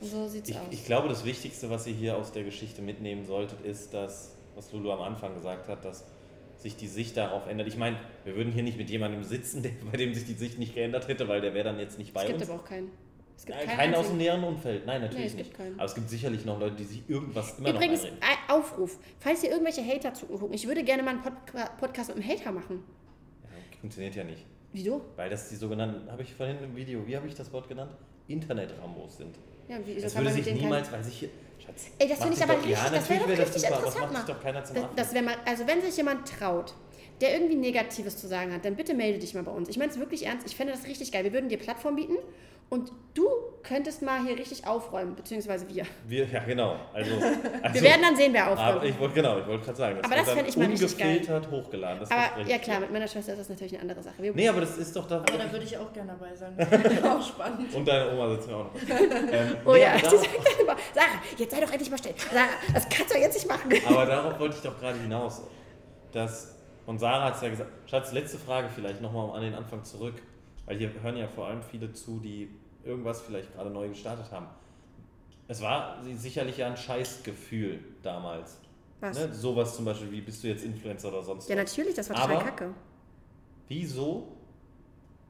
So 0.00 0.26
sieht's 0.28 0.48
Ich, 0.50 0.56
aus. 0.56 0.62
ich 0.70 0.84
glaube, 0.84 1.08
das 1.08 1.24
Wichtigste, 1.24 1.70
was 1.70 1.86
ihr 1.86 1.94
hier 1.94 2.16
aus 2.16 2.32
der 2.32 2.44
Geschichte 2.44 2.82
mitnehmen 2.82 3.24
solltet, 3.26 3.60
ist, 3.62 3.92
dass, 3.94 4.34
was 4.54 4.72
Lulu 4.72 4.90
am 4.92 5.02
Anfang 5.02 5.34
gesagt 5.34 5.68
hat, 5.68 5.84
dass 5.84 6.04
sich 6.56 6.76
die 6.76 6.88
Sicht 6.88 7.16
darauf 7.16 7.46
ändert. 7.46 7.68
Ich 7.68 7.76
meine, 7.76 7.96
wir 8.24 8.36
würden 8.36 8.52
hier 8.52 8.62
nicht 8.62 8.78
mit 8.78 8.90
jemandem 8.90 9.24
sitzen, 9.24 9.62
der, 9.64 9.72
bei 9.90 9.96
dem 9.96 10.14
sich 10.14 10.24
die 10.24 10.34
Sicht 10.34 10.58
nicht 10.58 10.74
geändert 10.74 11.08
hätte, 11.08 11.28
weil 11.28 11.40
der 11.40 11.54
wäre 11.54 11.64
dann 11.64 11.78
jetzt 11.78 11.98
nicht 11.98 12.12
bei 12.14 12.22
es 12.22 12.28
gibt 12.28 12.40
uns. 12.40 12.50
aber 12.50 12.60
auch 12.60 12.64
keinen. 12.64 12.90
Es 13.36 13.46
gibt 13.46 13.56
Nein, 13.56 13.66
keinen 13.68 13.76
keinen 13.78 13.94
aus 13.94 14.08
dem 14.08 14.18
näheren 14.18 14.44
Umfeld. 14.44 14.84
Nein, 14.84 15.00
natürlich 15.00 15.34
gibt 15.34 15.58
nicht. 15.58 15.72
Aber 15.76 15.84
es 15.86 15.94
gibt 15.94 16.10
sicherlich 16.10 16.44
noch 16.44 16.60
Leute, 16.60 16.76
die 16.76 16.84
sich 16.84 17.08
irgendwas 17.08 17.58
immer 17.58 17.70
Übrigens, 17.70 18.02
noch 18.02 18.10
ein 18.10 18.50
Aufruf. 18.50 18.98
Falls 19.18 19.42
ihr 19.42 19.50
irgendwelche 19.50 19.82
Hater 19.82 20.12
zugucken, 20.12 20.52
ich 20.52 20.66
würde 20.66 20.84
gerne 20.84 21.02
mal 21.02 21.12
einen 21.12 21.22
Pod 21.22 21.32
Podcast 21.78 22.14
mit 22.14 22.22
einem 22.22 22.28
Hater 22.38 22.52
machen. 22.52 22.84
Ja, 23.44 23.48
funktioniert 23.80 24.14
ja 24.14 24.24
nicht. 24.24 24.44
Wieso? 24.74 25.00
Weil 25.16 25.30
das 25.30 25.48
die 25.48 25.56
sogenannten, 25.56 26.12
habe 26.12 26.22
ich 26.22 26.34
vorhin 26.34 26.58
im 26.62 26.76
Video, 26.76 27.06
wie 27.06 27.16
habe 27.16 27.26
ich 27.26 27.34
das 27.34 27.50
Wort 27.52 27.66
genannt? 27.66 27.92
Internet-Rambos 28.28 29.16
sind. 29.16 29.38
Ja, 29.70 29.76
wieso 29.84 30.00
Das 30.02 30.16
würde 30.16 30.30
sich 30.32 30.52
niemals, 30.54 30.90
weil 30.92 31.04
sich 31.04 31.18
hier. 31.20 31.28
Schatz, 31.64 31.86
Ey, 31.98 32.08
das 32.08 32.18
finde 32.18 32.36
ich 32.36 32.42
aber 32.42 32.54
doch- 32.54 32.60
richtig, 32.62 32.76
Ja, 32.76 32.90
das 32.90 33.08
wäre 33.08 33.20
natürlich 33.20 33.38
doch 33.38 33.44
das 33.46 33.54
richtig 33.54 33.70
interessant. 33.70 33.86
das 33.86 34.12
macht 34.12 34.26
sich 34.26 34.76
mal. 34.76 34.82
doch 34.82 34.94
Das, 34.96 35.06
das 35.12 35.14
mal, 35.24 35.34
also 35.44 35.66
wenn 35.66 35.80
sich 35.82 35.96
jemand 35.96 36.28
traut, 36.28 36.74
der 37.20 37.34
irgendwie 37.34 37.54
Negatives 37.54 38.16
zu 38.16 38.26
sagen 38.26 38.52
hat, 38.52 38.64
dann 38.64 38.74
bitte 38.76 38.94
melde 38.94 39.18
dich 39.18 39.34
mal 39.34 39.42
bei 39.42 39.52
uns. 39.52 39.68
Ich 39.68 39.76
meine 39.76 39.90
es 39.92 39.98
wirklich 39.98 40.26
ernst. 40.26 40.46
Ich 40.46 40.56
fände 40.56 40.72
das 40.72 40.86
richtig 40.86 41.12
geil. 41.12 41.22
Wir 41.24 41.32
würden 41.32 41.48
dir 41.48 41.58
Plattform 41.58 41.94
bieten 41.96 42.16
und 42.70 42.92
du 43.14 43.28
könntest 43.62 44.00
mal 44.02 44.24
hier 44.24 44.38
richtig 44.38 44.66
aufräumen, 44.66 45.14
beziehungsweise 45.14 45.68
wir. 45.68 45.84
Wir, 46.06 46.26
ja, 46.26 46.42
genau. 46.44 46.76
Also, 46.94 47.14
also 47.62 47.74
Wir 47.74 47.82
werden 47.82 48.02
dann 48.02 48.16
sehen, 48.16 48.32
wer 48.32 48.46
Aber 48.46 48.52
aufräumt. 48.52 48.84
ich 48.84 48.98
wollte 48.98 49.14
genau, 49.14 49.38
ich 49.38 49.46
wollte 49.46 49.64
gerade 49.64 49.78
sagen, 49.78 49.96
das 49.96 50.04
Aber 50.04 50.16
das 50.16 50.26
dann 50.26 50.34
fände 50.36 50.50
ich 50.50 50.56
mal 50.56 50.66
ungefiltert 50.66 51.50
hochgeladen. 51.50 52.00
Das 52.00 52.10
Aber 52.10 52.40
ja 52.46 52.58
klar, 52.58 52.80
mit 52.80 52.92
meiner 52.92 53.08
Schwester 53.08 53.32
ist 53.32 53.40
das 53.40 53.48
natürlich 53.48 53.74
eine 53.74 53.82
andere 53.82 54.02
Sache. 54.02 54.14
Wir, 54.22 54.32
Nee, 54.32 54.48
aber 54.48 54.60
das 54.60 54.78
ist 54.78 54.94
doch 54.96 55.06
da. 55.06 55.18
Aber 55.18 55.38
da 55.38 55.52
würde 55.52 55.64
ich 55.64 55.76
auch 55.76 55.92
gerne 55.92 56.12
dabei 56.18 56.34
sein. 56.34 56.54
Das 56.56 56.70
wäre 56.70 57.16
auch 57.16 57.26
spannend. 57.26 57.74
Und 57.74 57.86
deine 57.86 58.12
Oma 58.12 58.30
sitzt 58.30 58.48
mir 58.48 58.56
auch 58.56 58.64
noch. 58.64 58.74
ähm, 58.88 59.56
oh 59.64 59.72
nee, 59.72 59.80
ja, 59.82 59.88
aber, 59.90 59.98
die 59.98 60.02
darauf, 60.04 60.20
sagt 60.20 60.46
dann 60.46 60.60
immer, 60.60 60.76
Sarah, 60.94 61.22
jetzt 61.36 61.50
sei 61.50 61.60
doch 61.60 61.72
endlich 61.72 61.90
mal 61.90 61.98
still. 61.98 62.14
Sarah, 62.32 62.48
das 62.72 62.88
kannst 62.88 63.14
du 63.14 63.18
jetzt 63.18 63.34
nicht 63.34 63.48
machen. 63.48 63.72
aber 63.88 64.06
darauf 64.06 64.38
wollte 64.38 64.56
ich 64.56 64.62
doch 64.62 64.78
gerade 64.78 64.98
hinaus. 64.98 65.42
Dass, 66.12 66.56
und 66.86 66.98
Sarah 66.98 67.24
hat 67.26 67.36
es 67.36 67.42
ja 67.42 67.48
gesagt, 67.48 67.70
Schatz, 67.90 68.12
letzte 68.12 68.38
Frage 68.38 68.68
vielleicht 68.74 69.00
nochmal 69.00 69.36
an 69.36 69.42
den 69.42 69.54
Anfang 69.54 69.84
zurück. 69.84 70.14
Weil 70.70 70.78
hier 70.78 70.92
hören 71.02 71.16
ja 71.16 71.26
vor 71.26 71.48
allem 71.48 71.64
viele 71.64 71.92
zu, 71.92 72.20
die 72.20 72.48
irgendwas 72.84 73.20
vielleicht 73.22 73.52
gerade 73.52 73.70
neu 73.70 73.88
gestartet 73.88 74.30
haben. 74.30 74.46
Es 75.48 75.60
war 75.60 75.98
sicherlich 76.14 76.58
ja 76.58 76.68
ein 76.68 76.76
Scheißgefühl 76.76 77.80
damals. 78.04 78.56
Was? 79.00 79.18
Ne? 79.18 79.34
Sowas 79.34 79.74
zum 79.74 79.84
Beispiel, 79.84 80.12
wie 80.12 80.20
bist 80.20 80.44
du 80.44 80.46
jetzt 80.46 80.62
Influencer 80.62 81.08
oder 81.08 81.24
sonst 81.24 81.48
Ja, 81.48 81.56
was. 81.56 81.64
natürlich, 81.72 81.96
das 81.96 82.08
war 82.08 82.14
total 82.18 82.36
Aber- 82.36 82.44
kacke. 82.44 82.74
Wieso 83.66 84.28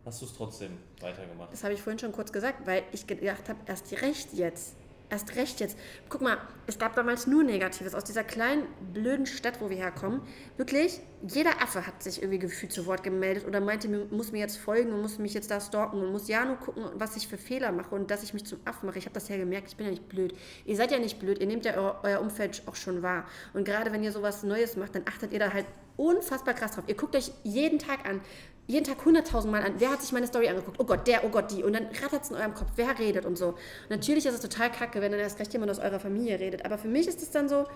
hast 0.04 0.20
du 0.20 0.26
es 0.26 0.34
trotzdem 0.34 0.72
weitergemacht? 1.00 1.50
Das 1.50 1.64
habe 1.64 1.72
ich 1.72 1.80
vorhin 1.80 1.98
schon 1.98 2.12
kurz 2.12 2.30
gesagt, 2.30 2.66
weil 2.66 2.82
ich 2.92 3.06
gedacht 3.06 3.48
habe, 3.48 3.60
erst 3.64 3.90
recht 4.02 4.34
jetzt. 4.34 4.76
Erst 5.10 5.34
recht 5.34 5.58
jetzt. 5.58 5.76
Guck 6.08 6.20
mal, 6.20 6.38
es 6.68 6.78
gab 6.78 6.94
damals 6.94 7.26
nur 7.26 7.42
Negatives. 7.42 7.94
Aus 7.94 8.04
dieser 8.04 8.22
kleinen, 8.22 8.62
blöden 8.92 9.26
Stadt, 9.26 9.60
wo 9.60 9.68
wir 9.68 9.76
herkommen, 9.76 10.22
wirklich, 10.56 11.00
jeder 11.26 11.60
Affe 11.60 11.84
hat 11.84 12.00
sich 12.00 12.22
irgendwie 12.22 12.38
gefühlt 12.38 12.72
zu 12.72 12.86
Wort 12.86 13.02
gemeldet 13.02 13.44
oder 13.46 13.60
meinte, 13.60 13.88
mir 13.88 14.06
muss 14.10 14.30
mir 14.30 14.38
jetzt 14.38 14.56
folgen 14.56 14.92
und 14.92 15.02
muss 15.02 15.18
mich 15.18 15.34
jetzt 15.34 15.50
da 15.50 15.60
stalken 15.60 16.00
und 16.00 16.12
muss 16.12 16.28
ja 16.28 16.44
nur 16.44 16.56
gucken, 16.56 16.84
was 16.94 17.16
ich 17.16 17.26
für 17.26 17.38
Fehler 17.38 17.72
mache 17.72 17.92
und 17.92 18.10
dass 18.10 18.22
ich 18.22 18.34
mich 18.34 18.46
zum 18.46 18.60
Affen 18.64 18.86
mache. 18.86 18.98
Ich 18.98 19.04
habe 19.04 19.14
das 19.14 19.28
ja 19.28 19.36
gemerkt, 19.36 19.68
ich 19.68 19.76
bin 19.76 19.86
ja 19.86 19.90
nicht 19.90 20.08
blöd. 20.08 20.32
Ihr 20.64 20.76
seid 20.76 20.92
ja 20.92 21.00
nicht 21.00 21.18
blöd, 21.18 21.40
ihr 21.40 21.46
nehmt 21.46 21.64
ja 21.64 21.74
euer, 21.74 22.00
euer 22.04 22.20
Umfeld 22.20 22.62
auch 22.66 22.76
schon 22.76 23.02
wahr. 23.02 23.26
Und 23.52 23.64
gerade 23.64 23.92
wenn 23.92 24.04
ihr 24.04 24.12
sowas 24.12 24.44
Neues 24.44 24.76
macht, 24.76 24.94
dann 24.94 25.02
achtet 25.06 25.32
ihr 25.32 25.40
da 25.40 25.52
halt 25.52 25.66
unfassbar 25.96 26.54
krass 26.54 26.72
drauf. 26.72 26.84
Ihr 26.86 26.96
guckt 26.96 27.14
euch 27.14 27.30
jeden 27.42 27.78
Tag 27.78 28.08
an, 28.08 28.20
jeden 28.66 28.84
Tag 28.84 29.04
hunderttausend 29.04 29.52
Mal 29.52 29.62
an, 29.62 29.74
wer 29.78 29.90
hat 29.90 30.00
sich 30.00 30.12
meine 30.12 30.26
Story 30.26 30.48
angeguckt? 30.48 30.78
Oh 30.78 30.84
Gott, 30.84 31.06
der, 31.06 31.24
oh 31.24 31.28
Gott, 31.28 31.50
die. 31.50 31.64
Und 31.64 31.72
dann 31.72 31.86
rattert 32.02 32.22
es 32.22 32.30
in 32.30 32.36
eurem 32.36 32.54
Kopf, 32.54 32.70
wer 32.76 32.98
redet 32.98 33.24
und 33.24 33.36
so. 33.36 33.48
Und 33.48 33.56
natürlich 33.90 34.26
ist 34.26 34.34
es 34.34 34.40
total 34.40 34.70
kacke, 34.70 35.00
wenn 35.00 35.10
dann 35.10 35.20
erst 35.20 35.38
recht 35.40 35.52
jemand 35.52 35.70
aus 35.70 35.78
eurer 35.78 35.98
Familie 35.98 36.38
redet. 36.38 36.64
Aber 36.64 36.78
für 36.78 36.88
mich 36.88 37.08
ist 37.08 37.22
es 37.22 37.30
dann 37.30 37.48
so, 37.48 37.66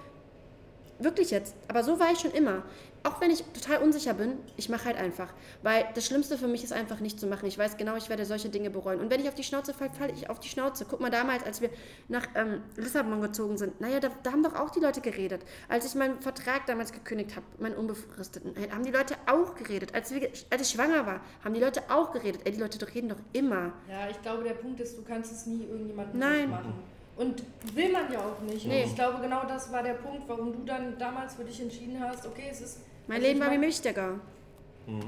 wirklich 0.99 1.31
jetzt. 1.31 1.55
Aber 1.69 1.83
so 1.83 1.99
war 1.99 2.13
ich 2.13 2.19
schon 2.19 2.31
immer. 2.33 2.63
Auch 3.07 3.21
wenn 3.21 3.31
ich 3.31 3.45
total 3.53 3.83
unsicher 3.83 4.15
bin, 4.15 4.39
ich 4.57 4.71
mache 4.71 4.87
halt 4.87 4.97
einfach. 4.97 5.29
Weil 5.63 5.85
das 5.95 6.07
Schlimmste 6.07 6.39
für 6.39 6.49
mich 6.49 6.65
ist 6.65 6.73
einfach 6.73 7.01
nicht 7.01 7.21
zu 7.21 7.27
machen. 7.27 7.47
Ich 7.47 7.59
weiß 7.59 7.77
genau, 7.77 7.97
ich 7.97 8.09
werde 8.09 8.25
solche 8.25 8.49
Dinge 8.49 8.71
bereuen. 8.71 8.99
Und 8.99 9.11
wenn 9.11 9.21
ich 9.21 9.29
auf 9.29 9.35
die 9.35 9.45
Schnauze 9.45 9.75
falle, 9.75 9.91
falle 9.91 10.13
ich 10.15 10.31
auf 10.31 10.41
die 10.41 10.49
Schnauze. 10.49 10.87
Guck 10.89 11.01
mal, 11.01 11.11
damals, 11.11 11.45
als 11.45 11.61
wir 11.61 11.69
nach 12.09 12.27
ähm, 12.35 12.63
Lissabon 12.77 13.21
gezogen 13.21 13.59
sind, 13.59 13.79
naja, 13.79 14.01
da, 14.01 14.11
da 14.23 14.33
haben 14.33 14.43
doch 14.43 14.55
auch 14.55 14.71
die 14.71 14.81
Leute 14.81 15.03
geredet. 15.03 15.43
Als 15.69 15.85
ich 15.85 15.95
meinen 15.95 16.23
Vertrag 16.23 16.65
damals 16.65 16.93
gekündigt 16.93 17.37
habe, 17.37 17.45
meinen 17.59 17.75
unbefristeten, 17.75 18.57
äh, 18.57 18.71
haben 18.71 18.85
die 18.85 18.91
Leute 18.91 19.17
auch 19.27 19.55
geredet. 19.55 19.95
Als, 19.95 20.15
wir, 20.15 20.31
als 20.49 20.63
ich 20.63 20.69
schwanger 20.69 21.05
war, 21.05 21.21
haben 21.45 21.53
die 21.53 21.61
Leute 21.61 21.83
auch 21.91 22.11
geredet. 22.11 22.41
Ey, 22.45 22.53
die 22.53 22.61
Leute 22.61 22.95
reden 22.95 23.11
doch 23.11 23.21
immer. 23.35 23.75
Ja, 23.87 24.09
ich 24.09 24.21
glaube, 24.23 24.45
der 24.45 24.55
Punkt 24.55 24.81
ist, 24.81 24.97
du 24.97 25.03
kannst 25.03 25.31
es 25.31 25.45
nie 25.45 25.65
irgendjemandem 25.65 26.19
Nein. 26.19 26.49
machen. 26.49 26.94
Und 27.17 27.43
will 27.75 27.93
man 27.93 28.13
ja 28.13 28.19
auch 28.19 28.41
nicht. 28.41 28.67
Nee. 28.67 28.83
Und 28.83 28.89
ich 28.89 28.95
glaube, 28.95 29.21
genau 29.23 29.45
das 29.47 29.73
war 29.73 29.83
der 29.83 29.95
Punkt, 29.95 30.29
warum 30.29 30.53
du 30.53 30.65
dann 30.65 30.99
damals 30.99 31.35
für 31.35 31.45
dich 31.45 31.61
entschieden 31.61 31.99
hast, 32.01 32.27
okay, 32.27 32.49
es 32.51 32.61
ist. 32.61 32.81
Mein 33.07 33.17
also 33.17 33.29
Leben 33.29 33.41
war 33.41 33.51
mir 33.51 33.59
mein- 33.59 33.69
wichtiger. 33.69 34.21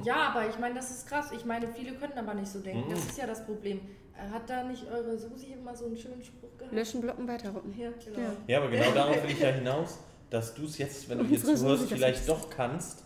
Ja, 0.05 0.29
aber 0.31 0.49
ich 0.49 0.59
meine, 0.59 0.75
das 0.75 0.91
ist 0.91 1.07
krass. 1.07 1.33
Ich 1.33 1.45
meine, 1.45 1.69
viele 1.69 1.93
können 1.93 2.17
aber 2.17 2.33
nicht 2.35 2.51
so 2.51 2.61
denken. 2.61 2.89
Mhm. 2.89 2.91
Das 2.93 3.01
ist 3.01 3.19
ja 3.19 3.27
das 3.27 3.45
Problem. 3.45 3.81
Äh, 4.15 4.33
Hat 4.33 4.49
da 4.49 4.65
nicht 4.65 4.87
eure 4.91 5.19
Susi 5.19 5.53
immer 5.53 5.77
so 5.77 5.87
einen 5.87 5.97
schönen 5.99 6.25
Spruch 6.25 6.57
gehabt? 6.57 6.75
Löschen, 6.75 7.01
blocken, 7.03 7.29
weiterruppen. 7.29 7.79
Ja, 7.79 7.91
genau. 8.03 8.19
Ja. 8.19 8.33
Ja, 8.47 8.59
aber 8.59 8.71
genau 8.71 8.91
darauf 8.93 9.23
will 9.23 9.31
ich 9.31 9.41
ja 9.41 9.49
hinaus, 9.51 9.99
dass 10.31 10.55
du 10.55 10.65
es 10.65 10.79
jetzt, 10.79 11.09
wenn 11.09 11.19
du 11.19 11.25
hier 11.25 11.43
zuhörst, 11.43 11.89
vielleicht 11.89 12.27
doch 12.29 12.49
kannst, 12.49 13.05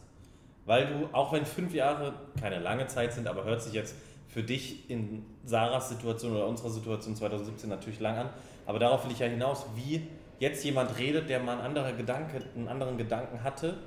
weil 0.65 0.87
du, 0.87 1.09
auch 1.13 1.33
wenn 1.33 1.45
fünf 1.45 1.75
Jahre 1.75 2.15
keine 2.41 2.61
lange 2.61 2.87
Zeit 2.87 3.13
sind, 3.13 3.27
aber 3.27 3.45
hört 3.45 3.63
sich 3.63 3.73
jetzt 3.73 3.95
für 4.29 4.43
dich 4.45 4.89
in 4.89 5.25
Sarahs 5.45 5.89
Situation 5.89 6.33
oder 6.33 6.47
unserer 6.47 6.71
Situation 6.71 7.17
2017 7.17 7.69
natürlich 7.69 7.99
lang 7.99 8.17
an, 8.17 8.31
aber 8.71 8.79
darauf 8.79 9.05
will 9.05 9.11
ich 9.11 9.19
ja 9.19 9.27
hinaus, 9.27 9.67
wie 9.75 10.07
jetzt 10.39 10.65
jemand 10.65 10.97
redet, 10.97 11.29
der 11.29 11.41
mal 11.41 11.55
einen 11.55 11.63
anderen, 11.63 11.97
Gedanke, 11.97 12.41
einen 12.55 12.69
anderen 12.69 12.97
Gedanken 12.97 13.43
hatte, 13.43 13.79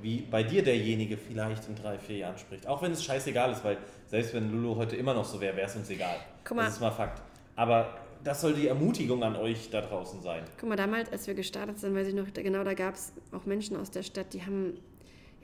wie 0.00 0.22
bei 0.22 0.42
dir 0.42 0.62
derjenige 0.62 1.18
vielleicht 1.18 1.68
in 1.68 1.74
drei, 1.74 1.98
vier 1.98 2.16
Jahren 2.16 2.38
spricht. 2.38 2.66
Auch 2.66 2.80
wenn 2.80 2.92
es 2.92 3.04
scheißegal 3.04 3.52
ist, 3.52 3.62
weil 3.62 3.76
selbst 4.06 4.32
wenn 4.32 4.50
Lulu 4.50 4.76
heute 4.76 4.96
immer 4.96 5.12
noch 5.12 5.26
so 5.26 5.38
wäre, 5.42 5.54
wäre 5.56 5.66
es 5.66 5.76
uns 5.76 5.90
egal. 5.90 6.16
Guck 6.42 6.56
mal. 6.56 6.64
Das 6.64 6.74
ist 6.74 6.80
mal 6.80 6.90
Fakt. 6.90 7.20
Aber 7.54 7.98
das 8.24 8.40
soll 8.40 8.54
die 8.54 8.66
Ermutigung 8.66 9.22
an 9.22 9.36
euch 9.36 9.68
da 9.68 9.82
draußen 9.82 10.22
sein. 10.22 10.44
Guck 10.58 10.70
mal, 10.70 10.76
damals, 10.76 11.12
als 11.12 11.26
wir 11.26 11.34
gestartet 11.34 11.78
sind, 11.78 11.94
weiß 11.94 12.08
ich 12.08 12.14
noch, 12.14 12.32
genau 12.32 12.64
da 12.64 12.72
gab 12.72 12.94
es 12.94 13.12
auch 13.32 13.44
Menschen 13.44 13.76
aus 13.76 13.90
der 13.90 14.02
Stadt, 14.02 14.32
die 14.32 14.40
haben 14.40 14.78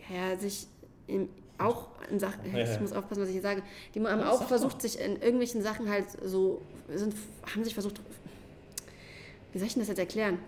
ja, 0.08 0.38
sich 0.38 0.68
in, 1.06 1.28
auch 1.58 1.88
in 2.10 2.18
Sachen, 2.18 2.40
Ja, 2.52 2.58
ja. 2.60 2.72
ich 2.72 2.80
muss 2.80 2.92
aufpassen, 2.92 3.22
was 3.22 3.28
ich 3.28 3.34
hier 3.34 3.42
sage, 3.42 3.62
die 3.94 4.00
haben 4.00 4.20
Ja, 4.20 4.30
auch 4.30 4.42
versucht, 4.46 4.74
doch. 4.76 4.80
sich 4.80 4.98
in 4.98 5.12
irgendwelchen 5.20 5.62
Sachen 5.62 5.88
halt 5.88 6.06
so, 6.24 6.60
sind, 6.88 7.14
haben 7.52 7.64
sich 7.64 7.74
versucht, 7.74 8.00
wie 9.52 9.58
soll 9.58 9.66
ich 9.68 9.74
denn 9.74 9.82
das 9.82 9.88
jetzt 9.88 9.98
erklären? 9.98 10.38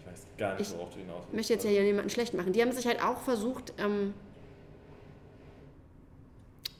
Ich 0.00 0.06
weiß 0.06 0.26
gar 0.36 0.54
nicht, 0.58 0.68
Ich 0.70 0.76
worauf 0.76 0.92
du 0.92 0.98
hinaus 1.00 1.24
Ich 1.28 1.34
möchte 1.36 1.52
jetzt 1.52 1.64
ja 1.64 1.70
hier 1.70 1.84
jemanden 1.84 2.10
schlecht 2.10 2.34
machen. 2.34 2.52
Die 2.52 2.60
haben 2.60 2.72
sich 2.72 2.86
halt 2.86 3.02
auch 3.02 3.20
versucht, 3.20 3.72
ähm, 3.78 4.14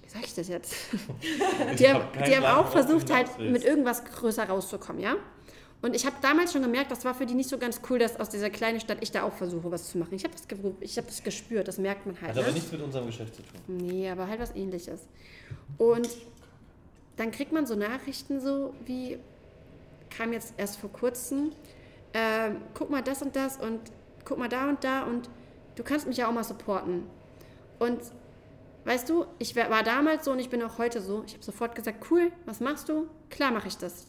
wie 0.02 0.08
sag 0.08 0.24
ich 0.24 0.34
das 0.34 0.48
jetzt? 0.48 0.74
Die 1.78 1.88
haben, 1.88 2.02
hab 2.02 2.24
die 2.24 2.36
haben 2.36 2.44
auch 2.46 2.68
versucht, 2.70 3.12
halt 3.12 3.38
mit 3.38 3.62
irgendwas 3.64 4.04
größer 4.04 4.48
rauszukommen, 4.48 5.00
ja? 5.02 5.16
Und 5.80 5.94
ich 5.94 6.04
habe 6.06 6.16
damals 6.20 6.52
schon 6.52 6.62
gemerkt, 6.62 6.90
das 6.90 7.04
war 7.04 7.14
für 7.14 7.24
die 7.24 7.34
nicht 7.34 7.48
so 7.48 7.56
ganz 7.56 7.80
cool, 7.88 8.00
dass 8.00 8.18
aus 8.18 8.28
dieser 8.28 8.50
kleinen 8.50 8.80
Stadt 8.80 8.98
ich 9.00 9.12
da 9.12 9.22
auch 9.22 9.32
versuche, 9.32 9.70
was 9.70 9.90
zu 9.90 9.98
machen. 9.98 10.14
Ich 10.14 10.24
habe 10.24 10.34
das, 10.34 10.44
ich 10.80 10.98
hab 10.98 11.06
das 11.06 11.22
gespürt, 11.22 11.68
das 11.68 11.78
merkt 11.78 12.04
man 12.04 12.20
halt. 12.20 12.30
Hat 12.30 12.38
aber 12.38 12.48
ne? 12.48 12.54
nichts 12.54 12.72
mit 12.72 12.82
unserem 12.82 13.06
Geschäft 13.06 13.36
zu 13.36 13.42
tun. 13.42 13.60
Nee, 13.68 14.10
aber 14.10 14.26
halt 14.26 14.40
was 14.40 14.56
ähnliches. 14.56 15.02
Und 15.76 16.08
dann 17.16 17.30
kriegt 17.30 17.52
man 17.52 17.66
so 17.66 17.76
Nachrichten 17.76 18.40
so 18.40 18.74
wie, 18.86 19.18
kam 20.10 20.32
jetzt 20.32 20.54
erst 20.56 20.78
vor 20.78 20.90
kurzem, 20.90 21.52
ähm, 22.12 22.56
guck 22.74 22.90
mal 22.90 23.02
das 23.02 23.22
und 23.22 23.36
das 23.36 23.56
und 23.58 23.80
guck 24.24 24.38
mal 24.38 24.48
da 24.48 24.68
und 24.68 24.82
da 24.82 25.04
und 25.04 25.30
du 25.76 25.84
kannst 25.84 26.08
mich 26.08 26.16
ja 26.16 26.28
auch 26.28 26.32
mal 26.32 26.44
supporten. 26.44 27.04
Und 27.78 28.00
weißt 28.84 29.08
du, 29.08 29.26
ich 29.38 29.54
war 29.54 29.84
damals 29.84 30.24
so 30.24 30.32
und 30.32 30.40
ich 30.40 30.50
bin 30.50 30.60
auch 30.62 30.78
heute 30.78 31.00
so. 31.00 31.22
Ich 31.24 31.34
habe 31.34 31.44
sofort 31.44 31.76
gesagt, 31.76 32.04
cool, 32.10 32.32
was 32.46 32.58
machst 32.58 32.88
du? 32.88 33.06
Klar 33.30 33.52
mache 33.52 33.68
ich 33.68 33.76
das. 33.76 34.08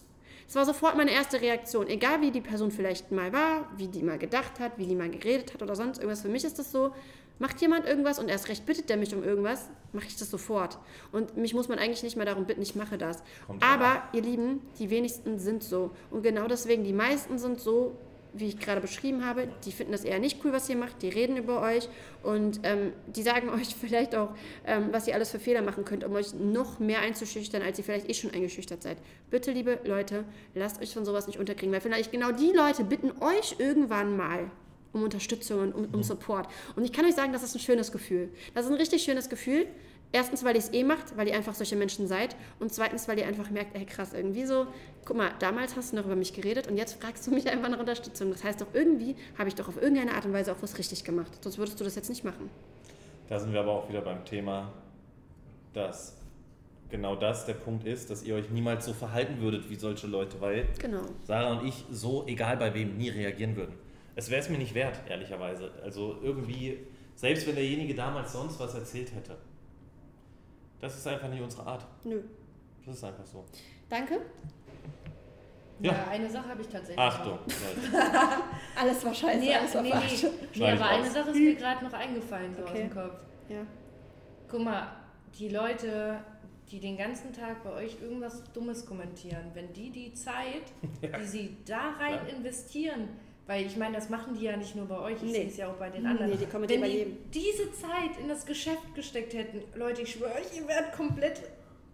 Es 0.49 0.55
war 0.55 0.65
sofort 0.65 0.97
meine 0.97 1.11
erste 1.11 1.41
Reaktion, 1.41 1.87
egal 1.87 2.21
wie 2.21 2.31
die 2.31 2.41
Person 2.41 2.71
vielleicht 2.71 3.11
mal 3.11 3.31
war, 3.31 3.69
wie 3.77 3.87
die 3.87 4.01
mal 4.01 4.17
gedacht 4.17 4.59
hat, 4.59 4.79
wie 4.79 4.87
die 4.87 4.95
mal 4.95 5.07
geredet 5.07 5.53
hat 5.53 5.61
oder 5.61 5.75
sonst 5.75 5.99
irgendwas. 5.99 6.23
Für 6.23 6.27
mich 6.27 6.43
ist 6.43 6.57
das 6.57 6.71
so, 6.71 6.91
macht 7.37 7.61
jemand 7.61 7.85
irgendwas 7.85 8.17
und 8.17 8.29
erst 8.29 8.49
recht 8.49 8.65
bittet 8.65 8.89
der 8.89 8.97
mich 8.97 9.13
um 9.13 9.23
irgendwas, 9.23 9.69
mache 9.93 10.07
ich 10.07 10.17
das 10.17 10.31
sofort. 10.31 10.79
Und 11.11 11.37
mich 11.37 11.53
muss 11.53 11.67
man 11.67 11.77
eigentlich 11.77 12.01
nicht 12.01 12.17
mehr 12.17 12.25
darum 12.25 12.45
bitten, 12.45 12.63
ich 12.63 12.73
mache 12.73 12.97
das. 12.97 13.21
Kommt 13.45 13.61
Aber 13.61 14.01
ihr 14.11 14.23
Lieben, 14.23 14.61
die 14.79 14.89
wenigsten 14.89 15.37
sind 15.37 15.63
so. 15.63 15.91
Und 16.09 16.23
genau 16.23 16.47
deswegen, 16.47 16.83
die 16.83 16.93
meisten 16.93 17.37
sind 17.37 17.59
so, 17.59 17.95
wie 18.33 18.47
ich 18.47 18.59
gerade 18.59 18.81
beschrieben 18.81 19.25
habe, 19.25 19.47
die 19.65 19.71
finden 19.71 19.91
das 19.91 20.03
eher 20.03 20.19
nicht 20.19 20.43
cool, 20.43 20.53
was 20.53 20.69
ihr 20.69 20.75
macht, 20.75 21.01
die 21.01 21.09
reden 21.09 21.37
über 21.37 21.61
euch 21.61 21.89
und 22.23 22.59
ähm, 22.63 22.93
die 23.07 23.21
sagen 23.21 23.49
euch 23.55 23.75
vielleicht 23.75 24.15
auch, 24.15 24.29
ähm, 24.65 24.89
was 24.91 25.07
ihr 25.07 25.15
alles 25.15 25.31
für 25.31 25.39
Fehler 25.39 25.61
machen 25.61 25.85
könnt, 25.85 26.03
um 26.03 26.13
euch 26.13 26.33
noch 26.33 26.79
mehr 26.79 26.99
einzuschüchtern, 27.01 27.61
als 27.61 27.77
ihr 27.77 27.83
vielleicht 27.83 28.09
eh 28.09 28.13
schon 28.13 28.31
eingeschüchtert 28.31 28.83
seid. 28.83 28.97
Bitte, 29.29 29.51
liebe 29.51 29.79
Leute, 29.83 30.25
lasst 30.53 30.81
euch 30.81 30.93
von 30.93 31.05
sowas 31.05 31.27
nicht 31.27 31.39
unterkriegen, 31.39 31.73
weil 31.73 31.81
vielleicht 31.81 32.11
genau 32.11 32.31
die 32.31 32.51
Leute 32.51 32.83
bitten 32.83 33.11
euch 33.21 33.55
irgendwann 33.57 34.15
mal 34.15 34.51
um 34.93 35.03
Unterstützung 35.03 35.59
und 35.59 35.73
um, 35.73 35.93
um 35.93 36.03
Support. 36.03 36.47
Und 36.75 36.83
ich 36.83 36.91
kann 36.91 37.05
euch 37.05 37.15
sagen, 37.15 37.33
das 37.33 37.43
ist 37.43 37.55
ein 37.55 37.59
schönes 37.59 37.91
Gefühl. 37.91 38.29
Das 38.53 38.65
ist 38.65 38.71
ein 38.71 38.77
richtig 38.77 39.03
schönes 39.03 39.29
Gefühl. 39.29 39.67
Erstens, 40.11 40.43
weil 40.43 40.55
ihr 40.55 40.59
es 40.59 40.73
eh 40.73 40.83
macht, 40.83 41.15
weil 41.17 41.27
ihr 41.27 41.35
einfach 41.35 41.53
solche 41.53 41.75
Menschen 41.75 42.07
seid. 42.07 42.35
Und 42.59 42.73
zweitens, 42.73 43.07
weil 43.07 43.19
ihr 43.19 43.27
einfach 43.27 43.51
merkt, 43.51 43.75
ey 43.75 43.85
krass, 43.85 44.13
irgendwie 44.13 44.45
so, 44.45 44.65
guck 45.05 45.17
mal, 45.17 45.31
damals 45.37 45.75
hast 45.75 45.91
du 45.91 45.97
noch 45.97 46.05
über 46.05 46.15
mich 46.15 46.33
geredet 46.33 46.67
und 46.67 46.77
jetzt 46.77 46.99
fragst 46.99 47.27
du 47.27 47.31
mich 47.31 47.47
einfach 47.47 47.69
nach 47.69 47.79
Unterstützung. 47.79 48.31
Das 48.31 48.43
heißt 48.43 48.59
doch, 48.61 48.67
irgendwie 48.73 49.15
habe 49.37 49.49
ich 49.49 49.55
doch 49.55 49.67
auf 49.67 49.79
irgendeine 49.79 50.13
Art 50.13 50.25
und 50.25 50.33
Weise 50.33 50.51
auch 50.51 50.61
was 50.61 50.77
richtig 50.79 51.03
gemacht. 51.03 51.31
Sonst 51.41 51.59
würdest 51.59 51.79
du 51.79 51.83
das 51.83 51.95
jetzt 51.95 52.09
nicht 52.09 52.23
machen. 52.23 52.49
Da 53.27 53.39
sind 53.39 53.53
wir 53.53 53.59
aber 53.59 53.71
auch 53.71 53.87
wieder 53.89 54.01
beim 54.01 54.25
Thema, 54.25 54.73
dass 55.73 56.17
genau 56.89 57.15
das 57.15 57.45
der 57.45 57.53
Punkt 57.53 57.85
ist, 57.85 58.09
dass 58.09 58.23
ihr 58.23 58.33
euch 58.33 58.49
niemals 58.49 58.85
so 58.85 58.93
verhalten 58.93 59.39
würdet 59.41 59.69
wie 59.69 59.75
solche 59.75 60.07
Leute, 60.07 60.41
weil 60.41 60.65
Genau. 60.79 61.01
Sarah 61.23 61.59
und 61.59 61.67
ich 61.67 61.85
so, 61.91 62.25
egal 62.25 62.57
bei 62.57 62.73
wem, 62.73 62.97
nie 62.97 63.09
reagieren 63.09 63.55
würden. 63.55 63.75
Es 64.15 64.31
wäre 64.31 64.41
es 64.41 64.49
mir 64.49 64.57
nicht 64.57 64.73
wert, 64.73 64.99
ehrlicherweise. 65.07 65.71
Also 65.83 66.17
irgendwie, 66.23 66.79
selbst 67.13 67.45
wenn 67.47 67.53
derjenige 67.53 67.93
damals 67.93 68.33
sonst 68.33 68.59
was 68.59 68.73
erzählt 68.73 69.13
hätte. 69.13 69.37
Das 70.81 70.97
ist 70.97 71.07
einfach 71.07 71.27
nicht 71.29 71.41
unsere 71.41 71.65
Art. 71.65 71.85
Nö. 72.03 72.21
Das 72.85 72.95
ist 72.95 73.03
einfach 73.03 73.25
so. 73.25 73.43
Danke. 73.89 74.21
Ja. 75.81 75.93
Ja, 75.93 76.07
eine 76.09 76.29
Sache 76.29 76.49
habe 76.49 76.61
ich 76.61 76.67
tatsächlich. 76.67 76.99
Achtung. 76.99 77.39
Alles 78.79 79.05
war 79.05 79.13
scheiße, 79.13 79.39
Nee, 79.39 79.55
alles 79.55 79.73
war 79.75 79.81
nee, 79.81 79.93
nee, 79.93 80.29
nee, 80.55 80.71
aber 80.71 80.85
eine. 80.89 81.09
Sache 81.09 81.29
ist 81.29 81.35
mir 81.37 81.55
gerade 81.55 81.85
noch 81.85 81.93
eingefallen, 81.93 82.53
so 82.55 82.63
Okay. 82.63 82.71
aus 82.71 82.77
dem 82.77 82.89
Kopf. 82.93 83.19
Ja. 83.47 83.61
Guck 84.49 84.61
mal, 84.61 84.87
die 85.37 85.47
Leute, 85.49 86.19
die 86.69 86.79
den 86.81 86.97
ganzen 86.97 87.31
Tag 87.31 87.63
bei 87.63 87.71
euch 87.71 87.97
irgendwas 88.01 88.43
Dummes 88.51 88.85
kommentieren, 88.85 89.51
wenn 89.53 89.71
die 89.71 89.89
die 89.89 90.13
Zeit, 90.13 90.63
die 91.21 91.25
sie 91.25 91.57
da 91.65 91.91
rein 91.97 92.19
Ja. 92.27 92.35
investieren, 92.35 93.07
weil 93.49 93.65
ich 93.65 93.75
meine, 93.77 93.95
das 93.95 94.09
machen 94.09 94.35
die 94.37 94.45
ja 94.45 94.55
nicht 94.55 94.75
nur 94.75 94.85
bei 94.85 94.99
euch, 94.99 95.15
ich 95.15 95.21
Nee. 95.23 95.31
sehe 95.33 95.47
es 95.47 95.57
ja 95.57 95.67
auch 95.69 95.73
bei 95.73 95.89
den 95.89 96.05
anderen. 96.05 96.29
Nee, 96.29 96.37
die 96.37 96.45
kommentieren 96.45 96.83
wenn 96.83 96.91
die 96.91 96.97
jedem. 96.97 97.17
diese 97.31 97.71
Zeit 97.73 98.11
in 98.21 98.27
das 98.29 98.45
Geschäft 98.45 98.93
gesteckt 98.93 99.33
hätten, 99.33 99.63
Leute, 99.75 100.03
ich 100.03 100.11
schwöre 100.11 100.33
euch, 100.35 100.55
ihr 100.55 100.67
werdet 100.67 100.93
komplett, 100.93 101.41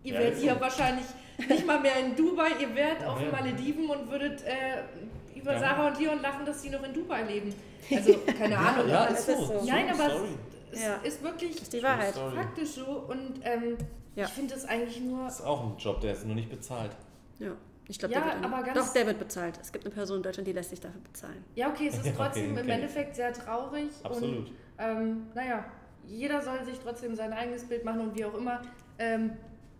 ihr 0.03 0.13
Ja, 0.15 0.19
werdet 0.19 0.39
hier 0.39 0.53
so. 0.55 0.59
wahrscheinlich 0.59 1.05
nicht 1.47 1.65
mal 1.65 1.79
mehr 1.79 1.97
in 2.05 2.13
Dubai, 2.13 2.49
ihr 2.59 2.75
wärt 2.75 3.05
auf 3.05 3.19
Ja. 3.21 3.25
den 3.27 3.31
Malediven 3.31 3.89
und 3.89 4.11
würdet 4.11 4.43
äh, 4.43 5.39
über 5.39 5.53
Ja. 5.53 5.59
Sarah 5.59 5.87
und 5.87 5.99
Leon 5.99 6.21
lachen, 6.21 6.45
dass 6.45 6.61
sie 6.61 6.69
noch 6.71 6.83
in 6.83 6.93
Dubai 6.93 7.23
leben. 7.23 7.53
Also, 7.89 8.15
keine 8.37 8.57
Ahnung. 8.57 8.89
Ja, 8.89 9.05
aber- 9.05 9.13
ist 9.13 9.25
so. 9.27 9.31
ist 9.31 9.47
so. 9.47 9.61
Nein, 9.65 9.87
aber 9.89 10.09
sorry. 10.09 10.27
Es 10.73 10.81
Ja. 10.83 10.95
ist 11.03 11.23
wirklich 11.23 11.61
ist 11.61 11.71
die 11.71 11.81
Wahrheit. 11.83 12.15
Faktisch 12.15 12.69
so 12.71 12.85
und 13.07 13.39
ähm, 13.43 13.77
Ja. 14.15 14.25
ich 14.25 14.31
finde 14.31 14.55
das 14.55 14.65
eigentlich 14.65 14.99
nur. 15.01 15.23
Das 15.25 15.39
ist 15.39 15.45
auch 15.45 15.61
ein 15.63 15.77
Job, 15.77 16.01
der 16.01 16.11
ist 16.13 16.25
nur 16.25 16.35
nicht 16.35 16.49
bezahlt. 16.49 16.91
Ja. 17.39 17.51
Ich 17.87 17.99
glaube, 17.99 18.13
Ja, 18.13 18.21
der 18.21 18.41
wird 18.41 18.45
aber 18.45 18.73
Doch, 18.73 18.93
der 18.93 19.05
wird 19.05 19.19
bezahlt. 19.19 19.59
Es 19.61 19.71
gibt 19.71 19.85
eine 19.85 19.93
Person 19.93 20.17
in 20.17 20.23
Deutschland, 20.23 20.47
die 20.47 20.53
lässt 20.53 20.71
sich 20.71 20.79
dafür 20.79 21.01
bezahlen. 21.01 21.43
Ja, 21.55 21.69
okay, 21.69 21.87
es 21.87 21.97
ist 22.05 22.15
trotzdem 22.15 22.51
okay, 22.51 22.59
im 22.59 22.65
okay. 22.65 22.71
Endeffekt 22.71 23.15
sehr 23.15 23.33
traurig. 23.33 23.89
Absolut. 24.03 24.47
Und 24.47 24.51
ähm, 24.79 25.27
naja, 25.33 25.65
jeder 26.05 26.41
soll 26.41 26.63
sich 26.65 26.79
trotzdem 26.79 27.15
sein 27.15 27.33
eigenes 27.33 27.63
Bild 27.63 27.85
machen 27.85 28.01
und 28.01 28.17
wie 28.17 28.25
auch 28.25 28.33
immer. 28.33 28.61
Ähm, 28.97 29.31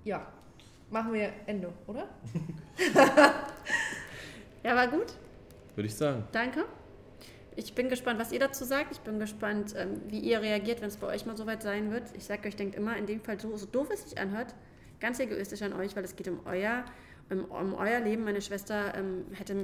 ja, 0.03 0.27
machen 0.89 1.13
wir 1.13 1.31
Ende, 1.45 1.71
oder? 1.87 2.07
Ja, 4.65 4.75
war 4.75 4.87
gut. 4.87 5.13
Würde 5.75 5.87
ich 5.87 5.93
sagen. 5.93 6.23
Danke. 6.31 6.65
Ich 7.55 7.75
bin 7.75 7.87
gespannt, 7.87 8.19
was 8.19 8.31
ihr 8.31 8.39
dazu 8.39 8.65
sagt. 8.65 8.91
Ich 8.91 8.99
bin 9.01 9.19
gespannt, 9.19 9.75
ähm, 9.77 10.01
wie 10.07 10.17
ihr 10.17 10.41
reagiert, 10.41 10.81
wenn 10.81 10.87
es 10.87 10.97
bei 10.97 11.05
euch 11.05 11.27
mal 11.27 11.37
soweit 11.37 11.61
sein 11.61 11.91
wird. 11.91 12.05
Ich 12.17 12.25
sage 12.25 12.47
euch, 12.47 12.55
denkt 12.55 12.75
immer, 12.75 12.97
in 12.97 13.05
dem 13.05 13.21
Fall, 13.21 13.39
so, 13.39 13.55
so 13.57 13.67
doof 13.67 13.89
es 13.93 14.09
sich 14.09 14.17
anhört, 14.17 14.55
ganz 14.99 15.19
egoistisch 15.19 15.61
an 15.61 15.73
euch, 15.73 15.95
weil 15.95 16.03
es 16.03 16.15
geht 16.15 16.27
um 16.29 16.39
euer, 16.47 16.83
um, 17.29 17.45
um 17.45 17.73
euer 17.75 17.99
Leben. 17.99 18.23
Meine 18.23 18.41
Schwester 18.41 18.93
ähm, 18.95 19.25
hätte, 19.33 19.55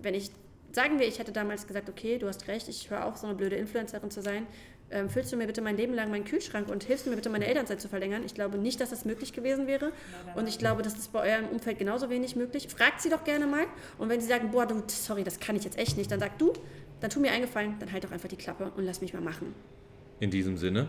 wenn 0.00 0.14
ich, 0.14 0.30
sagen 0.72 0.98
wir, 0.98 1.06
ich 1.06 1.18
hätte 1.18 1.32
damals 1.32 1.66
gesagt, 1.66 1.88
okay, 1.88 2.18
du 2.18 2.28
hast 2.28 2.48
recht, 2.48 2.68
ich 2.68 2.90
höre 2.90 3.04
auf, 3.04 3.16
so 3.16 3.26
eine 3.26 3.36
blöde 3.36 3.56
Influencerin 3.56 4.10
zu 4.10 4.22
sein. 4.22 4.46
Ähm, 4.90 5.08
füllst 5.08 5.32
du 5.32 5.36
mir 5.36 5.46
bitte 5.46 5.62
mein 5.62 5.76
Leben 5.76 5.94
lang 5.94 6.10
meinen 6.10 6.24
Kühlschrank 6.24 6.68
und 6.68 6.84
hilfst 6.84 7.06
mir 7.06 7.16
bitte, 7.16 7.30
meine 7.30 7.46
Elternzeit 7.46 7.80
zu 7.80 7.88
verlängern? 7.88 8.22
Ich 8.24 8.34
glaube 8.34 8.58
nicht, 8.58 8.80
dass 8.80 8.90
das 8.90 9.04
möglich 9.04 9.32
gewesen 9.32 9.66
wäre. 9.66 9.92
Und 10.36 10.48
ich 10.48 10.58
glaube, 10.58 10.82
das 10.82 10.94
ist 10.94 11.12
bei 11.12 11.32
eurem 11.32 11.48
Umfeld 11.48 11.78
genauso 11.78 12.10
wenig 12.10 12.36
möglich. 12.36 12.68
Fragt 12.68 13.00
sie 13.00 13.08
doch 13.08 13.24
gerne 13.24 13.46
mal. 13.46 13.64
Und 13.98 14.08
wenn 14.08 14.20
sie 14.20 14.28
sagen, 14.28 14.50
boah, 14.50 14.66
du, 14.66 14.82
sorry, 14.88 15.24
das 15.24 15.40
kann 15.40 15.56
ich 15.56 15.64
jetzt 15.64 15.78
echt 15.78 15.96
nicht, 15.96 16.10
dann 16.10 16.20
sag 16.20 16.38
du, 16.38 16.52
dann 17.00 17.10
tu 17.10 17.18
mir 17.18 17.32
eingefallen, 17.32 17.76
dann 17.80 17.90
halt 17.92 18.04
doch 18.04 18.12
einfach 18.12 18.28
die 18.28 18.36
Klappe 18.36 18.70
und 18.76 18.84
lass 18.84 19.00
mich 19.00 19.14
mal 19.14 19.22
machen. 19.22 19.54
In 20.20 20.30
diesem 20.30 20.56
Sinne, 20.58 20.88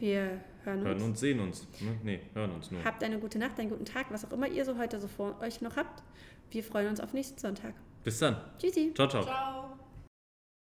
Wir 0.00 0.40
hören 0.64 0.78
uns. 0.78 0.86
hören 0.86 1.02
und 1.02 1.18
sehen 1.18 1.40
uns. 1.40 1.66
Ne? 1.80 1.98
Nee, 2.02 2.20
hören 2.34 2.50
uns 2.52 2.70
nur. 2.70 2.84
Habt 2.84 3.02
eine 3.02 3.18
gute 3.18 3.38
Nacht, 3.38 3.58
einen 3.58 3.70
guten 3.70 3.84
Tag, 3.84 4.06
was 4.10 4.24
auch 4.24 4.32
immer 4.32 4.48
ihr 4.48 4.64
so 4.64 4.78
heute 4.78 5.00
so 5.00 5.08
vor 5.08 5.40
euch 5.40 5.60
noch 5.60 5.76
habt. 5.76 6.02
Wir 6.50 6.64
freuen 6.64 6.88
uns 6.88 7.00
auf 7.00 7.12
nächsten 7.12 7.38
Sonntag. 7.38 7.74
Bis 8.04 8.18
dann. 8.18 8.36
Tschüssi. 8.58 8.92
Ciao, 8.94 9.08
ciao. 9.08 9.22
Ciao. 9.22 9.79